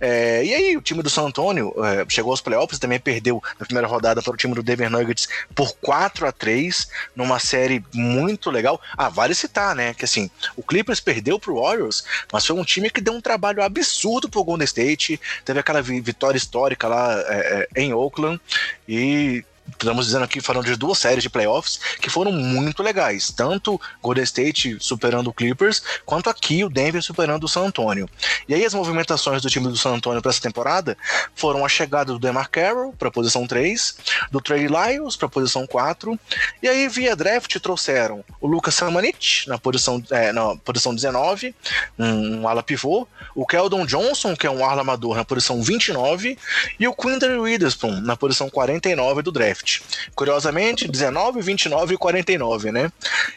[0.00, 3.66] É, e aí, o time do San Antonio é, chegou aos playoffs, também perdeu na
[3.66, 8.50] primeira rodada para o time do Denver Nuggets por 4 a 3 numa série muito
[8.50, 8.80] legal.
[8.96, 9.92] Ah, vale citar, né?
[9.92, 13.20] Que assim, o Clippers perdeu para o Warriors, mas foi um time que deu um
[13.20, 15.20] trabalho absurdo para o Golden State.
[15.44, 18.40] Teve aquela vitória histórica lá é, é, em Oakland
[18.88, 23.30] e estamos dizendo aqui, falando de duas séries de playoffs que foram muito legais.
[23.30, 28.08] Tanto Golden State superando o Clippers, quanto aqui o Denver superando o San Antonio.
[28.48, 30.96] E aí as movimentações do time do San Antonio para essa temporada
[31.34, 33.96] foram a chegada do DeMar Carroll para a posição 3,
[34.30, 36.18] do Trey Lyles para a posição 4,
[36.62, 41.54] e aí via draft trouxeram o Lucas Samanit na posição, é, na posição 19,
[41.98, 46.38] um, ala pivô, o Keldon Johnson, que é um ala amador, na posição 29,
[46.78, 49.80] e o Quinter Witherspoon na posição 49 do draft draft.
[50.14, 52.92] Curiosamente, 19, 29 e 49, né?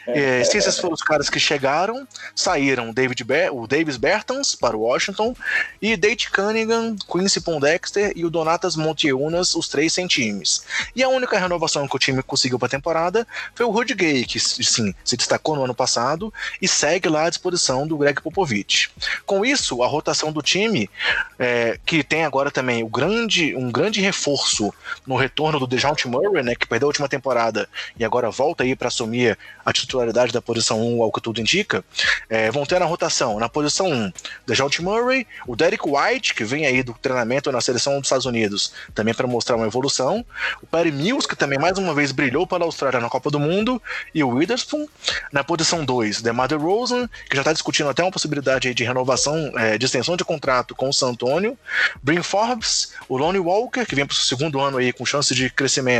[0.06, 4.76] É, se esses foram os caras que chegaram, saíram David Be o Davis Bertans para
[4.76, 5.34] o Washington
[5.80, 10.62] e Date Cunningham, Quincy Pondexter e o Donatas Monteunas, os três sem times.
[10.94, 14.24] E a única renovação que o time conseguiu para a temporada foi o Rudy Gay,
[14.24, 18.90] que sim, se destacou no ano passado e segue lá à disposição do Greg Popovich.
[19.24, 20.90] Com isso, a rotação do time,
[21.38, 24.72] é, que tem agora também o grande, um grande reforço
[25.06, 28.74] no retorno do DeJounte Murray, né, que perdeu a última temporada e agora volta aí
[28.74, 31.84] para assumir a titularidade da posição 1, ao que tudo indica,
[32.28, 34.12] é, vão ter na rotação, na posição 1,
[34.46, 38.72] DeJounte Murray, o Derek White, que vem aí do treinamento na seleção dos Estados Unidos,
[38.94, 40.24] também para mostrar uma evolução,
[40.62, 43.80] o Perry Mills, que também mais uma vez brilhou pela Austrália na Copa do Mundo,
[44.14, 44.86] e o Witherspoon.
[45.32, 49.76] Na posição 2, DeMar DeRozan, que já está discutindo até uma possibilidade de renovação, é,
[49.76, 51.58] de extensão de contrato com o San Antonio,
[52.02, 55.50] Brin Forbes, o Lonnie Walker, que vem para o segundo ano aí com chance de
[55.50, 55.97] crescimento,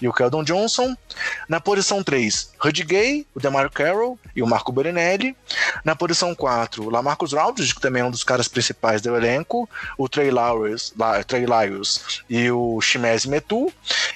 [0.00, 0.96] e o Keldon Johnson.
[1.48, 5.36] Na posição 3, Rudy Gay, o DeMar Carroll e o Marco Berinelli.
[5.84, 9.68] Na posição 4, o Lamarcus Aldridge, que também é um dos caras principais do elenco,
[9.96, 10.94] o Trey Lyles,
[11.26, 13.72] Trey Lyles e o Shimez Metu.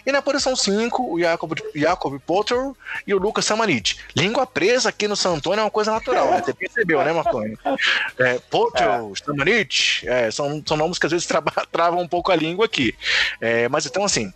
[0.06, 2.58] E na posição 5, o Jacob, Jacob Potter
[3.06, 3.98] e o Lucas Samanit.
[4.14, 6.42] Língua presa aqui no San Antonio é uma coisa natural, né?
[6.44, 7.58] Você percebeu, né, Marconi?
[8.18, 9.24] É, Potter, é.
[9.24, 11.26] Samanit, é, são, são nomes que às vezes
[11.72, 12.94] travam um pouco a língua aqui.
[13.40, 14.32] É, mas então, assim,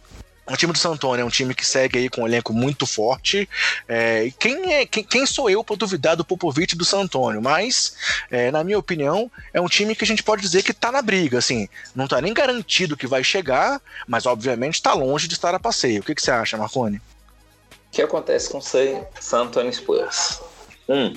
[0.51, 3.49] o time do Santônio é um time que segue aí com um elenco muito forte.
[3.87, 7.43] É, quem, é, quem, quem, sou eu para duvidar do Popovic do Santônio?
[7.43, 7.95] Mas,
[8.31, 11.03] é, na minha opinião, é um time que a gente pode dizer que está na
[11.03, 11.39] briga.
[11.39, 15.61] Assim, não está nem garantido que vai chegar, mas obviamente está longe de estar a
[15.61, 16.01] passeio.
[16.01, 16.97] O que, que você acha, Marconi?
[16.97, 20.41] O que acontece com o San Antonio Spurs?
[20.89, 21.13] Um,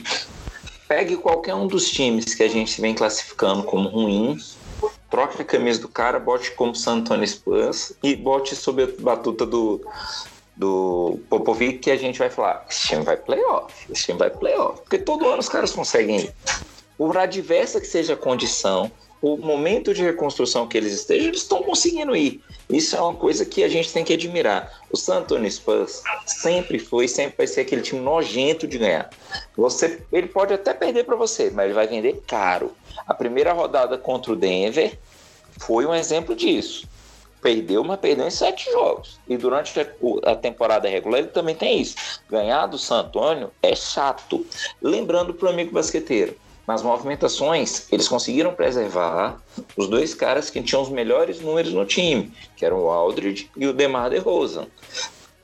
[0.88, 4.61] pegue qualquer um dos times que a gente vem classificando como ruins
[5.10, 9.46] troque a camisa do cara, bote como San Antonio Spurs e bote sob a batuta
[9.46, 9.82] do,
[10.56, 14.82] do Popovic que a gente vai falar, esse time vai playoff, esse time vai playoff.
[14.82, 16.34] Porque todo ano os caras conseguem ir.
[16.98, 21.62] Por adversa que seja a condição, o momento de reconstrução que eles estejam, eles estão
[21.62, 22.42] conseguindo ir.
[22.68, 24.82] Isso é uma coisa que a gente tem que admirar.
[24.90, 29.10] O San Antonio Spurs sempre foi, sempre vai ser aquele time nojento de ganhar.
[29.56, 32.72] Você, ele pode até perder para você, mas ele vai vender caro.
[33.06, 34.98] A primeira rodada contra o Denver
[35.60, 36.90] foi um exemplo disso.
[37.42, 39.20] Perdeu, mas perdeu em sete jogos.
[39.28, 39.74] E durante
[40.24, 41.96] a temporada regular ele também tem isso.
[42.30, 44.46] Ganhar do San Antonio é chato.
[44.82, 46.36] Lembrando para o amigo basqueteiro,
[46.68, 49.42] nas movimentações, eles conseguiram preservar
[49.76, 53.68] os dois caras que tinham os melhores números no time, que eram o Aldridge e
[53.68, 54.68] o DeMar DeRozan.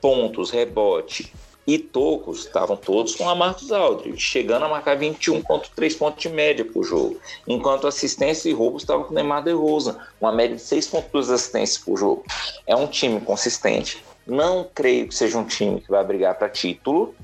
[0.00, 1.32] Pontos, rebote,
[1.68, 6.64] e tocos estavam todos com a Marcos Aldridge, chegando a marcar 21,3 pontos de média
[6.64, 11.30] por jogo, enquanto assistência e roubos estavam com o Neymar DeRozan, uma média de 6,2
[11.30, 12.24] assistências por jogo.
[12.66, 14.02] É um time consistente.
[14.26, 17.14] Não creio que seja um time que vai brigar para título,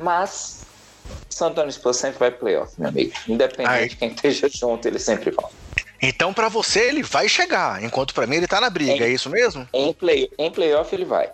[0.00, 0.64] mas
[1.30, 3.12] San Antonio Spurs sempre vai playoff, meu amigo.
[3.28, 3.88] Independente Ai.
[3.88, 5.50] de quem esteja junto, ele sempre vai.
[6.00, 9.08] Então, para você, ele vai chegar, enquanto para mim ele tá na briga, em, é
[9.08, 9.68] isso mesmo?
[9.72, 11.30] Em, play, em playoff ele vai.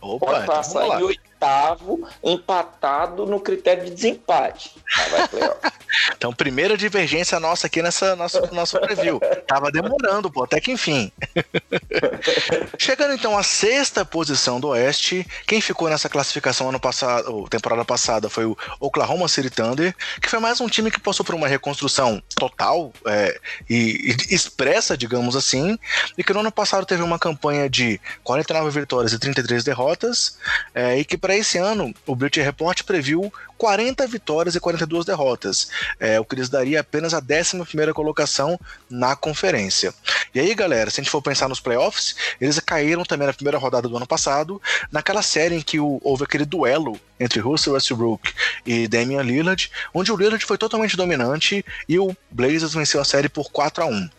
[0.00, 4.76] Opa, Pode então passar então em oitavo, empatado no critério de desempate.
[6.16, 9.20] então, primeira divergência nossa aqui nessa nosso, nosso preview.
[9.46, 11.10] Tava demorando, pô, até que enfim.
[12.78, 18.28] Chegando então à sexta posição do Oeste, quem ficou nessa classificação ano passado, temporada passada,
[18.28, 22.22] foi o Oklahoma City Thunder, que foi mais um time que passou por uma reconstrução
[22.36, 23.38] total é,
[23.68, 25.78] e, e expressa, digamos assim,
[26.16, 30.38] e que no ano passado teve uma campanha de 49 vitórias e 33 derrotas,
[30.74, 35.06] é, e que para para esse ano, o Bleacher Report previu 40 vitórias e 42
[35.06, 38.60] derrotas, é, o que lhes daria apenas a 11 colocação
[38.90, 39.94] na conferência.
[40.34, 43.56] E aí, galera, se a gente for pensar nos playoffs, eles caíram também na primeira
[43.56, 44.60] rodada do ano passado,
[44.90, 48.30] naquela série em que o, houve aquele duelo entre Russell Westbrook
[48.66, 53.30] e Damian Lillard, onde o Lillard foi totalmente dominante e o Blazers venceu a série
[53.30, 54.10] por 4 a 1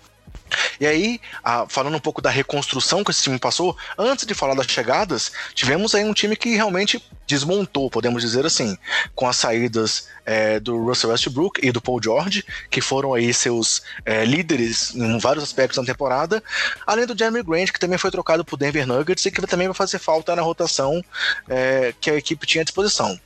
[0.80, 4.56] e aí, a, falando um pouco da reconstrução que esse time passou, antes de falar
[4.56, 8.78] das chegadas, tivemos aí um time que realmente desmontou, podemos dizer assim,
[9.16, 13.82] com as saídas é, do Russell Westbrook e do Paul George, que foram aí seus
[14.06, 16.44] é, líderes em vários aspectos da temporada,
[16.86, 19.76] além do Jeremy Grant, que também foi trocado por Denver Nuggets e que também vai
[19.76, 21.04] fazer falta na rotação
[21.48, 23.20] é, que a equipe tinha à disposição.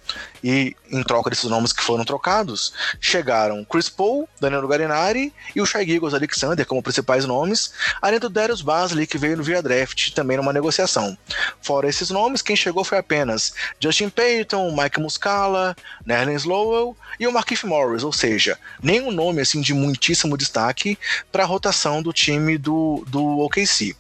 [0.44, 5.66] E em troca desses nomes que foram trocados, chegaram Chris Paul, Danilo Garinari e o
[5.66, 10.12] Shai Gilgeous Alexander como principais nomes, além do Darius Basley, que veio no via draft
[10.12, 11.18] também numa negociação.
[11.62, 17.32] Fora esses nomes, quem chegou foi apenas Justin Payton, Mike Muscala, Nerlens Lowell e o
[17.32, 20.98] Markif Morris, ou seja, nenhum nome assim de muitíssimo destaque
[21.32, 23.96] para a rotação do time do, do OKC.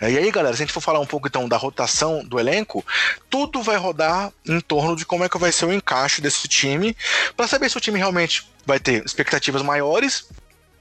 [0.00, 2.84] E aí, galera, se a gente for falar um pouco então da rotação do elenco,
[3.28, 6.96] tudo vai rodar em torno de como é que vai ser o encaixe desse time,
[7.36, 10.28] para saber se o time realmente vai ter expectativas maiores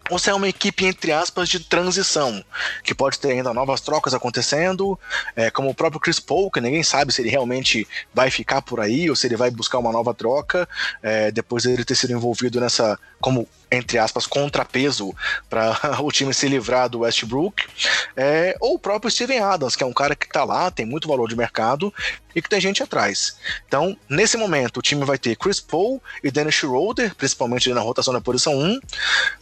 [0.10, 2.44] ou se é uma equipe, entre aspas, de transição,
[2.84, 5.00] que pode ter ainda novas trocas acontecendo,
[5.36, 8.80] é, como o próprio Chris Paul, que ninguém sabe se ele realmente vai ficar por
[8.80, 10.68] aí ou se ele vai buscar uma nova troca,
[11.02, 15.14] é, depois dele ter sido envolvido nessa, como entre aspas, contrapeso
[15.50, 17.64] para o time se livrar do Westbrook,
[18.16, 21.08] é, ou o próprio Steven Adams, que é um cara que está lá, tem muito
[21.08, 21.94] valor de mercado
[22.36, 23.38] e que tem gente atrás.
[23.68, 28.14] Então, nesse momento, o time vai ter Chris Paul e Dennis Schroeder, principalmente na rotação
[28.14, 28.80] da posição 1,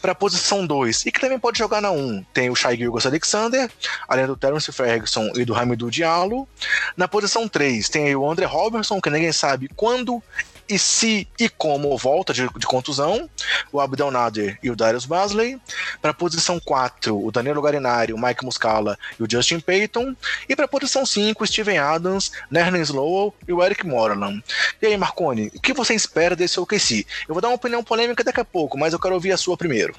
[0.02, 2.26] para a posição 2, e que também pode jogar na 1.
[2.34, 3.70] Tem o Shai Gilgos Alexander,
[4.08, 6.48] além do Terence Ferguson e do Hamidou Diallo.
[6.96, 10.24] Na posição 3, tem o Andre Robertson, que ninguém sabe quando
[10.68, 13.30] e se e como volta de, de contusão,
[13.72, 15.60] o Abdel Nader e o Darius Basley.
[16.02, 20.16] Para a posição 4, o Danilo Garinari, o Mike Muscala e o Justin Payton.
[20.48, 24.44] E para a posição 5, o Steven Adams, Nerlens Lowell e o Eric Moreland.
[24.82, 27.06] E aí, Marconi, o que você espera desse OKC?
[27.28, 29.58] Eu vou dar uma opinião polêmica daqui a pouco, mas eu quero ouvir a sua
[29.58, 29.96] primeiro.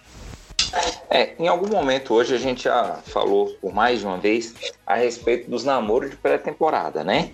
[1.08, 4.54] É, em algum momento hoje a gente já falou por mais de uma vez
[4.86, 7.30] a respeito dos namoros de pré-temporada, né?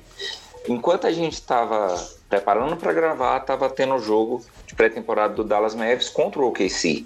[0.69, 1.97] Enquanto a gente estava
[2.33, 7.05] preparando para gravar, estava tendo o jogo de pré-temporada do Dallas Mavericks contra o OKC.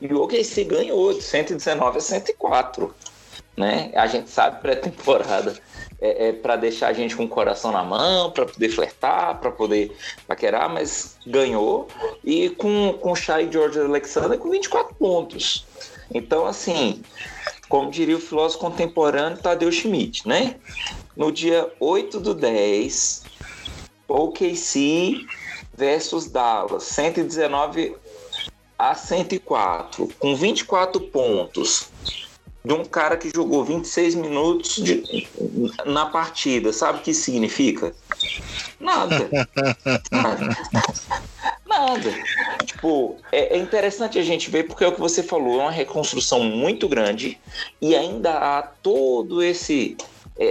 [0.00, 2.94] E o OKC ganhou de 119 a 104.
[3.54, 3.92] Né?
[3.94, 5.54] A gente sabe pré-temporada
[6.00, 9.50] é, é para deixar a gente com o coração na mão, para poder flertar, para
[9.50, 9.94] poder
[10.26, 11.86] paquerar, mas ganhou.
[12.24, 15.66] E com, com o Shai George Alexander com 24 pontos.
[16.14, 17.02] Então, assim,
[17.68, 20.56] como diria o filósofo contemporâneo Tadeu Schmidt, né?
[21.14, 23.24] No dia 8 do 10,
[24.08, 25.26] OKC
[25.74, 27.96] versus Dallas, 119
[28.78, 31.88] a 104, com 24 pontos
[32.64, 35.28] de um cara que jogou 26 minutos de,
[35.84, 36.72] na partida.
[36.72, 37.94] Sabe o que significa?
[38.78, 39.28] Nada.
[40.10, 40.56] Nada.
[41.66, 42.14] Nada.
[42.64, 45.70] Tipo, é, é, interessante a gente ver porque é o que você falou, é uma
[45.70, 47.38] reconstrução muito grande
[47.80, 49.96] e ainda há todo esse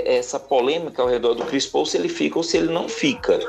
[0.06, 3.40] essa polêmica ao redor do Chris Paul se ele fica ou se ele não fica.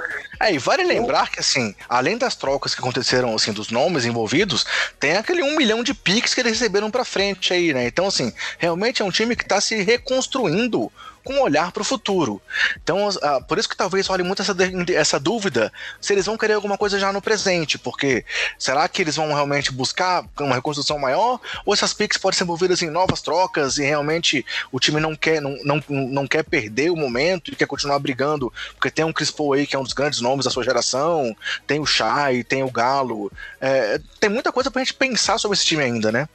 [0.40, 4.66] É, e vale lembrar que, assim, além das trocas que aconteceram, assim, dos nomes envolvidos,
[4.98, 7.86] tem aquele um milhão de piques que eles receberam pra frente aí, né?
[7.86, 10.90] Então, assim, realmente é um time que tá se reconstruindo
[11.24, 12.40] com um olhar para o futuro.
[12.82, 14.54] Então, uh, por isso que talvez role muito essa,
[14.94, 18.24] essa dúvida se eles vão querer alguma coisa já no presente, porque
[18.58, 21.40] será que eles vão realmente buscar uma reconstrução maior?
[21.64, 25.40] Ou essas picks podem ser envolvidas em novas trocas e realmente o time não quer,
[25.40, 28.52] não, não, não quer perder o momento e quer continuar brigando?
[28.74, 31.36] Porque tem um Chris Paul aí que é um dos grandes nomes da sua geração,
[31.66, 33.30] tem o Shai, tem o Galo.
[33.60, 36.28] É, tem muita coisa pra gente pensar sobre esse time ainda, né?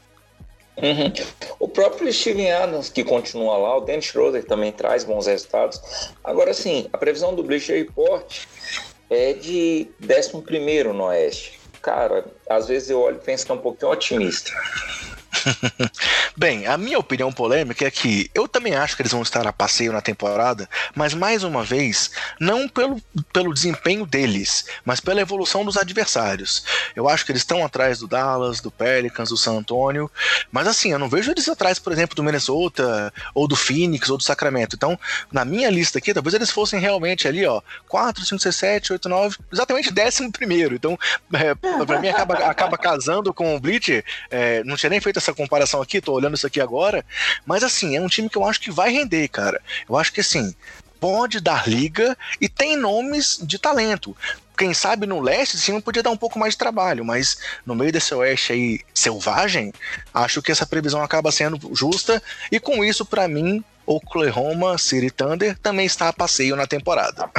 [0.81, 1.11] Uhum.
[1.59, 5.81] O próprio Steven Adams, que continua lá, o Dan Schroeder também traz bons resultados.
[6.23, 8.45] Agora sim, a previsão do Bleacher Report
[9.09, 11.59] é de 11 no Oeste.
[11.81, 14.51] Cara, às vezes eu olho e penso que é um pouquinho otimista.
[16.35, 19.53] Bem, a minha opinião polêmica é que eu também acho que eles vão estar a
[19.53, 23.01] passeio na temporada, mas mais uma vez, não pelo,
[23.33, 26.63] pelo desempenho deles, mas pela evolução dos adversários.
[26.95, 30.09] Eu acho que eles estão atrás do Dallas, do Pelicans, do San Antonio,
[30.51, 34.17] mas assim, eu não vejo eles atrás, por exemplo, do Minnesota, ou do Phoenix, ou
[34.17, 34.75] do Sacramento.
[34.75, 34.99] Então,
[35.31, 39.09] na minha lista aqui, talvez eles fossem realmente ali, ó, 4, 5, 6, 7, 8,
[39.09, 40.75] 9, exatamente 11 primeiro.
[40.75, 40.97] Então,
[41.33, 45.26] é, pra mim, acaba, acaba casando com o Bleach, é, não tinha nem feito essa
[45.33, 47.05] comparação aqui, tô olhando isso aqui agora,
[47.45, 49.61] mas assim, é um time que eu acho que vai render, cara.
[49.87, 50.53] Eu acho que assim,
[50.99, 54.15] pode dar liga e tem nomes de talento.
[54.57, 57.91] Quem sabe no leste, sim, podia dar um pouco mais de trabalho, mas no meio
[57.91, 59.71] desse oeste aí selvagem,
[60.11, 62.21] acho que essa previsão acaba sendo justa
[62.51, 67.29] e com isso, para mim, Oklahoma City Thunder também está a passeio na temporada.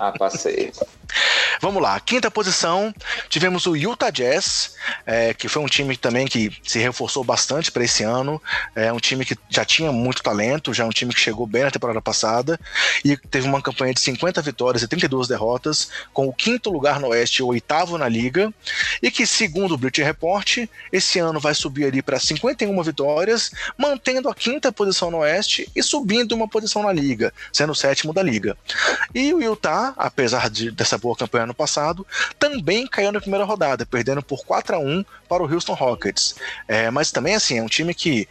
[0.00, 0.72] A passeio.
[1.60, 2.94] Vamos lá, quinta posição,
[3.28, 4.74] tivemos o Utah Jazz,
[5.06, 8.42] é, que foi um time também que se reforçou bastante para esse ano.
[8.74, 11.62] É um time que já tinha muito talento, já é um time que chegou bem
[11.62, 12.58] na temporada passada
[13.04, 17.08] e teve uma campanha de 50 vitórias e 32 derrotas, com o quinto lugar no
[17.08, 18.52] Oeste e o oitavo na liga,
[19.02, 24.28] e que, segundo o British Report, esse ano vai subir ali para 51 vitórias, mantendo
[24.28, 28.22] a quinta posição no Oeste e subindo uma posição na liga, sendo o sétimo da
[28.22, 28.56] liga.
[29.14, 32.06] E o Utah, apesar de, dessa boa campanha ano passado,
[32.38, 36.34] também caiu na primeira rodada, perdendo por 4 a 1 para o Houston Rockets.
[36.66, 38.28] É, mas também, assim, é um time que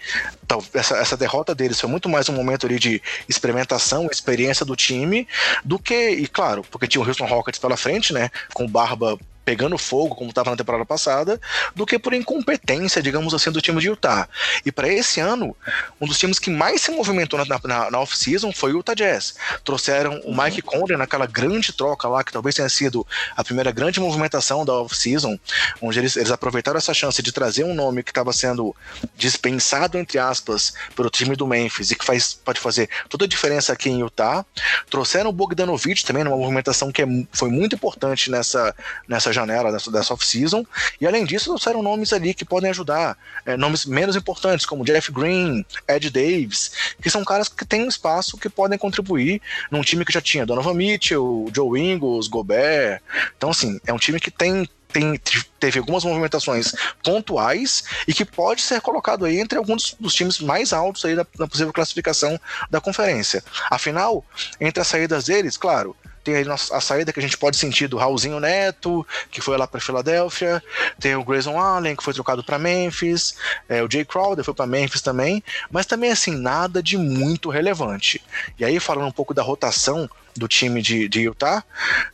[0.74, 5.28] essa, essa derrota deles foi muito mais um momento ali de experimentação, experiência do time,
[5.64, 9.78] do que, e claro, porque tinha o Houston Rockets pela frente, né, com Barba pegando
[9.78, 11.40] fogo, como estava na temporada passada,
[11.76, 14.28] do que por incompetência, digamos assim, do time de Utah.
[14.66, 15.56] E para esse ano,
[16.00, 19.36] um dos times que mais se movimentou na, na, na off-season foi o Utah Jazz.
[19.64, 24.00] Trouxeram o Mike Conley naquela grande troca lá, que talvez tenha sido a primeira grande
[24.00, 25.38] movimentação da off-season,
[25.82, 28.76] onde eles, eles aproveitaram essa chance de trazer um nome que estava sendo
[29.18, 33.74] dispensado, entre aspas, pelo time do Memphis e que faz, pode fazer toda a diferença
[33.74, 34.46] aqui em Utah.
[34.90, 38.76] Trouxeram o Bogdanovich também, numa movimentação que é, foi muito importante nessa,
[39.08, 40.66] nessa janela dessa, dessa off-season.
[41.02, 45.12] E além disso, trouxeram nomes ali que podem ajudar, é, nomes menos importantes, como Jeff
[45.12, 46.72] Green, Ed Davis,
[47.02, 50.46] que são caras que têm um espaço que podem contribuir num time que já tinha
[50.46, 53.02] Donovan Mitchell, Joe Ingles, Gobert.
[53.38, 55.20] Então, assim, é um time que tem tem,
[55.60, 56.72] teve algumas movimentações
[57.04, 61.26] pontuais e que pode ser colocado aí entre alguns dos times mais altos aí da,
[61.36, 63.44] da possível classificação da conferência.
[63.72, 64.24] Afinal,
[64.62, 67.98] entre as saídas deles, claro, tem aí a saída que a gente pode sentir do
[67.98, 70.64] Raulzinho Neto, que foi lá para Filadélfia.
[71.00, 73.36] Tem o Grayson Allen, que foi trocado para Memphis.
[73.68, 75.44] É, o Jay Crowder foi para Memphis também.
[75.70, 78.22] Mas também, assim, nada de muito relevante.
[78.58, 81.64] E aí, falando um pouco da rotação do time de, de Utah.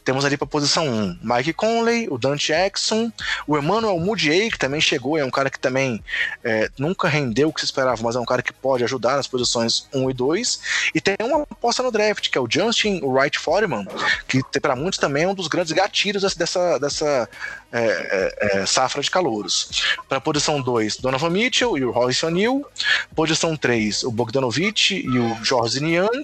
[0.04, 3.12] Temos ali para posição 1 Mike Conley, o Dante Jackson,
[3.48, 6.04] o Emmanuel Mudiay, que também chegou, é um cara que também
[6.44, 9.28] é, nunca rendeu o que se esperava, mas é um cara que pode ajudar nas
[9.28, 10.60] posições 1 e 2.
[10.96, 13.86] E tem uma aposta no draft, que é o Justin Wright Foreman,
[14.28, 17.30] que para muitos também é um dos grandes gatilhos dessa, dessa
[17.72, 19.96] é, é, é safra de calouros.
[20.08, 22.62] Para posição 2, Donovan Mitchell e o Royce O'Neal.
[23.16, 26.24] Posição 3, o Bogdanovich e o Jorge Niang.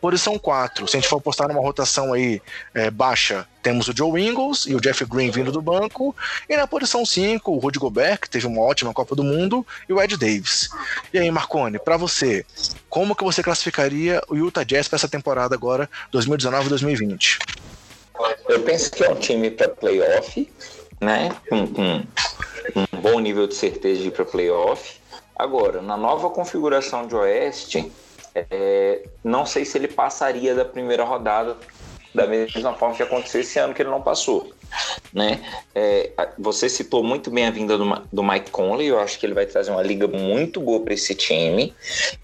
[0.00, 2.42] Posição 4, se a gente for apostar numa rotação aí
[2.74, 6.14] é, baixa, temos o Joe Ingles e o Jeff Green vindo do banco.
[6.46, 9.92] E na posição 5, o Rudy Gobert, que teve uma ótima Copa do Mundo, e
[9.92, 10.68] o Ed Davis.
[11.12, 12.44] E aí, Marcone, para você,
[12.90, 17.38] como que você classificaria o Utah Jazz para essa temporada agora, 2019-2020?
[18.48, 20.48] Eu penso que é um time para playoff,
[21.00, 21.34] né?
[21.48, 22.02] Com, com,
[22.76, 25.00] um bom nível de certeza de ir para playoff.
[25.34, 27.90] Agora, na nova configuração de Oeste,
[28.34, 31.56] é, não sei se ele passaria da primeira rodada
[32.14, 34.52] da mesma forma que aconteceu esse ano que ele não passou.
[35.12, 35.40] Né?
[35.74, 39.34] É, você citou muito bem a vinda do, do, Mike Conley, eu acho que ele
[39.34, 41.74] vai trazer uma liga muito boa para esse time.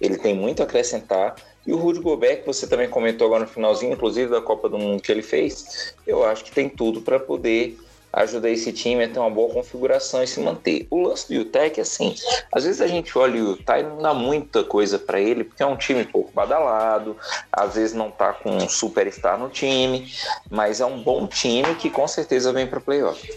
[0.01, 1.35] Ele tem muito a acrescentar.
[1.67, 4.79] E o Rudy Gobert, que você também comentou agora no finalzinho, inclusive da Copa do
[4.79, 7.77] Mundo que ele fez, eu acho que tem tudo para poder
[8.13, 10.87] ajudar esse time a ter uma boa configuração e se manter.
[10.91, 12.15] O lance do Utah é assim,
[12.53, 15.63] às vezes a gente olha o Utah e não dá muita coisa para ele, porque
[15.63, 17.17] é um time pouco badalado,
[17.53, 20.13] às vezes não tá com um superstar no time,
[20.51, 23.31] mas é um bom time que com certeza vem para playoff.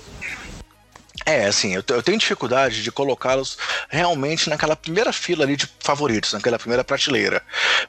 [1.25, 3.57] É, assim, eu, eu tenho dificuldade de colocá-los
[3.87, 7.41] realmente naquela primeira fila ali de favoritos, naquela primeira prateleira.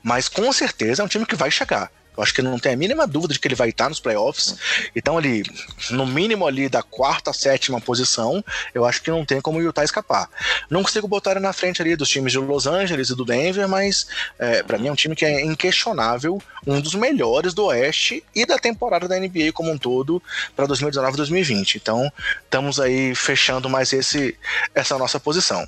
[0.03, 1.91] Mas com certeza é um time que vai chegar.
[2.17, 4.57] Eu acho que não tem a mínima dúvida de que ele vai estar nos playoffs.
[4.95, 5.43] Então, ali,
[5.91, 8.45] no mínimo ali da quarta, sétima posição,
[8.75, 10.29] eu acho que não tem como o Utah escapar.
[10.71, 13.69] Não consigo botar ele na frente ali dos times de Los Angeles e do Denver,
[13.69, 14.07] mas
[14.39, 18.47] é, para mim é um time que é inquestionável, um dos melhores do Oeste e
[18.47, 20.23] da temporada da NBA como um todo
[20.55, 21.77] para 2019-2020.
[21.77, 22.11] Então,
[22.45, 24.37] estamos aí fechando mais esse
[24.75, 25.67] essa nossa posição.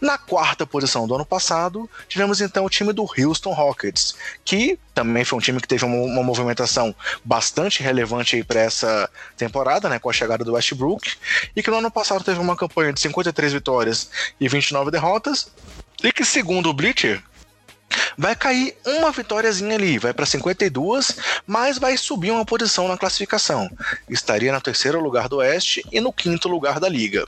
[0.00, 4.14] Na quarta posição do ano passado, tivemos então o time do Houston Rockets,
[4.44, 9.88] que também foi um time que teve uma, uma movimentação bastante relevante para essa temporada,
[9.88, 11.16] né, com a chegada do Westbrook,
[11.54, 15.50] e que no ano passado teve uma campanha de 53 vitórias e 29 derrotas,
[16.02, 17.22] e que segundo o Bleacher,
[18.18, 21.16] vai cair uma vitóriazinha ali, vai para 52,
[21.46, 23.70] mas vai subir uma posição na classificação.
[24.08, 27.26] Estaria no terceiro lugar do Oeste e no quinto lugar da liga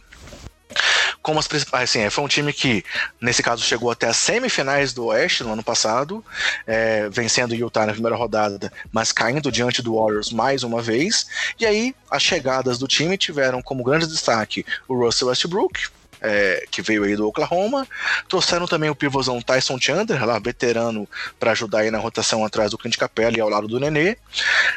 [1.23, 1.91] como as principais.
[1.91, 2.85] Assim, foi um time que,
[3.21, 6.25] nesse caso, chegou até as semifinais do Oeste no ano passado,
[6.67, 11.27] é, vencendo o Utah na primeira rodada, mas caindo diante do Warriors mais uma vez.
[11.59, 15.89] E aí, as chegadas do time tiveram como grande destaque o Russell Westbrook,
[16.21, 17.87] é, que veio aí do Oklahoma.
[18.29, 21.09] Trouxeram também o pivôzão Tyson Chandler, lá, veterano,
[21.39, 24.17] para ajudar aí na rotação atrás do Clint Capella e ao lado do Nenê.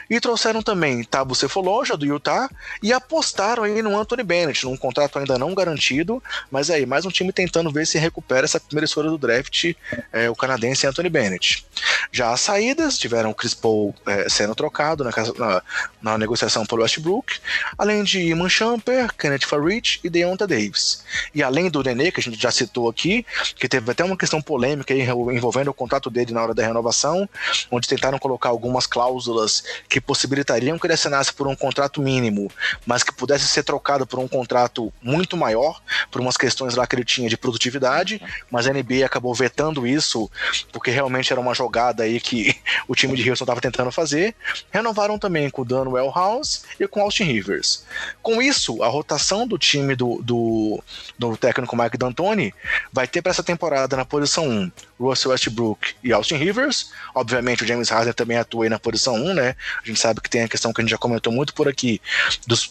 [0.10, 2.50] E trouxeram também Tabu Cefoloja, do Utah,
[2.82, 6.22] e apostaram aí no Anthony Bennett, num contrato ainda não garantido,
[6.52, 9.74] mas aí, mais um time tentando ver se recupera essa primeira escolha do draft,
[10.12, 11.66] é, o canadense Anthony Bennett.
[12.12, 15.64] Já as saídas, tiveram Chris Paul é, sendo trocado na, na,
[16.02, 17.40] na, negociação pelo Westbrook,
[17.78, 21.04] além de Iman Champer, Kenneth Farid e Deonta Davis.
[21.34, 23.26] E além do Nenê, que a gente já citou aqui,
[23.56, 27.28] que teve até uma questão polêmica envolvendo o contrato dele na hora da renovação,
[27.72, 32.52] onde tentaram colocar algumas cláusulas que possibilitariam que ele assinasse por um contrato mínimo,
[32.86, 36.96] mas que pudesse ser trocado por um contrato muito maior, por umas questões lá que
[36.96, 40.30] ele tinha de produtividade, mas a NBA acabou vetando isso,
[40.72, 42.56] porque realmente era uma jogada aí que
[42.88, 44.36] o time de Houston estava tentando fazer.
[44.72, 47.84] Renovaram também com o Dan House e com Austin Rivers.
[48.22, 50.84] Com isso, a rotação do time do, do,
[51.20, 52.54] do técnico Mike D'Antoni
[52.92, 56.92] vai ter para essa temporada na posição 1 Russell Westbrook e Austin Rivers.
[57.16, 59.56] Obviamente, o James Harden também atua aí na posição 1, né?
[59.84, 62.02] A gente sabe que tem a questão que a gente já comentou muito por aqui,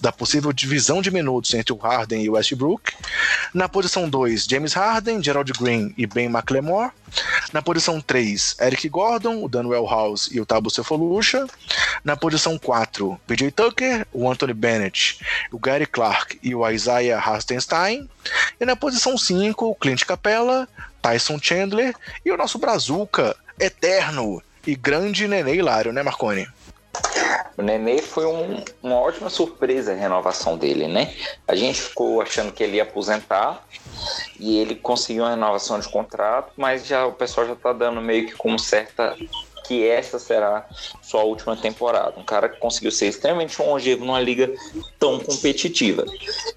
[0.01, 2.93] da possível divisão de minutos entre o Harden e o Westbrook.
[3.55, 6.93] Na posição 2, James Harden, Gerald Green e Ben McLemore.
[7.53, 11.47] Na posição 3, Eric Gordon, o Daniel House e o Tabo Cefolusha.
[12.05, 15.19] Na posição 4, PJ Tucker, o Anthony Bennett,
[15.51, 18.09] o Gary Clark e o Isaiah Hastenstein.
[18.61, 20.69] E na posição 5, o Clint Capella,
[21.03, 21.95] Tyson Chandler
[22.25, 26.47] e o nosso Brazuca eterno e grande Nenê Hilário, né, Marconi?
[27.57, 31.13] O Nenê foi um, uma ótima surpresa a renovação dele, né?
[31.47, 33.65] A gente ficou achando que ele ia aposentar
[34.39, 38.27] e ele conseguiu uma renovação de contrato, mas já o pessoal já tá dando meio
[38.27, 39.17] que com certa
[39.69, 40.67] que essa será
[41.03, 42.19] sua última temporada.
[42.19, 44.51] Um cara que conseguiu ser extremamente longevo numa liga
[44.99, 46.07] tão competitiva.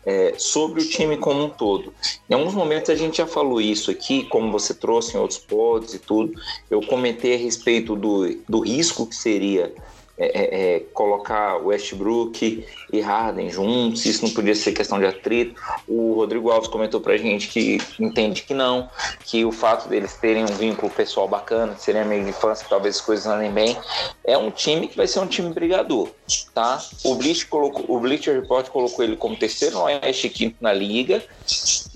[0.06, 1.94] É, sobre o time como um todo.
[2.30, 5.94] Em alguns momentos a gente já falou isso aqui, como você trouxe em outros pods
[5.94, 6.34] e tudo.
[6.70, 9.74] Eu comentei a respeito do, do risco que seria
[10.18, 15.60] é, é, é, colocar Westbrook e Harden juntos, isso não podia ser questão de atrito.
[15.88, 18.90] O Rodrigo Alves comentou pra gente que entende que não,
[19.26, 23.02] que o fato deles terem um vínculo pessoal bacana, serem amigos de infância, talvez as
[23.02, 23.78] coisas andem bem,
[24.24, 26.10] é um time que vai ser um time brigador,
[26.54, 26.82] tá?
[27.04, 31.24] O Bleach colocou, o Bleacher Report colocou ele como terceiro no Oeste quinto na liga,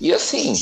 [0.00, 0.54] e assim,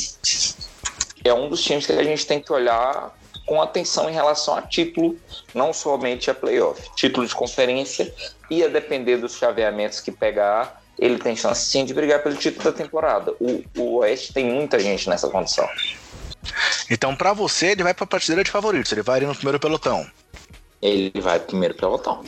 [1.23, 3.11] é um dos times que a gente tem que olhar
[3.45, 5.17] com atenção em relação a título,
[5.53, 8.13] não somente a playoff, título de conferência
[8.49, 12.63] e a depender dos chaveamentos que pegar, ele tem chance sim de brigar pelo título
[12.63, 13.33] da temporada.
[13.39, 15.67] O, o Oeste tem muita gente nessa condição.
[16.89, 19.59] Então, para você, ele vai para a prateleira de favoritos, ele vai ali no primeiro
[19.59, 20.05] pelotão
[20.81, 22.23] ele vai primeiro pelotão.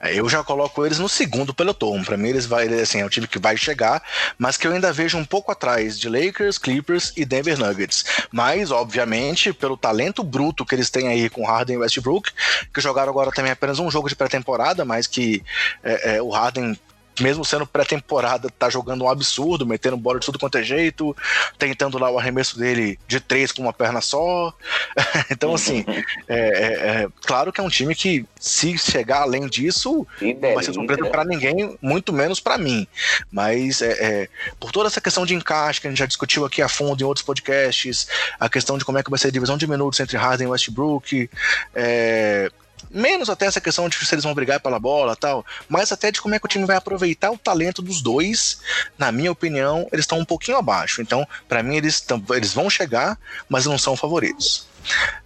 [0.00, 2.02] É, eu já coloco eles no segundo pelotão.
[2.02, 4.02] Para mim, eles vai, assim, é o time que vai chegar,
[4.38, 8.04] mas que eu ainda vejo um pouco atrás de Lakers, Clippers e Denver Nuggets.
[8.30, 12.30] Mas, obviamente, pelo talento bruto que eles têm aí com Harden e Westbrook,
[12.72, 15.42] que jogaram agora também apenas um jogo de pré-temporada, mas que
[15.82, 16.76] é, é, o Harden
[17.20, 21.16] mesmo sendo pré-temporada, tá jogando um absurdo, metendo bola de tudo quanto é jeito,
[21.58, 24.52] tentando lá o arremesso dele de três com uma perna só.
[25.30, 25.84] então, assim,
[26.28, 30.64] é, é, é, claro que é um time que, se chegar além disso, não vai
[30.64, 32.86] ser surpresa para ninguém, muito menos para mim.
[33.30, 36.62] Mas, é, é, por toda essa questão de encaixe que a gente já discutiu aqui
[36.62, 38.06] a fundo em outros podcasts,
[38.40, 40.50] a questão de como é que vai ser a divisão de minutos entre Harden e
[40.50, 41.30] Westbrook,
[41.74, 42.50] é,
[42.90, 46.20] Menos até essa questão de se eles vão brigar pela bola tal, mas até de
[46.20, 48.60] como é que o time vai aproveitar o talento dos dois.
[48.98, 51.00] Na minha opinião, eles estão um pouquinho abaixo.
[51.00, 53.18] Então, para mim, eles, eles vão chegar,
[53.48, 54.66] mas não são favoritos.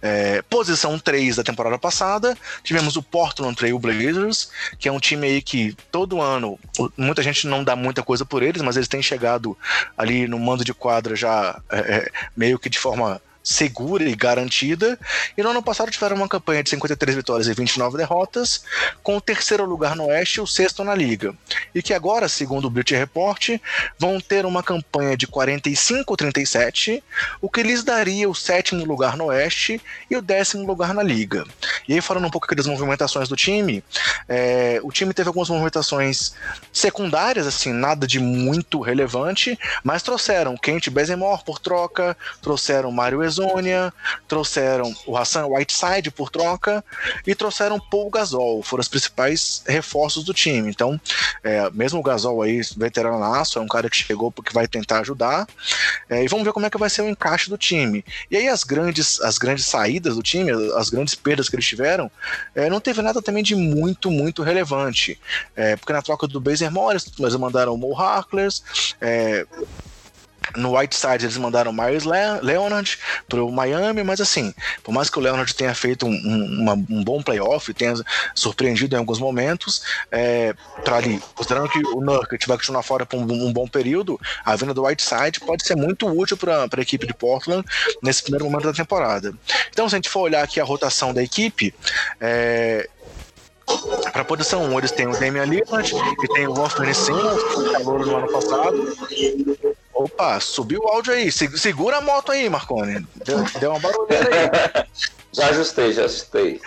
[0.01, 5.27] É, posição 3 da temporada passada, tivemos o Portland Trail Blazers, que é um time
[5.27, 6.59] aí que todo ano,
[6.95, 9.57] muita gente não dá muita coisa por eles, mas eles têm chegado
[9.97, 14.99] ali no mando de quadra já é, é meio que de forma segura e garantida.
[15.37, 18.61] E no ano passado tiveram uma campanha de 53 vitórias e 29 derrotas,
[19.01, 21.33] com o terceiro lugar no Oeste e o sexto na Liga.
[21.73, 23.51] E que agora, segundo o Beauty Report,
[23.97, 27.01] vão ter uma campanha de 45-37,
[27.41, 29.81] o que lhes daria o sétimo lugar no Oeste
[30.11, 31.45] e o décimo lugar na Liga.
[31.87, 33.81] E aí, falando um pouco aqui das movimentações do time,
[34.27, 36.33] é, o time teve algumas movimentações
[36.73, 43.93] secundárias, assim, nada de muito relevante, mas trouxeram Kent Bazemore por troca, trouxeram Mário Amazônia,
[44.27, 46.83] trouxeram o Hassan Whiteside por troca
[47.25, 50.69] e trouxeram Paul Gasol, foram os principais reforços do time.
[50.69, 50.99] Então,
[51.43, 55.47] é, mesmo o Gasol aí, veteranaço, é um cara que chegou porque vai tentar ajudar.
[56.09, 58.03] É, e vamos ver como é que vai ser o encaixe do time.
[58.29, 62.09] E aí as grandes, as grandes saídas do time, as grandes perdas que eles tiveram,
[62.55, 65.19] é, não teve nada também de muito, muito relevante.
[65.55, 68.61] É, porque na troca do Baser Morris, eles mandaram o Mo Harkless,
[68.99, 69.45] é,
[70.55, 72.03] no Whiteside eles mandaram Myers
[72.41, 77.03] Leonard pro Miami, mas assim, por mais que o Leonard tenha feito um, um, um
[77.03, 77.93] bom playoff, tenha
[78.33, 83.17] surpreendido em alguns momentos, é, para ali, considerando que o Nurkic vai continuar fora por
[83.17, 87.05] um, um, bom período, a vinda do Whiteside pode ser muito útil para a equipe
[87.05, 87.65] de Portland
[88.01, 89.33] nesse primeiro momento da temporada.
[89.69, 91.73] Então, se a gente for olhar aqui a rotação da equipe,
[92.19, 92.89] é,
[94.11, 97.71] para a posição 1, eles têm o Damian Lillard, que tem o Anthony Simmons, que
[97.73, 98.97] calor no ano passado,
[99.97, 101.31] Opa, subiu o áudio aí.
[101.31, 103.05] Segura a moto aí, Marconi.
[103.25, 104.85] Deu, deu uma barulheira aí.
[105.33, 106.59] Já ajustei, já ajustei.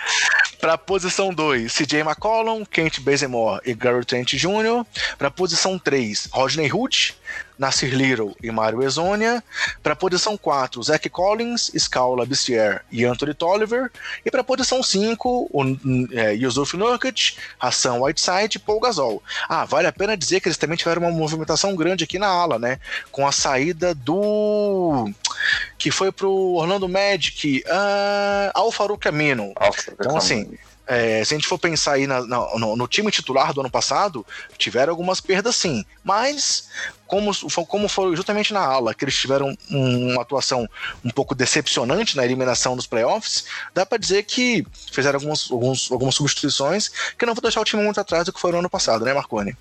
[0.60, 4.84] Para posição 2, CJ McCollum, Kent Bazemore e Gary Trent Jr.
[5.16, 7.16] Para posição 3, Rodney Hood,
[7.60, 9.44] Nasir Little e Mario Ezonia.
[9.82, 13.90] Para a posição 4, Zach Collins, Scala Bistier e Anthony Tolliver.
[14.24, 15.62] E para a posição 5, o
[16.12, 19.22] é, Yusuf Nurkic, Hassan Whiteside e Paul Gasol.
[19.46, 22.58] Ah, vale a pena dizer que eles também tiveram uma movimentação grande aqui na ala,
[22.58, 22.80] né?
[23.12, 25.10] Com a saída do.
[25.76, 29.52] que foi pro Orlando Magic, uh, Al Farouk Amino.
[29.92, 30.49] Então, assim.
[30.92, 33.70] É, se a gente for pensar aí na, na, no, no, time titular do ano
[33.70, 34.26] passado,
[34.58, 36.68] tiveram algumas perdas sim, mas
[37.06, 37.30] como,
[37.68, 40.68] como foi justamente na ala que eles tiveram uma atuação
[41.04, 46.14] um pouco decepcionante na eliminação dos playoffs, dá para dizer que fizeram algumas, alguns, algumas
[46.16, 49.04] substituições que não vão deixar o time muito atrás do que foi no ano passado,
[49.04, 49.56] né, Marconi?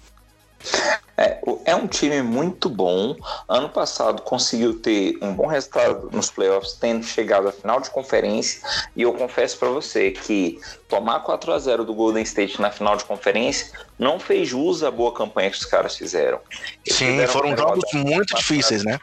[1.19, 3.15] É, é um time muito bom.
[3.47, 8.61] Ano passado conseguiu ter um bom resultado nos playoffs, tendo chegado à final de conferência.
[8.95, 12.95] E eu confesso para você que tomar 4 a 0 do Golden State na final
[12.95, 16.39] de conferência não fez jus à boa campanha que os caras fizeram.
[16.85, 18.97] Eles Sim, fizeram foram jogos muito difíceis, né?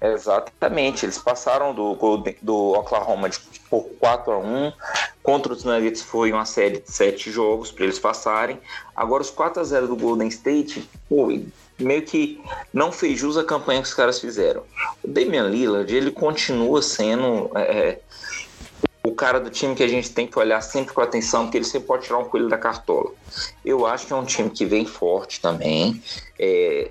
[0.00, 1.96] Exatamente, eles passaram do,
[2.42, 3.38] do Oklahoma de,
[3.72, 4.72] por 4 a 1
[5.22, 8.58] contra os Nuggets foi uma série de 7 jogos para eles passarem.
[8.94, 11.28] Agora os 4 a 0 do Golden State, pô,
[11.78, 12.38] meio que
[12.70, 14.62] não fez jus à campanha que os caras fizeram.
[15.02, 18.00] O Damian Lillard, ele continua sendo é, é,
[19.02, 21.64] o cara do time que a gente tem que olhar sempre com atenção, porque ele
[21.64, 23.10] sempre pode tirar um coelho da cartola.
[23.64, 26.02] Eu acho que é um time que vem forte também.
[26.38, 26.90] É,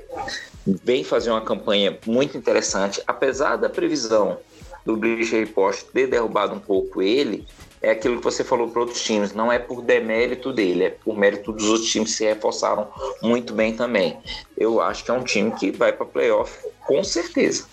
[0.65, 4.39] vem fazer uma campanha muito interessante, apesar da previsão
[4.85, 7.45] do Bleacher Report ter derrubado um pouco ele,
[7.81, 11.17] é aquilo que você falou para outros times, não é por demérito dele, é por
[11.17, 12.87] mérito dos outros times que se reforçaram
[13.21, 14.17] muito bem também.
[14.55, 17.65] Eu acho que é um time que vai para playoff com certeza.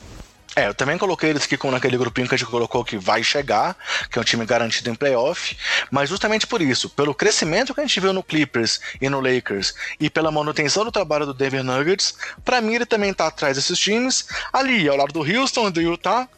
[0.59, 3.23] É, eu também coloquei eles aqui com naquele grupinho que a gente colocou que vai
[3.23, 3.77] chegar,
[4.11, 5.57] que é um time garantido em playoff,
[5.89, 9.73] mas justamente por isso, pelo crescimento que a gente viu no Clippers e no Lakers
[10.01, 13.79] e pela manutenção do trabalho do Denver Nuggets, para mim ele também tá atrás desses
[13.79, 16.29] times, ali ao lado do Houston, do Utah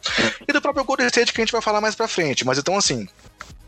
[0.47, 2.45] e do próprio Golden State que a gente vai falar mais para frente.
[2.45, 3.09] Mas então assim,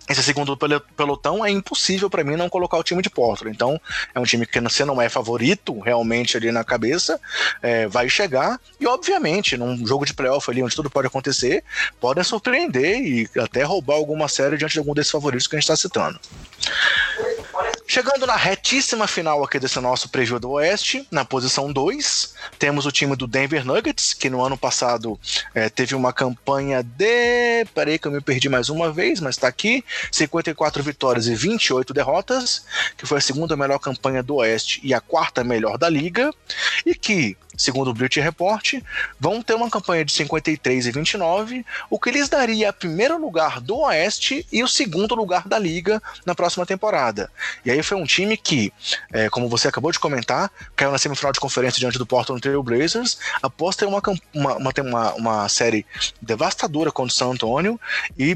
[0.09, 0.57] esse segundo
[0.97, 3.55] pelotão é impossível para mim não colocar o time de Portland.
[3.55, 3.79] Então,
[4.13, 7.19] é um time que você não é favorito realmente ali na cabeça,
[7.61, 11.63] é, vai chegar e, obviamente, num jogo de playoff ali onde tudo pode acontecer,
[12.01, 15.63] podem surpreender e até roubar alguma série diante de algum desses favoritos que a gente
[15.63, 16.19] está citando.
[17.85, 22.91] Chegando na retíssima final aqui desse nosso preview do Oeste, na posição 2, temos o
[22.91, 25.19] time do Denver Nuggets, que no ano passado
[25.53, 27.65] é, teve uma campanha de.
[27.75, 31.93] Peraí que eu me perdi mais uma vez, mas tá aqui: 54 vitórias e 28
[31.93, 32.65] derrotas,
[32.97, 36.31] que foi a segunda melhor campanha do Oeste e a quarta melhor da liga,
[36.85, 38.75] e que segundo o Bleacher Report,
[39.19, 43.61] vão ter uma campanha de 53 e 29, o que lhes daria o primeiro lugar
[43.61, 47.31] do Oeste e o segundo lugar da liga na próxima temporada.
[47.65, 48.73] E aí foi um time que,
[49.11, 52.61] é, como você acabou de comentar, caiu na semifinal de conferência diante do Portland Trail
[52.63, 54.01] Blazers, após ter uma,
[54.33, 55.85] uma, uma, uma, série
[56.21, 57.79] devastadora contra o San Antonio
[58.17, 58.35] e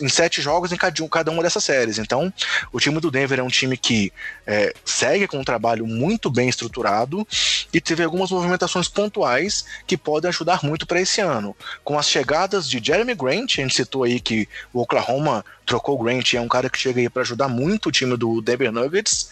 [0.00, 1.98] em sete jogos em cada uma dessas séries.
[1.98, 2.32] Então,
[2.72, 4.12] o time do Denver é um time que
[4.46, 7.26] é, segue com um trabalho muito bem estruturado
[7.72, 11.56] e teve algumas movimentações movimentações pontuais que podem ajudar muito para esse ano.
[11.82, 16.02] Com as chegadas de Jeremy Grant, a gente citou aí que o Oklahoma trocou o
[16.02, 19.30] Grant, é um cara que chega aí para ajudar muito o time do Denver Nuggets.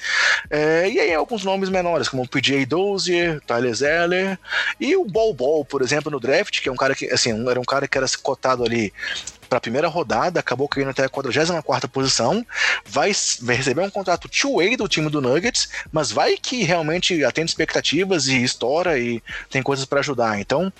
[0.48, 4.38] É, e aí alguns nomes menores, como o PJ Dozier, Tyler Zeller
[4.78, 7.60] e o Bol Bol, por exemplo, no draft, que é um cara que, assim, era
[7.60, 8.92] um cara que era cotado ali
[9.50, 12.46] para a primeira rodada, acabou caindo até a 44 posição,
[12.86, 13.12] vai,
[13.42, 18.28] vai receber um contrato two-way do time do Nuggets, mas vai que realmente atende expectativas
[18.28, 19.20] e estoura e
[19.50, 20.38] tem coisas para ajudar.
[20.38, 20.72] Então,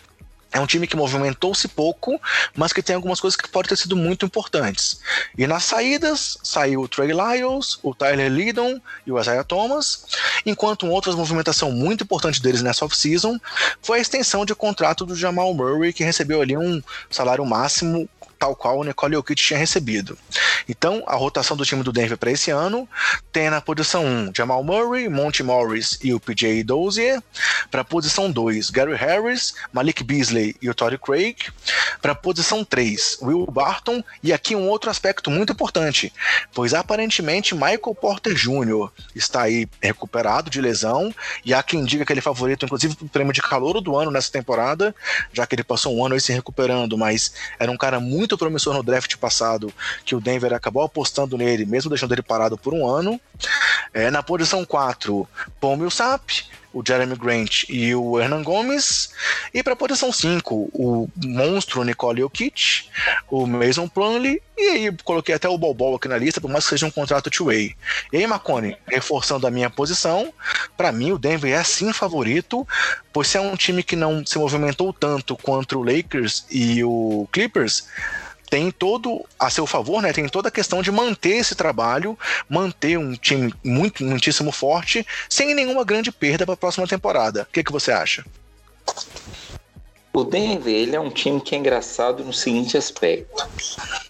[0.53, 2.21] é um time que movimentou-se pouco,
[2.57, 5.01] mas que tem algumas coisas que podem ter sido muito importantes.
[5.39, 10.07] E nas saídas, saiu o Trey Lyles, o Tyler Lydon e o Isaiah Thomas,
[10.45, 13.39] enquanto outra movimentação muito importante deles nessa off-season
[13.81, 18.09] foi a extensão de contrato do Jamal Murray, que recebeu ali um salário máximo
[18.41, 20.19] tal qual o Nicole Jokic tinha recebido.
[20.67, 22.89] Então, a rotação do time do Denver para esse ano
[23.31, 27.23] tem na posição 1 Jamal Murray, Monty Morris e o PJ Dozier.
[27.71, 31.37] Para a posição 2, Gary Harris, Malik Beasley e o Tory Craig.
[32.01, 34.03] Para a posição 3, Will Barton.
[34.23, 36.12] E aqui um outro aspecto muito importante,
[36.55, 38.91] pois aparentemente Michael Porter Jr.
[39.15, 41.15] está aí recuperado de lesão
[41.45, 43.97] e há quem diga que ele é favorito, inclusive, para o prêmio de calor do
[43.97, 44.95] ano nessa temporada,
[45.33, 48.39] já que ele passou um ano aí se recuperando, mas era um cara muito muito
[48.39, 49.73] promissor no draft passado,
[50.05, 53.20] que o Denver acabou apostando nele, mesmo deixando ele parado por um ano.
[53.93, 55.27] É, na posição 4,
[55.61, 59.11] Paul Millsap, o Jeremy Grant e o Hernan Gomes.
[59.53, 62.85] E para a posição 5, o monstro Nicole Jokic,
[63.31, 66.71] o Mason Plumlee e aí coloquei até o Bobol aqui na lista, por mais que
[66.71, 67.75] seja um contrato two-way.
[68.13, 70.35] E aí, Marconi, reforçando a minha posição,
[70.77, 72.69] para mim o Denver é sim favorito,
[73.11, 77.27] pois se é um time que não se movimentou tanto quanto o Lakers e o
[77.33, 77.87] Clippers,
[78.51, 80.13] tem todo a seu favor, né?
[80.13, 82.19] Tem toda a questão de manter esse trabalho,
[82.49, 87.43] manter um time muito, muitíssimo forte, sem nenhuma grande perda para a próxima temporada.
[87.43, 88.27] O que, que você acha?
[90.13, 93.49] O Denver ele é um time que é engraçado no seguinte aspecto.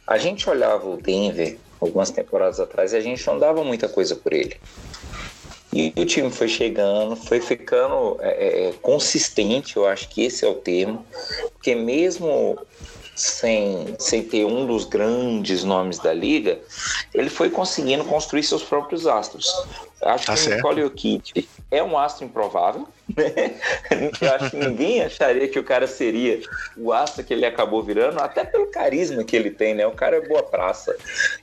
[0.06, 4.16] A gente olhava o Denver algumas temporadas atrás e a gente não dava muita coisa
[4.16, 4.56] por ele.
[5.72, 10.44] E o time foi chegando, foi ficando é, é, é consistente, eu acho que esse
[10.44, 11.06] é o termo,
[11.52, 12.58] porque mesmo
[13.20, 16.58] sem, sem ter um dos grandes nomes da liga,
[17.12, 19.52] ele foi conseguindo construir seus próprios astros.
[20.00, 23.60] Acho tá que o Nicole Jokic é um astro improvável, né?
[24.18, 26.40] Eu acho que ninguém acharia que o cara seria
[26.78, 29.86] o astro que ele acabou virando, até pelo carisma que ele tem, né?
[29.86, 30.96] O cara é boa praça.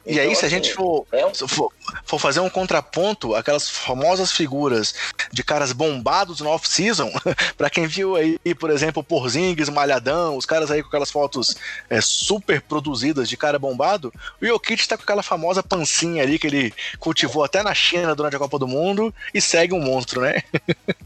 [0.04, 1.34] E então, aí, se assim, a gente for, é um...
[1.36, 1.72] for,
[2.04, 4.94] for, fazer um contraponto, aquelas famosas figuras
[5.32, 7.12] de caras bombados no off-season,
[7.58, 11.56] para quem viu aí, por exemplo, Porzingis, Malhadão, os caras aí com aquelas fotos
[11.90, 16.48] é, super produzidas de cara bombado, o Jokic tá com aquela famosa pancinha ali que
[16.48, 20.44] ele cultivou até na China durante a Copa do Mundo e segue um monstro, né?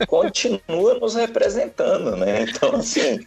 [0.07, 2.43] Continua nos representando, né?
[2.43, 3.25] Então, assim,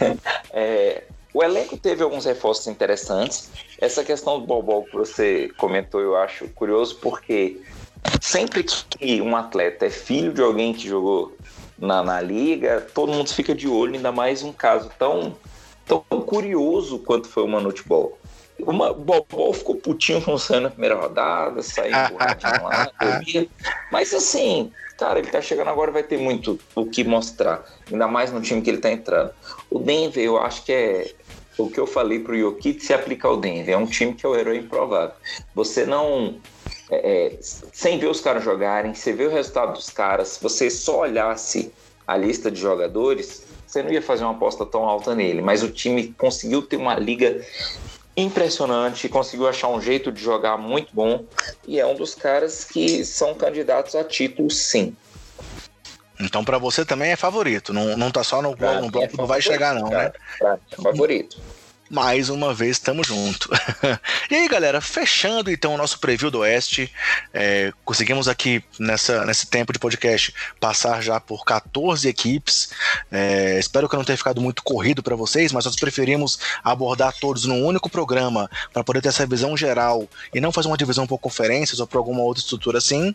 [0.52, 1.04] é,
[1.34, 3.50] o elenco teve alguns reforços interessantes.
[3.80, 7.60] Essa questão do Bobol que você comentou, eu acho curioso, porque
[8.20, 11.36] sempre que um atleta é filho de alguém que jogou
[11.76, 15.36] na, na liga, todo mundo fica de olho, ainda mais um caso tão,
[15.84, 18.16] tão curioso quanto foi o Manute Ball.
[18.60, 22.92] O Bobol ficou putinho com o Sam na primeira rodada, saiu lá,
[23.90, 27.64] Mas assim, cara, ele tá chegando agora vai ter muito o que mostrar.
[27.90, 29.32] Ainda mais no time que ele tá entrando.
[29.68, 31.14] O Denver, eu acho que é.
[31.56, 33.74] O que eu falei pro Jokic se aplica ao Denver.
[33.74, 35.14] É um time que é o herói improvável.
[35.54, 36.38] Você não.
[36.90, 40.68] É, é, sem ver os caras jogarem, você vê o resultado dos caras, se você
[40.68, 41.72] só olhasse
[42.06, 45.40] a lista de jogadores, você não ia fazer uma aposta tão alta nele.
[45.40, 47.40] Mas o time conseguiu ter uma liga
[48.16, 51.24] impressionante, conseguiu achar um jeito de jogar muito bom
[51.66, 54.94] e é um dos caras que são candidatos a título, sim.
[56.20, 59.26] Então, para você também é favorito, não, não tá só no, no bloco é não
[59.26, 60.12] vai chegar, não, né?
[60.38, 61.36] Pra, é favorito
[61.94, 63.48] mais uma vez estamos junto.
[64.28, 66.92] e aí, galera, fechando então o nosso preview do Oeste,
[67.32, 72.70] é, conseguimos aqui nessa, nesse tempo de podcast passar já por 14 equipes.
[73.12, 77.44] É, espero que não tenha ficado muito corrido para vocês, mas nós preferimos abordar todos
[77.44, 81.18] num único programa para poder ter essa visão geral e não fazer uma divisão por
[81.18, 83.14] conferências ou por alguma outra estrutura assim.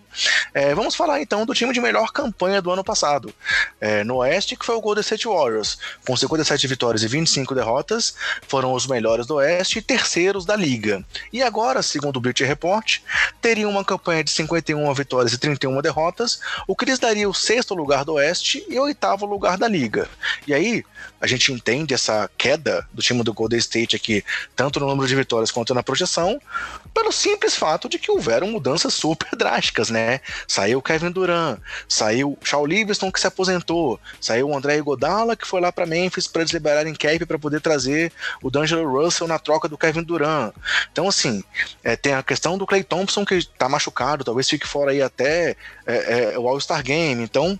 [0.53, 3.35] É, vamos falar então do time de melhor campanha do ano passado.
[3.81, 5.77] É, no Oeste, que foi o Golden State Warriors,
[6.07, 8.15] com 57 vitórias e 25 derrotas.
[8.47, 11.03] Foram foram os melhores do Oeste e terceiros da liga.
[11.33, 12.99] E agora, segundo o Bleacher Report,
[13.41, 17.73] teriam uma campanha de 51 vitórias e 31 derrotas, o que lhes daria o sexto
[17.73, 20.07] lugar do Oeste e o oitavo lugar da liga.
[20.45, 20.83] E aí,
[21.19, 24.23] a gente entende essa queda do time do Golden State aqui,
[24.55, 26.39] tanto no número de vitórias quanto na projeção,
[26.99, 30.19] pelo simples fato de que houveram mudanças super drásticas, né?
[30.45, 31.57] Saiu Kevin Durant,
[31.87, 36.27] saiu Shaw Livingston que se aposentou, saiu o André Iguodala que foi lá para Memphis
[36.27, 38.11] para eles liberarem cap para poder trazer
[38.43, 40.53] o D'Angelo Russell na troca do Kevin Durant.
[40.91, 41.41] Então assim,
[41.83, 45.55] é, tem a questão do Clay Thompson que tá machucado, talvez fique fora aí até
[45.87, 47.23] é, é, o All-Star Game.
[47.23, 47.57] Então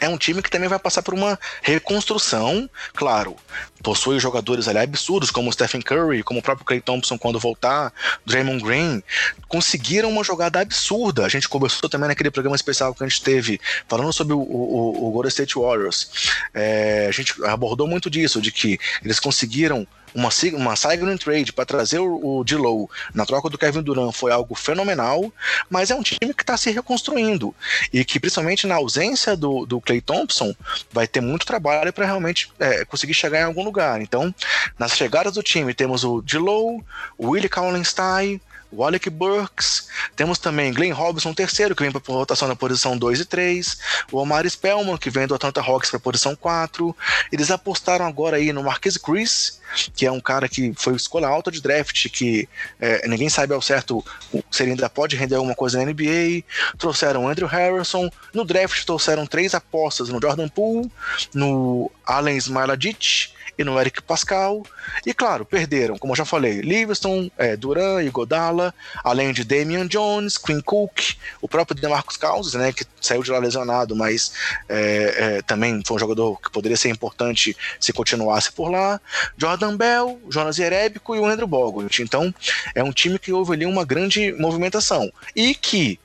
[0.00, 3.36] é um time que também vai passar por uma reconstrução, claro.
[3.82, 7.92] Possui jogadores ali absurdos, como o Stephen Curry, como o próprio Clay Thompson quando voltar,
[8.24, 9.02] Draymond Green,
[9.48, 11.24] conseguiram uma jogada absurda.
[11.24, 15.08] A gente conversou também naquele programa especial que a gente teve, falando sobre o, o,
[15.08, 16.10] o Golden State Warriors.
[16.52, 19.86] É, a gente abordou muito disso, de que eles conseguiram
[20.16, 24.54] uma, uma signing trade para trazer o, o na troca do Kevin Durant foi algo
[24.54, 25.30] fenomenal,
[25.68, 27.54] mas é um time que está se reconstruindo
[27.92, 30.54] e que, principalmente na ausência do, do Clay Thompson,
[30.90, 34.00] vai ter muito trabalho para realmente é, conseguir chegar em algum lugar.
[34.00, 34.34] Então,
[34.78, 36.82] nas chegadas do time, temos o D-Low,
[37.18, 38.40] o Willie Kallenstein,
[38.70, 43.20] o Alec Burks, temos também Glenn Robinson terceiro, que vem para rotação na posição 2
[43.20, 43.78] e 3,
[44.10, 46.94] o Omar Spellman, que vem do Atlanta Hawks para a posição 4.
[47.32, 49.60] Eles apostaram agora aí no Marquise Chris,
[49.94, 52.48] que é um cara que foi escolha alta de draft, que
[52.80, 54.04] é, ninguém sabe ao certo
[54.50, 56.42] se ele ainda pode render alguma coisa na NBA.
[56.78, 60.90] Trouxeram Andrew Harrison, no draft trouxeram três apostas no Jordan Poole,
[61.34, 64.62] no Allen Smiladic e no Eric Pascal.
[65.04, 69.86] E claro, perderam, como eu já falei, Livingston, é, Duran e Godala, além de Damian
[69.86, 74.32] Jones, Quinn Cook, o próprio DeMarcus Cousins, né, que saiu de lá lesionado, mas
[74.68, 79.00] é, é, também foi um jogador que poderia ser importante se continuasse por lá.
[79.36, 82.02] Jordan Bell, Jonas Jerebico e o Andrew Bogut.
[82.02, 82.34] Então,
[82.74, 85.10] é um time que houve ali uma grande movimentação.
[85.34, 85.98] E que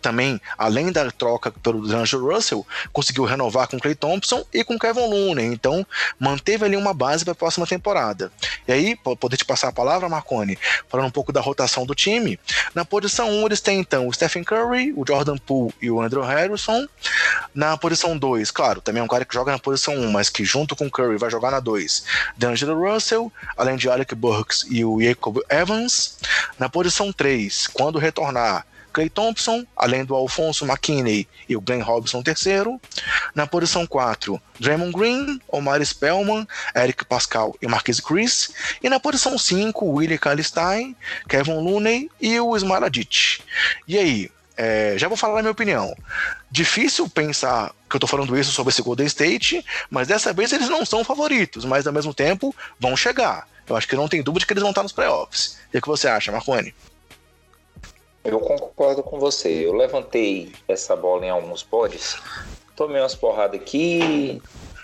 [0.00, 5.08] também, além da troca pelo D'Angelo Russell, conseguiu renovar com Clay Thompson e com Kevin
[5.08, 5.46] Looney.
[5.46, 5.86] Então,
[6.18, 8.32] manteve ali uma base para a próxima temporada.
[8.66, 12.38] E aí, poder te passar a palavra, Marconi, falando um pouco da rotação do time.
[12.74, 16.22] Na posição 1, eles têm então o Stephen Curry, o Jordan Poole e o Andrew
[16.22, 16.86] Harrison.
[17.54, 20.44] Na posição 2, claro, também é um cara que joga na posição 1, mas que
[20.44, 22.04] junto com Curry vai jogar na 2,
[22.36, 26.18] D'Angelo Russell, além de Alec Burks e o Jacob Evans.
[26.58, 32.22] Na posição 3, quando retornar, Clay Thompson, além do Alfonso McKinney e o Glenn Robinson
[32.26, 32.78] III.
[33.34, 38.52] Na posição 4, Draymond Green, Omar Spellman, Eric Pascal e Marquise Chris.
[38.82, 40.96] E na posição 5, Willie Kalstein,
[41.28, 43.42] Kevin Looney e o Smaradic.
[43.86, 45.96] E aí, é, já vou falar a minha opinião.
[46.50, 50.68] Difícil pensar que eu tô falando isso sobre esse Golden State, mas dessa vez eles
[50.68, 53.48] não são favoritos, mas ao mesmo tempo vão chegar.
[53.66, 55.56] Eu acho que não tem dúvida de que eles vão estar nos playoffs.
[55.72, 56.74] E o que você acha, Marconi?
[58.22, 59.48] Eu concordo com você.
[59.48, 62.16] Eu levantei essa bola em alguns pods,
[62.76, 64.40] tomei umas porradas aqui,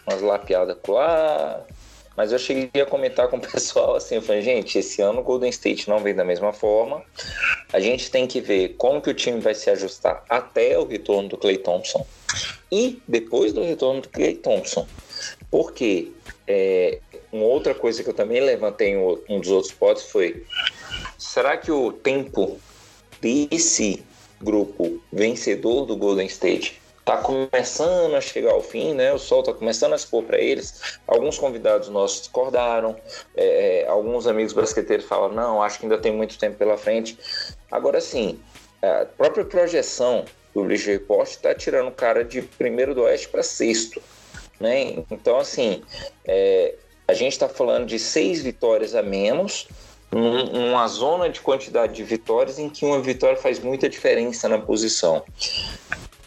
[0.06, 1.62] umas lapeadas lá,
[2.16, 5.22] mas eu cheguei a comentar com o pessoal assim, eu falei, gente, esse ano o
[5.22, 7.02] Golden State não vem da mesma forma.
[7.72, 11.28] A gente tem que ver como que o time vai se ajustar até o retorno
[11.28, 12.06] do Clay Thompson
[12.72, 14.86] e depois do retorno do Clay Thompson.
[15.50, 16.10] Porque
[16.46, 17.00] é,
[17.30, 18.96] uma outra coisa que eu também levantei em
[19.28, 20.42] um dos outros pods foi
[21.18, 22.58] será que o tempo
[23.20, 24.04] desse
[24.40, 29.12] grupo vencedor do Golden State está começando a chegar ao fim, né?
[29.12, 30.98] O sol está começando a se pôr para eles.
[31.06, 32.96] Alguns convidados nossos discordaram,
[33.36, 37.16] é, é, alguns amigos basqueteiros falam: não, acho que ainda tem muito tempo pela frente.
[37.70, 38.40] Agora sim,
[38.82, 43.42] a própria projeção do Bleacher Report está tirando o cara de primeiro do Oeste para
[43.42, 44.02] sexto,
[44.58, 45.04] né?
[45.08, 45.82] Então, assim,
[46.24, 46.74] é,
[47.06, 49.68] a gente está falando de seis vitórias a menos
[50.16, 55.22] numa zona de quantidade de vitórias em que uma vitória faz muita diferença na posição.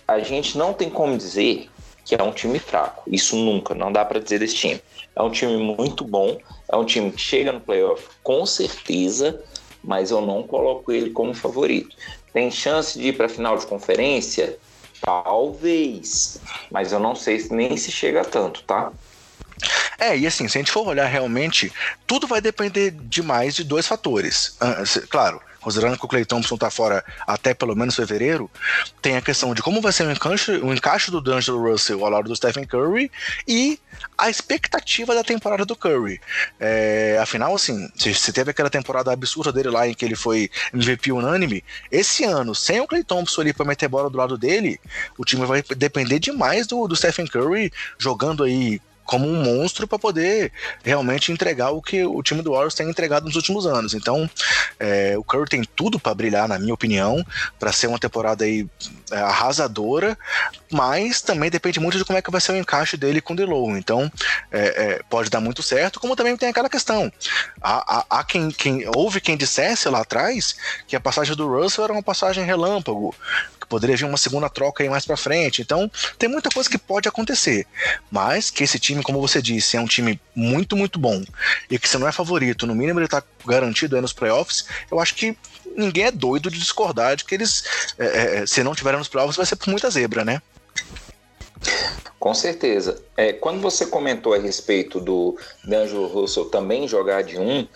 [0.08, 1.70] A gente não tem como dizer
[2.06, 3.04] que é um time fraco.
[3.08, 4.82] Isso nunca, não dá para dizer desse time.
[5.16, 6.38] É um time muito bom,
[6.72, 9.42] é um time que chega no playoff com certeza,
[9.84, 11.96] mas eu não coloco ele como favorito.
[12.32, 14.58] Tem chance de ir para final de conferência?
[15.02, 16.40] Talvez,
[16.70, 18.92] mas eu não sei nem se chega tanto, tá?
[19.98, 21.72] É, e assim, se a gente for olhar realmente,
[22.08, 24.56] tudo vai depender demais de dois fatores.
[24.60, 28.50] Ah, claro, considerando que o Clay Thompson tá fora até pelo menos fevereiro,
[29.02, 32.12] tem a questão de como vai ser o encaixe, o encaixe do D'Angelo Russell ao
[32.12, 33.12] lado do Stephen Curry
[33.48, 33.80] e
[34.18, 36.20] a expectativa da temporada do Curry.
[36.60, 41.12] É, afinal, assim, se, teve aquela temporada absurda dele lá em que ele foi MVP
[41.12, 44.80] unânime, esse ano, sem o Clay Thompson ali pra meter bola do lado dele,
[45.18, 48.80] o time vai depender demais do, do Stephen Curry jogando aí
[49.10, 50.52] como um monstro para poder
[50.84, 53.96] realmente entregar o que o time do Warriors tem entregado nos últimos anos.
[53.96, 54.30] Então,
[54.80, 57.26] é, o Curry tem tudo para brilhar, na minha opinião,
[57.58, 58.68] para ser uma temporada aí
[59.10, 60.16] é, arrasadora,
[60.72, 63.36] mas também depende muito de como é que vai ser o encaixe dele com o
[63.36, 63.76] DeLow.
[63.76, 64.12] Então,
[64.52, 67.12] é, é, pode dar muito certo, como também tem aquela questão.
[67.60, 70.56] Há, há, há quem, quem, houve quem dissesse lá atrás
[70.88, 73.16] que a passagem do Russell era uma passagem relâmpago,
[73.70, 75.62] poderia vir uma segunda troca aí mais para frente.
[75.62, 77.66] Então, tem muita coisa que pode acontecer.
[78.12, 81.24] Mas que esse time, como você disse, é um time muito, muito bom
[81.70, 85.00] e que se não é favorito, no mínimo ele tá garantido aí nos playoffs, eu
[85.00, 85.38] acho que
[85.78, 87.64] ninguém é doido de discordar de que eles,
[87.98, 90.42] é, é, se não tiverem nos playoffs, vai ser por muita zebra, né?
[92.20, 93.02] Com certeza.
[93.16, 97.68] É, quando você comentou a respeito do D'Angelo Russell também jogar de um,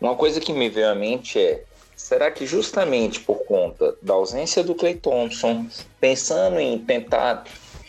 [0.00, 1.64] uma coisa que me veio à mente é
[2.00, 5.66] Será que justamente por conta da ausência do Clay Thompson,
[6.00, 7.44] pensando em tentar,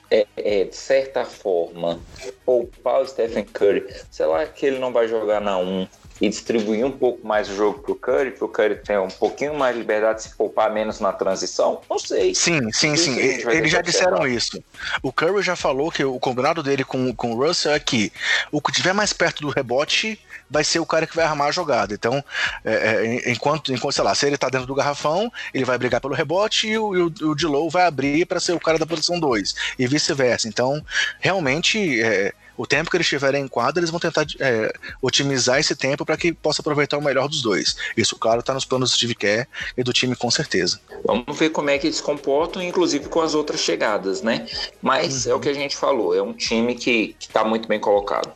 [0.09, 1.99] é, é, de certa forma,
[2.45, 5.87] poupar o Stephen Curry, será que ele não vai jogar na 1
[6.21, 9.07] e distribuir um pouco mais o jogo para o Curry, para o Curry ter um
[9.07, 11.81] pouquinho mais de liberdade de se poupar menos na transição?
[11.89, 12.35] Não sei.
[12.35, 13.17] Sim, sim, sim.
[13.17, 14.63] Eles já disseram isso.
[15.01, 18.13] O Curry já falou que o combinado dele com, com o Russell é que
[18.51, 20.19] o que tiver mais perto do rebote
[20.51, 21.93] vai ser o cara que vai armar a jogada.
[21.93, 22.23] Então,
[22.63, 26.01] é, é, enquanto, enquanto, sei lá, se ele tá dentro do garrafão, ele vai brigar
[26.01, 29.17] pelo rebote e o, e o, Dilow vai abrir para ser o cara da posição
[29.17, 30.49] 2, e vice-versa.
[30.49, 30.83] Então,
[31.21, 35.75] realmente, é, o tempo que eles estiverem em quadra, eles vão tentar é, otimizar esse
[35.75, 37.77] tempo para que possa aproveitar o melhor dos dois.
[37.95, 39.47] Isso, claro, está nos planos do Steve Kerr
[39.77, 40.81] e do time com certeza.
[41.05, 44.45] Vamos ver como é que eles se comportam, inclusive com as outras chegadas, né?
[44.81, 45.31] Mas uhum.
[45.31, 48.31] é o que a gente falou, é um time que está muito bem colocado.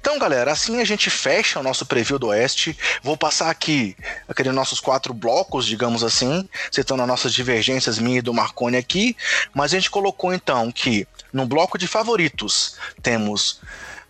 [0.00, 2.76] Então, galera, assim a gente fecha o nosso preview do Oeste.
[3.02, 3.96] Vou passar aqui
[4.28, 9.16] aqueles nossos quatro blocos, digamos assim, citando as nossas divergências minha e do Marconi aqui.
[9.54, 13.60] Mas a gente colocou então que no bloco de favoritos temos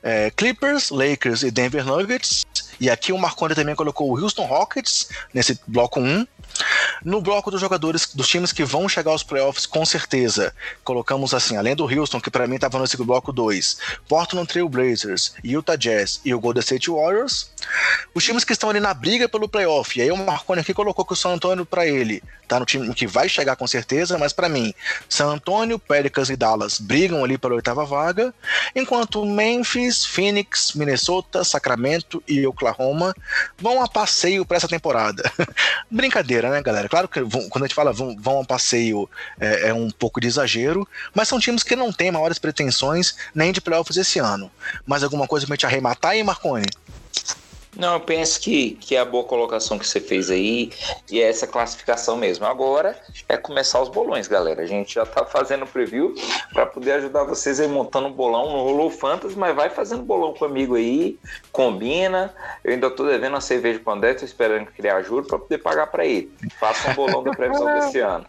[0.02, 2.44] é, Clippers, Lakers e Denver Nuggets.
[2.80, 6.26] E aqui o Marconi também colocou o Houston Rockets nesse bloco 1.
[7.04, 10.54] No bloco dos jogadores, dos times que vão chegar aos playoffs, com certeza,
[10.84, 13.78] colocamos assim, além do Houston, que para mim estava nesse bloco 2,
[14.08, 17.50] Portland Trail Blazers, Utah Jazz e o Golden State Warriors.
[18.14, 21.04] Os times que estão ali na briga pelo playoff, e aí o Marconi aqui colocou
[21.04, 24.32] que o San Antonio para ele tá no time que vai chegar com certeza, mas
[24.32, 24.72] para mim,
[25.08, 28.34] San Antonio, Pelicans e Dallas brigam ali pela oitava vaga,
[28.74, 33.14] enquanto Memphis, Phoenix, Minnesota, Sacramento e Oklahoma
[33.58, 35.30] vão a passeio para essa temporada.
[35.90, 36.88] Brincadeira, né, galera?
[36.88, 39.08] Claro que quando a gente fala vão, vão a passeio
[39.40, 43.52] é, é um pouco de exagero, mas são times que não têm maiores pretensões nem
[43.52, 44.50] de playoffs esse ano.
[44.86, 46.66] Mais alguma coisa pra gente arrematar aí, Marconi?
[47.76, 50.72] Não, eu penso que, que é a boa colocação que você fez aí
[51.10, 52.46] e é essa classificação mesmo.
[52.46, 54.62] Agora é começar os bolões, galera.
[54.62, 56.14] A gente já tá fazendo preview
[56.52, 58.50] para poder ajudar vocês aí montando um bolão.
[58.50, 61.18] Não rolou Fantasy, mas vai fazendo bolão comigo aí,
[61.52, 62.34] combina.
[62.64, 65.86] Eu ainda tô devendo uma cerveja pro André, tô esperando criar juro para poder pagar
[65.88, 66.32] para ele.
[66.58, 68.26] Faça um bolão da previsão desse ano.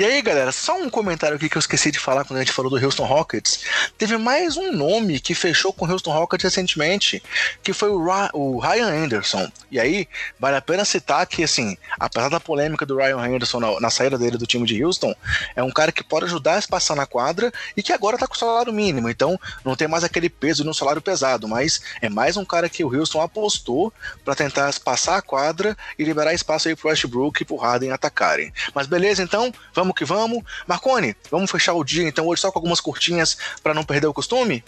[0.00, 2.54] E aí, galera, só um comentário aqui que eu esqueci de falar quando a gente
[2.54, 3.60] falou do Houston Rockets.
[3.98, 7.22] Teve mais um nome que fechou com o Houston Rockets recentemente,
[7.62, 9.52] que foi o, Ra o Ryan Anderson.
[9.70, 10.08] E aí,
[10.38, 14.16] vale a pena citar que, assim, apesar da polêmica do Ryan Anderson na, na saída
[14.16, 15.14] dele do time de Houston,
[15.54, 18.34] é um cara que pode ajudar a espaçar na quadra e que agora tá com
[18.34, 19.10] salário mínimo.
[19.10, 22.70] Então, não tem mais aquele peso de um salário pesado, mas é mais um cara
[22.70, 23.92] que o Houston apostou
[24.24, 28.50] para tentar espaçar a quadra e liberar espaço aí pro Westbrook e pro Harden atacarem.
[28.74, 30.42] Mas beleza, então, vamos que vamos.
[30.66, 34.14] Marcone, vamos fechar o dia então hoje só com algumas curtinhas para não perder o
[34.14, 34.64] costume?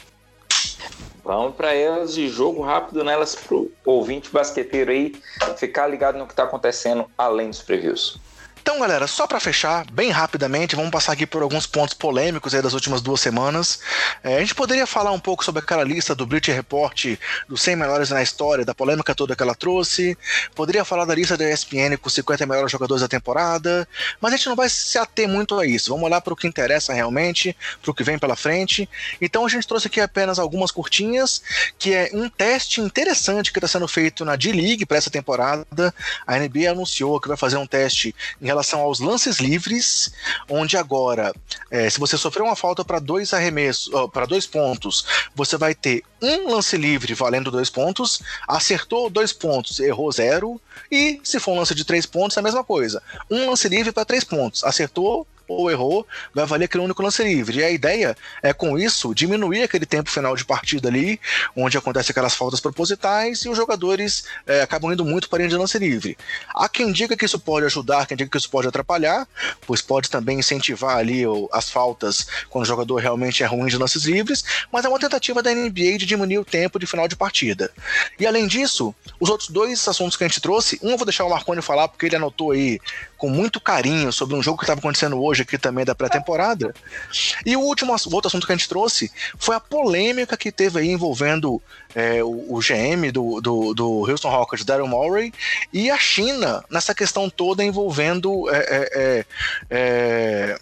[1.25, 5.15] Vamos para elas de jogo rápido nelas pro ouvinte basqueteiro aí
[5.57, 8.19] ficar ligado no que está acontecendo além dos previews.
[8.63, 12.73] Então, galera, só para fechar, bem rapidamente, vamos passar aqui por alguns pontos polêmicos das
[12.73, 13.81] últimas duas semanas.
[14.23, 17.19] É, a gente poderia falar um pouco sobre aquela lista do Bleacher Report
[17.49, 20.17] dos 100 melhores na história, da polêmica toda que ela trouxe.
[20.55, 23.87] Poderia falar da lista da ESPN com 50 melhores jogadores da temporada,
[24.21, 25.91] mas a gente não vai se ater muito a isso.
[25.91, 28.89] Vamos olhar para o que interessa realmente, para o que vem pela frente.
[29.21, 31.43] Então, a gente trouxe aqui apenas algumas curtinhas,
[31.77, 35.93] que é um teste interessante que está sendo feito na D-League para essa temporada.
[36.25, 40.13] A NBA anunciou que vai fazer um teste em relação aos lances livres,
[40.49, 41.35] onde agora,
[41.71, 45.05] é, se você sofrer uma falta para dois arremessos, para dois pontos,
[45.35, 50.61] você vai ter um lance livre valendo dois pontos, acertou dois pontos, errou zero,
[50.91, 53.03] e se for um lance de três pontos, é a mesma coisa.
[53.31, 55.27] Um lance livre para três pontos, acertou,
[55.59, 57.59] ou errou, vai valer aquele único lance livre.
[57.59, 61.21] E a ideia é, com isso, diminuir aquele tempo final de partida ali,
[61.57, 65.57] onde acontece aquelas faltas propositais e os jogadores é, acabam indo muito para a de
[65.57, 66.17] lance livre.
[66.55, 69.27] Há quem diga que isso pode ajudar, quem diga que isso pode atrapalhar,
[69.67, 71.23] pois pode também incentivar ali
[71.53, 75.43] as faltas quando o jogador realmente é ruim de lances livres, mas é uma tentativa
[75.43, 77.71] da NBA de diminuir o tempo de final de partida.
[78.19, 81.25] E além disso, os outros dois assuntos que a gente trouxe, um eu vou deixar
[81.25, 82.79] o Marconi falar porque ele anotou aí
[83.23, 86.75] com muito carinho sobre um jogo que estava acontecendo hoje aqui também da pré-temporada.
[87.47, 90.81] E o último o outro assunto que a gente trouxe foi a polêmica que teve
[90.81, 91.63] aí envolvendo
[91.95, 95.33] é, o, o, GM do, do, do Houston Rockets, Daryl Morey,
[95.73, 98.51] e a China nessa questão toda envolvendo.
[98.51, 99.27] É, é,
[99.71, 100.59] é,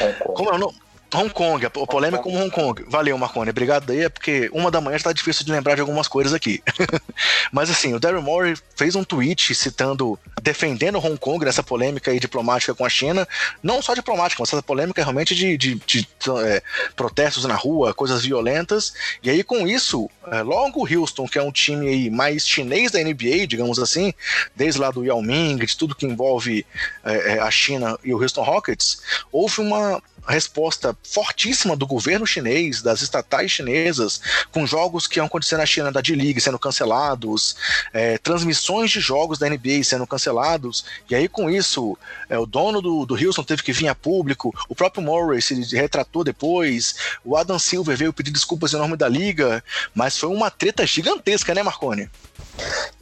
[0.00, 0.81] é como é o nome?
[1.14, 2.84] Hong Kong, a polêmica com Hong Kong.
[2.88, 3.50] Valeu, Marconi.
[3.50, 6.62] Obrigado aí, é porque uma da manhã está difícil de lembrar de algumas coisas aqui.
[7.52, 12.18] Mas assim, o Daryl Morey fez um tweet citando, defendendo Hong Kong nessa polêmica aí
[12.18, 13.28] diplomática com a China.
[13.62, 16.08] Não só diplomática, mas essa polêmica realmente de, de, de
[16.44, 16.62] é,
[16.96, 18.94] protestos na rua, coisas violentas.
[19.22, 22.90] E aí, com isso, é, logo o Houston, que é um time aí mais chinês
[22.90, 24.14] da NBA, digamos assim,
[24.56, 26.64] desde lá do Yao Ming, de tudo que envolve
[27.04, 32.82] é, é a China e o Houston Rockets, houve uma, resposta fortíssima do governo chinês,
[32.82, 34.20] das estatais chinesas,
[34.52, 37.56] com jogos que iam acontecer na China da D-League sendo cancelados,
[37.92, 42.80] é, transmissões de jogos da NBA sendo cancelados, e aí com isso é, o dono
[42.80, 46.94] do, do Houston teve que vir a público, o próprio Morris se retratou depois,
[47.24, 49.62] o Adam Silver veio pedir desculpas em nome da liga,
[49.94, 52.08] mas foi uma treta gigantesca, né, Marconi?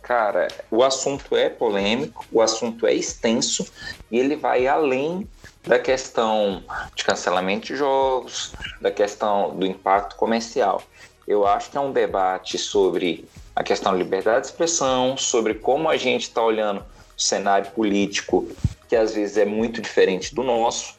[0.02, 3.66] Cara, o assunto é polêmico, o assunto é extenso
[4.10, 5.28] e ele vai além
[5.66, 6.62] da questão
[6.94, 10.82] de cancelamento de jogos, da questão do impacto comercial.
[11.26, 15.88] Eu acho que é um debate sobre a questão da liberdade de expressão, sobre como
[15.88, 18.48] a gente está olhando o cenário político,
[18.88, 20.94] que às vezes é muito diferente do nosso,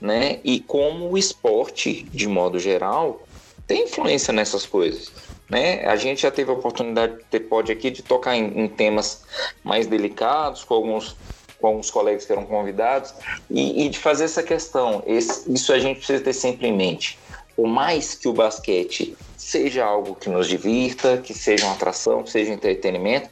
[0.00, 0.40] né?
[0.42, 3.22] E como o esporte, de modo geral,
[3.66, 5.12] tem influência nessas coisas.
[5.48, 5.84] Né?
[5.84, 9.24] A gente já teve a oportunidade de ter pod aqui de tocar em, em temas
[9.62, 11.16] mais delicados com alguns
[11.62, 13.14] com alguns colegas que eram convidados
[13.48, 15.02] e, e de fazer essa questão.
[15.06, 17.18] Esse, isso a gente precisa ter sempre em mente.
[17.54, 22.30] Por mais que o basquete seja algo que nos divirta, que seja uma atração, que
[22.30, 23.30] seja um entretenimento,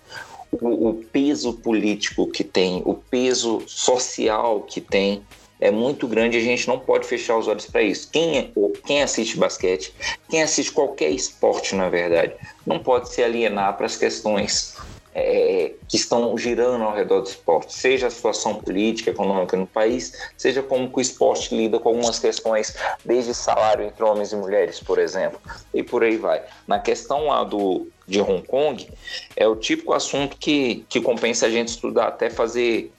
[0.52, 5.22] o, o peso político que tem, o peso social que tem,
[5.60, 8.08] é muito grande e a gente não pode fechar os olhos para isso.
[8.10, 8.50] Quem, é,
[8.86, 9.92] quem assiste basquete,
[10.28, 12.32] quem assiste qualquer esporte, na verdade,
[12.64, 14.74] não pode se alienar para as questões
[15.14, 20.12] é, que estão girando ao redor do esporte, seja a situação política, econômica no país,
[20.36, 24.98] seja como o esporte lida com algumas questões, desde salário entre homens e mulheres, por
[24.98, 25.40] exemplo,
[25.74, 26.42] e por aí vai.
[26.66, 28.88] Na questão lá do, de Hong Kong,
[29.36, 32.92] é o típico assunto que, que compensa a gente estudar, até fazer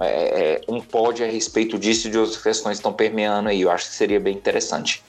[0.00, 3.62] é, é um pod a respeito disso e de outras questões que estão permeando aí.
[3.62, 5.02] Eu acho que seria bem interessante.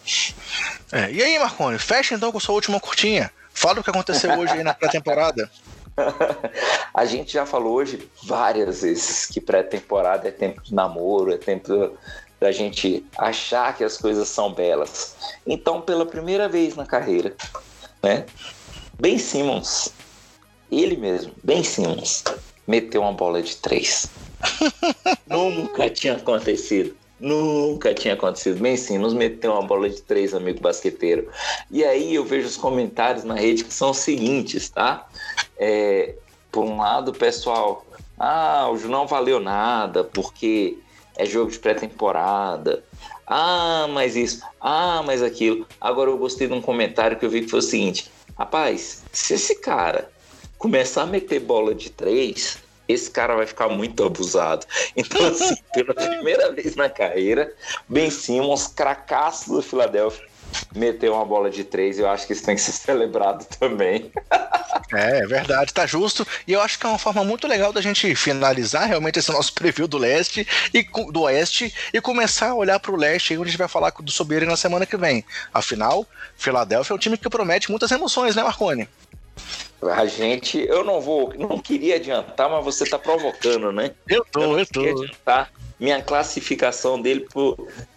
[0.92, 3.32] É, e aí, Marconi, fecha então com sua última curtinha.
[3.54, 5.50] Fala o que aconteceu hoje aí na pré-temporada.
[6.94, 11.98] a gente já falou hoje várias vezes que pré-temporada é tempo de namoro, é tempo
[12.40, 15.16] da gente achar que as coisas são belas.
[15.46, 17.36] Então, pela primeira vez na carreira,
[18.04, 18.26] né?
[19.00, 19.92] Ben Simmons,
[20.72, 22.24] ele mesmo, Ben Simmons,
[22.68, 24.10] meteu uma bola de três.
[25.28, 26.96] Nunca tinha acontecido.
[27.20, 28.60] Nunca tinha acontecido.
[28.60, 31.30] Bem sim, nos meteu uma bola de três, amigo basqueteiro.
[31.72, 35.08] E aí eu vejo os comentários na rede que são os seguintes, tá?
[35.58, 36.14] É,
[36.52, 37.86] por um lado, pessoal,
[38.20, 40.78] ah, o não valeu nada porque
[41.16, 42.84] é jogo de pré-temporada.
[43.26, 44.44] Ah, mas isso.
[44.62, 45.68] Ah, mas aquilo.
[45.82, 49.34] Agora eu gostei de um comentário que eu vi que foi o seguinte: rapaz, se
[49.34, 50.10] esse cara
[50.58, 54.66] começar a meter bola de três, esse cara vai ficar muito abusado.
[54.96, 57.54] Então, assim, pela primeira vez na carreira,
[57.88, 60.26] Ben Simmons, cracaço do Philadelphia,
[60.76, 62.00] meteu uma bola de três.
[62.00, 64.12] Eu acho que isso tem que ser celebrado também.
[64.94, 66.26] É, é verdade, tá justo.
[66.48, 69.54] E eu acho que é uma forma muito legal da gente finalizar realmente esse nosso
[69.54, 73.52] preview do leste e do oeste e começar a olhar para o leste, onde a
[73.52, 75.26] gente vai falar sobre ele na semana que vem.
[75.54, 76.06] Afinal,
[76.38, 78.88] Philadelphia é um time que promete muitas emoções, né, Marconi?
[79.82, 83.92] A gente, eu não vou, não queria adiantar, mas você tá provocando, né?
[84.10, 84.82] Eu tô, eu, eu tô.
[84.82, 87.28] adiantar minha classificação dele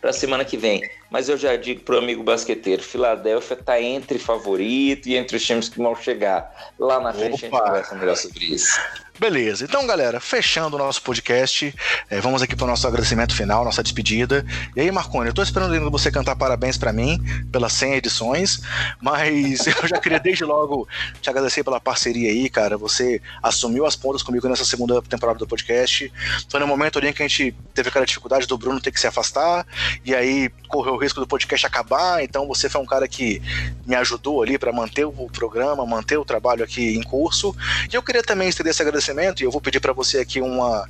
[0.00, 0.82] para a semana que vem.
[1.10, 5.68] Mas eu já digo pro amigo basqueteiro, Filadélfia tá entre favorito e entre os times
[5.68, 6.72] que vão chegar.
[6.78, 7.56] Lá na frente Opa.
[7.56, 8.80] a gente conversa melhor sobre isso.
[9.20, 11.74] Beleza, então galera, fechando o nosso podcast,
[12.08, 14.46] é, vamos aqui para o nosso agradecimento final, nossa despedida.
[14.74, 17.20] E aí, Marconi, eu tô esperando você cantar parabéns para mim
[17.52, 18.62] pelas 100 edições,
[18.98, 20.88] mas eu já queria desde logo
[21.20, 22.78] te agradecer pela parceria aí, cara.
[22.78, 26.10] Você assumiu as pontas comigo nessa segunda temporada do podcast.
[26.48, 29.06] Foi no momento ali que a gente teve aquela dificuldade do Bruno ter que se
[29.06, 29.66] afastar,
[30.02, 33.42] e aí correu o risco do podcast acabar, então você foi um cara que
[33.86, 37.54] me ajudou ali para manter o programa, manter o trabalho aqui em curso.
[37.90, 40.88] E eu queria também estender esse agradecimento e eu vou pedir para você aqui uma,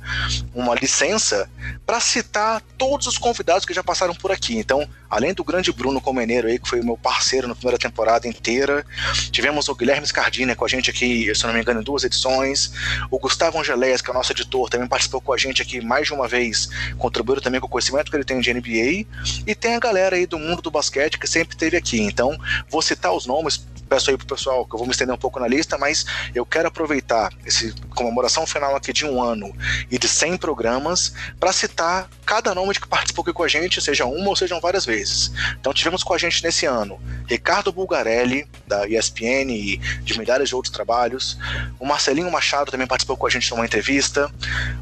[0.53, 1.49] uma licença
[1.85, 4.57] para citar todos os convidados que já passaram por aqui.
[4.57, 8.85] Então, além do grande Bruno Comeneiro aí, que foi meu parceiro na primeira temporada inteira,
[9.29, 12.71] tivemos o Guilherme Scardini com a gente aqui, se não me engano, em duas edições.
[13.11, 16.07] O Gustavo Angeléas, que é o nosso editor, também participou com a gente aqui mais
[16.07, 19.05] de uma vez, contribuiu também com o conhecimento que ele tem de NBA.
[19.45, 21.99] E tem a galera aí do mundo do basquete que sempre esteve aqui.
[21.99, 22.37] Então,
[22.69, 23.57] vou citar os nomes
[23.91, 26.45] peço aí pro pessoal que eu vou me estender um pouco na lista, mas eu
[26.45, 29.53] quero aproveitar esse comemoração final aqui de um ano
[29.91, 34.05] e de 100 programas para citar cada nome que participou aqui com a gente, seja
[34.05, 35.29] uma ou sejam várias vezes.
[35.59, 40.55] Então tivemos com a gente nesse ano Ricardo Bulgarelli, da ESPN e de milhares de
[40.55, 41.37] outros trabalhos,
[41.77, 44.31] o Marcelinho Machado também participou com a gente numa entrevista,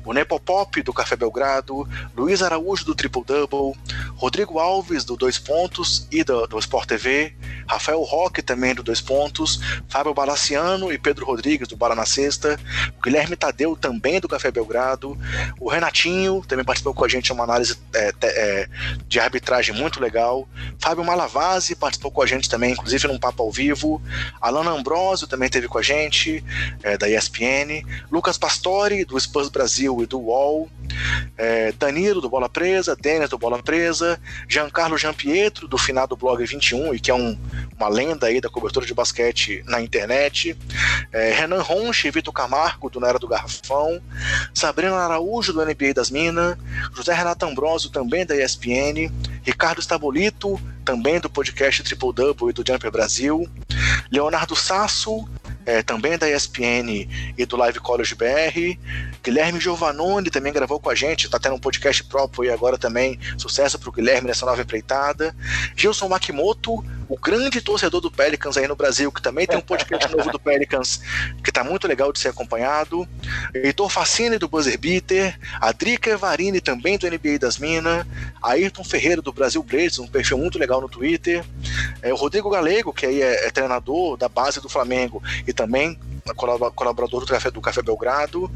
[0.06, 3.74] o Nepopop do Café Belgrado, Luiz Araújo do Triple Double,
[4.16, 7.34] Rodrigo Alves do Dois Pontos e do, do Sport TV,
[7.68, 12.06] Rafael Roque também do Dois dois pontos, Fábio Balaciano e Pedro Rodrigues do Bala na
[12.06, 12.60] Sexta,
[13.04, 15.18] Guilherme Tadeu também do Café Belgrado,
[15.60, 18.70] o Renatinho também participou com a gente em uma análise é, é,
[19.08, 20.48] de arbitragem muito legal,
[20.80, 24.02] Fábio Malavasi participou com a gente também, inclusive num papo ao vivo,
[24.42, 26.44] Alana Ambrosio também teve com a gente,
[26.84, 30.70] é, da ESPN, Lucas Pastore do Spurs Brasil e do UOL,
[31.38, 36.94] é, Danilo do Bola Presa, Denis do Bola Presa, Giancarlo Giampietro do finado Blog 21
[36.94, 37.38] e que é um,
[37.78, 40.58] uma lenda aí da cobertura de basquete na internet,
[41.12, 44.02] é, Renan Ronche e Vitor Camargo, do Na Era do Garrafão,
[44.54, 46.58] Sabrina Araújo, do NBA das Minas,
[46.94, 49.12] José Renato Ambrosio, também da ESPN,
[49.44, 53.48] Ricardo Stabolito, também do podcast Triple Double e do Jumper Brasil,
[54.12, 55.28] Leonardo Sasso,
[55.66, 57.08] é, também da ESPN
[57.38, 58.80] e do Live College BR.
[59.24, 63.20] Guilherme Giovanoni também gravou com a gente, está tendo um podcast próprio e agora também.
[63.38, 65.36] Sucesso para o Guilherme nessa nova empreitada.
[65.76, 70.10] Gilson Makimoto, o grande torcedor do Pelicans aí no Brasil, que também tem um podcast
[70.16, 71.02] novo do Pelicans,
[71.44, 73.08] que tá muito legal de ser acompanhado.
[73.54, 78.06] Heitor Facine do Buzzer Beater, a Drica Evarini também do NBA das Minas,
[78.42, 81.44] Ayrton Ferreira do Brasil Blades, um perfil muito legal no Twitter,
[82.04, 86.00] é, o Rodrigo Galego, que aí é, é treinador da base do Flamengo e também
[86.36, 88.50] colaborador do Café, do Café Belgrado,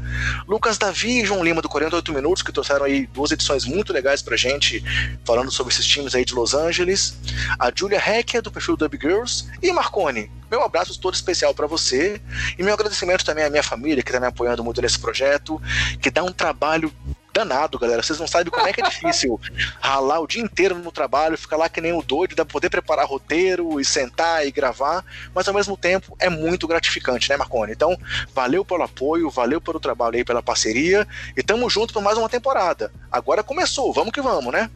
[0.46, 4.22] Lucas Davi e João Lima do 48 Minutos, que trouxeram aí duas edições muito legais
[4.22, 4.82] pra gente,
[5.24, 7.16] falando sobre esses times aí de Los Angeles,
[7.58, 9.44] a Julia Hecker do perfil Dub Girls.
[9.62, 10.30] E Marconi.
[10.50, 12.20] Meu abraço todo especial para você.
[12.58, 15.60] E meu agradecimento também à minha família que tá me apoiando muito nesse projeto,
[16.00, 16.92] que dá um trabalho
[17.34, 18.02] danado, galera.
[18.02, 19.38] Vocês não sabem como é que é difícil
[19.80, 23.06] ralar o dia inteiro no trabalho, ficar lá que nem o doido, dá poder preparar
[23.06, 25.04] roteiro e sentar e gravar,
[25.34, 27.72] mas ao mesmo tempo é muito gratificante, né, Marconi?
[27.72, 27.98] Então,
[28.32, 31.06] valeu pelo apoio, valeu pelo trabalho aí, pela parceria
[31.36, 32.92] e tamo junto por mais uma temporada.
[33.10, 34.70] Agora começou, vamos que vamos, né?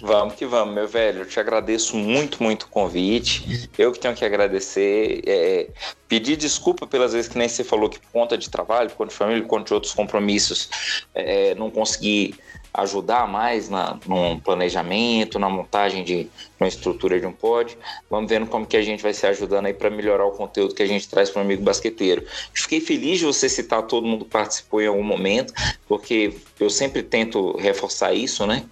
[0.00, 1.20] Vamos que vamos, meu velho.
[1.20, 3.68] Eu te agradeço muito, muito o convite.
[3.78, 5.22] Eu que tenho que agradecer.
[5.26, 5.68] É,
[6.08, 9.10] pedir desculpa pelas vezes que nem você falou que por conta de trabalho, por conta
[9.10, 12.34] de família, por conta de outros compromissos, é, não consegui
[12.74, 16.28] ajudar mais na, no planejamento, na montagem de
[16.58, 17.78] uma estrutura de um pod.
[18.10, 20.82] Vamos vendo como que a gente vai se ajudando aí para melhorar o conteúdo que
[20.82, 22.26] a gente traz para o amigo basqueteiro.
[22.52, 25.54] Fiquei feliz de você citar todo mundo que participou em algum momento,
[25.86, 28.64] porque eu sempre tento reforçar isso, né?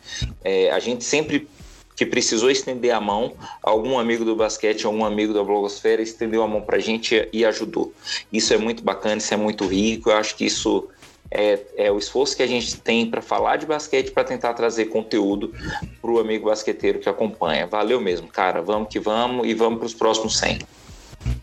[0.43, 1.49] É, a gente sempre
[1.95, 6.49] que precisou estender a mão, algum amigo do basquete, algum amigo da blogosfera estendeu a
[6.49, 7.93] mão para a gente e ajudou.
[8.33, 10.11] Isso é muito bacana, isso é muito rico.
[10.11, 10.89] Eu acho que isso
[11.35, 14.87] é, é o esforço que a gente tem para falar de basquete, para tentar trazer
[14.87, 15.55] conteúdo
[16.01, 17.67] para o amigo basqueteiro que acompanha.
[17.67, 18.61] Valeu mesmo, cara.
[18.61, 20.61] Vamos que vamos e vamos para os próximos 100.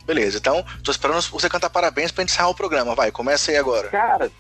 [0.06, 2.94] Beleza, então tô esperando você cantar parabéns para encerrar o programa.
[2.94, 3.88] Vai, começa aí agora.
[3.90, 4.32] Cara,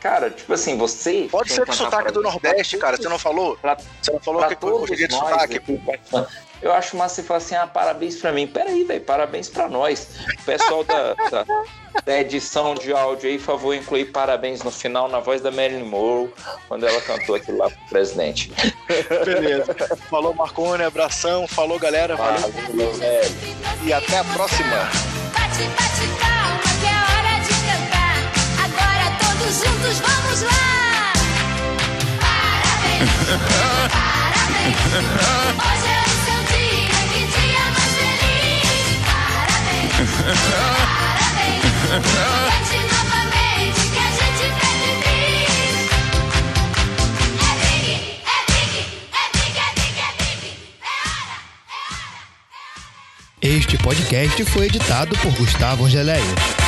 [0.00, 1.28] cara, tipo assim, você.
[1.30, 2.96] Pode ser com sotaque do Nordeste, cara.
[2.96, 3.56] Você não falou?
[3.56, 5.60] Pra, você não falou que hoje de sotaque?
[6.62, 8.46] Eu acho massa você falar assim: ah, parabéns pra mim.
[8.46, 10.08] Peraí, velho, parabéns pra nós.
[10.40, 11.44] O pessoal da, da,
[12.04, 16.32] da, edição de áudio aí, favor, incluir parabéns no final na voz da Marilyn Monroe,
[16.68, 18.52] quando ela cantou aquilo lá pro presidente.
[19.24, 19.74] Beleza.
[20.10, 21.46] Falou, Marconi, abração.
[21.46, 22.16] Falou, galera.
[22.16, 22.52] Valeu.
[22.68, 23.34] Valeu velho.
[23.84, 24.76] E até a próxima.
[25.32, 28.16] Bate, bate, calma, que é hora de cantar.
[28.64, 31.12] Agora todos juntos vamos lá.
[32.20, 33.10] Parabéns.
[33.92, 35.80] parabéns.
[35.80, 35.85] Hoje
[42.82, 45.54] novamente que a gente bis.
[47.42, 47.86] É big,
[48.24, 48.74] é big,
[49.12, 50.50] é big, é big, é big.
[50.82, 51.36] É hora,
[51.70, 51.78] é
[52.74, 53.56] hora.
[53.56, 56.65] Este podcast foi editado por Gustavo Angeléia.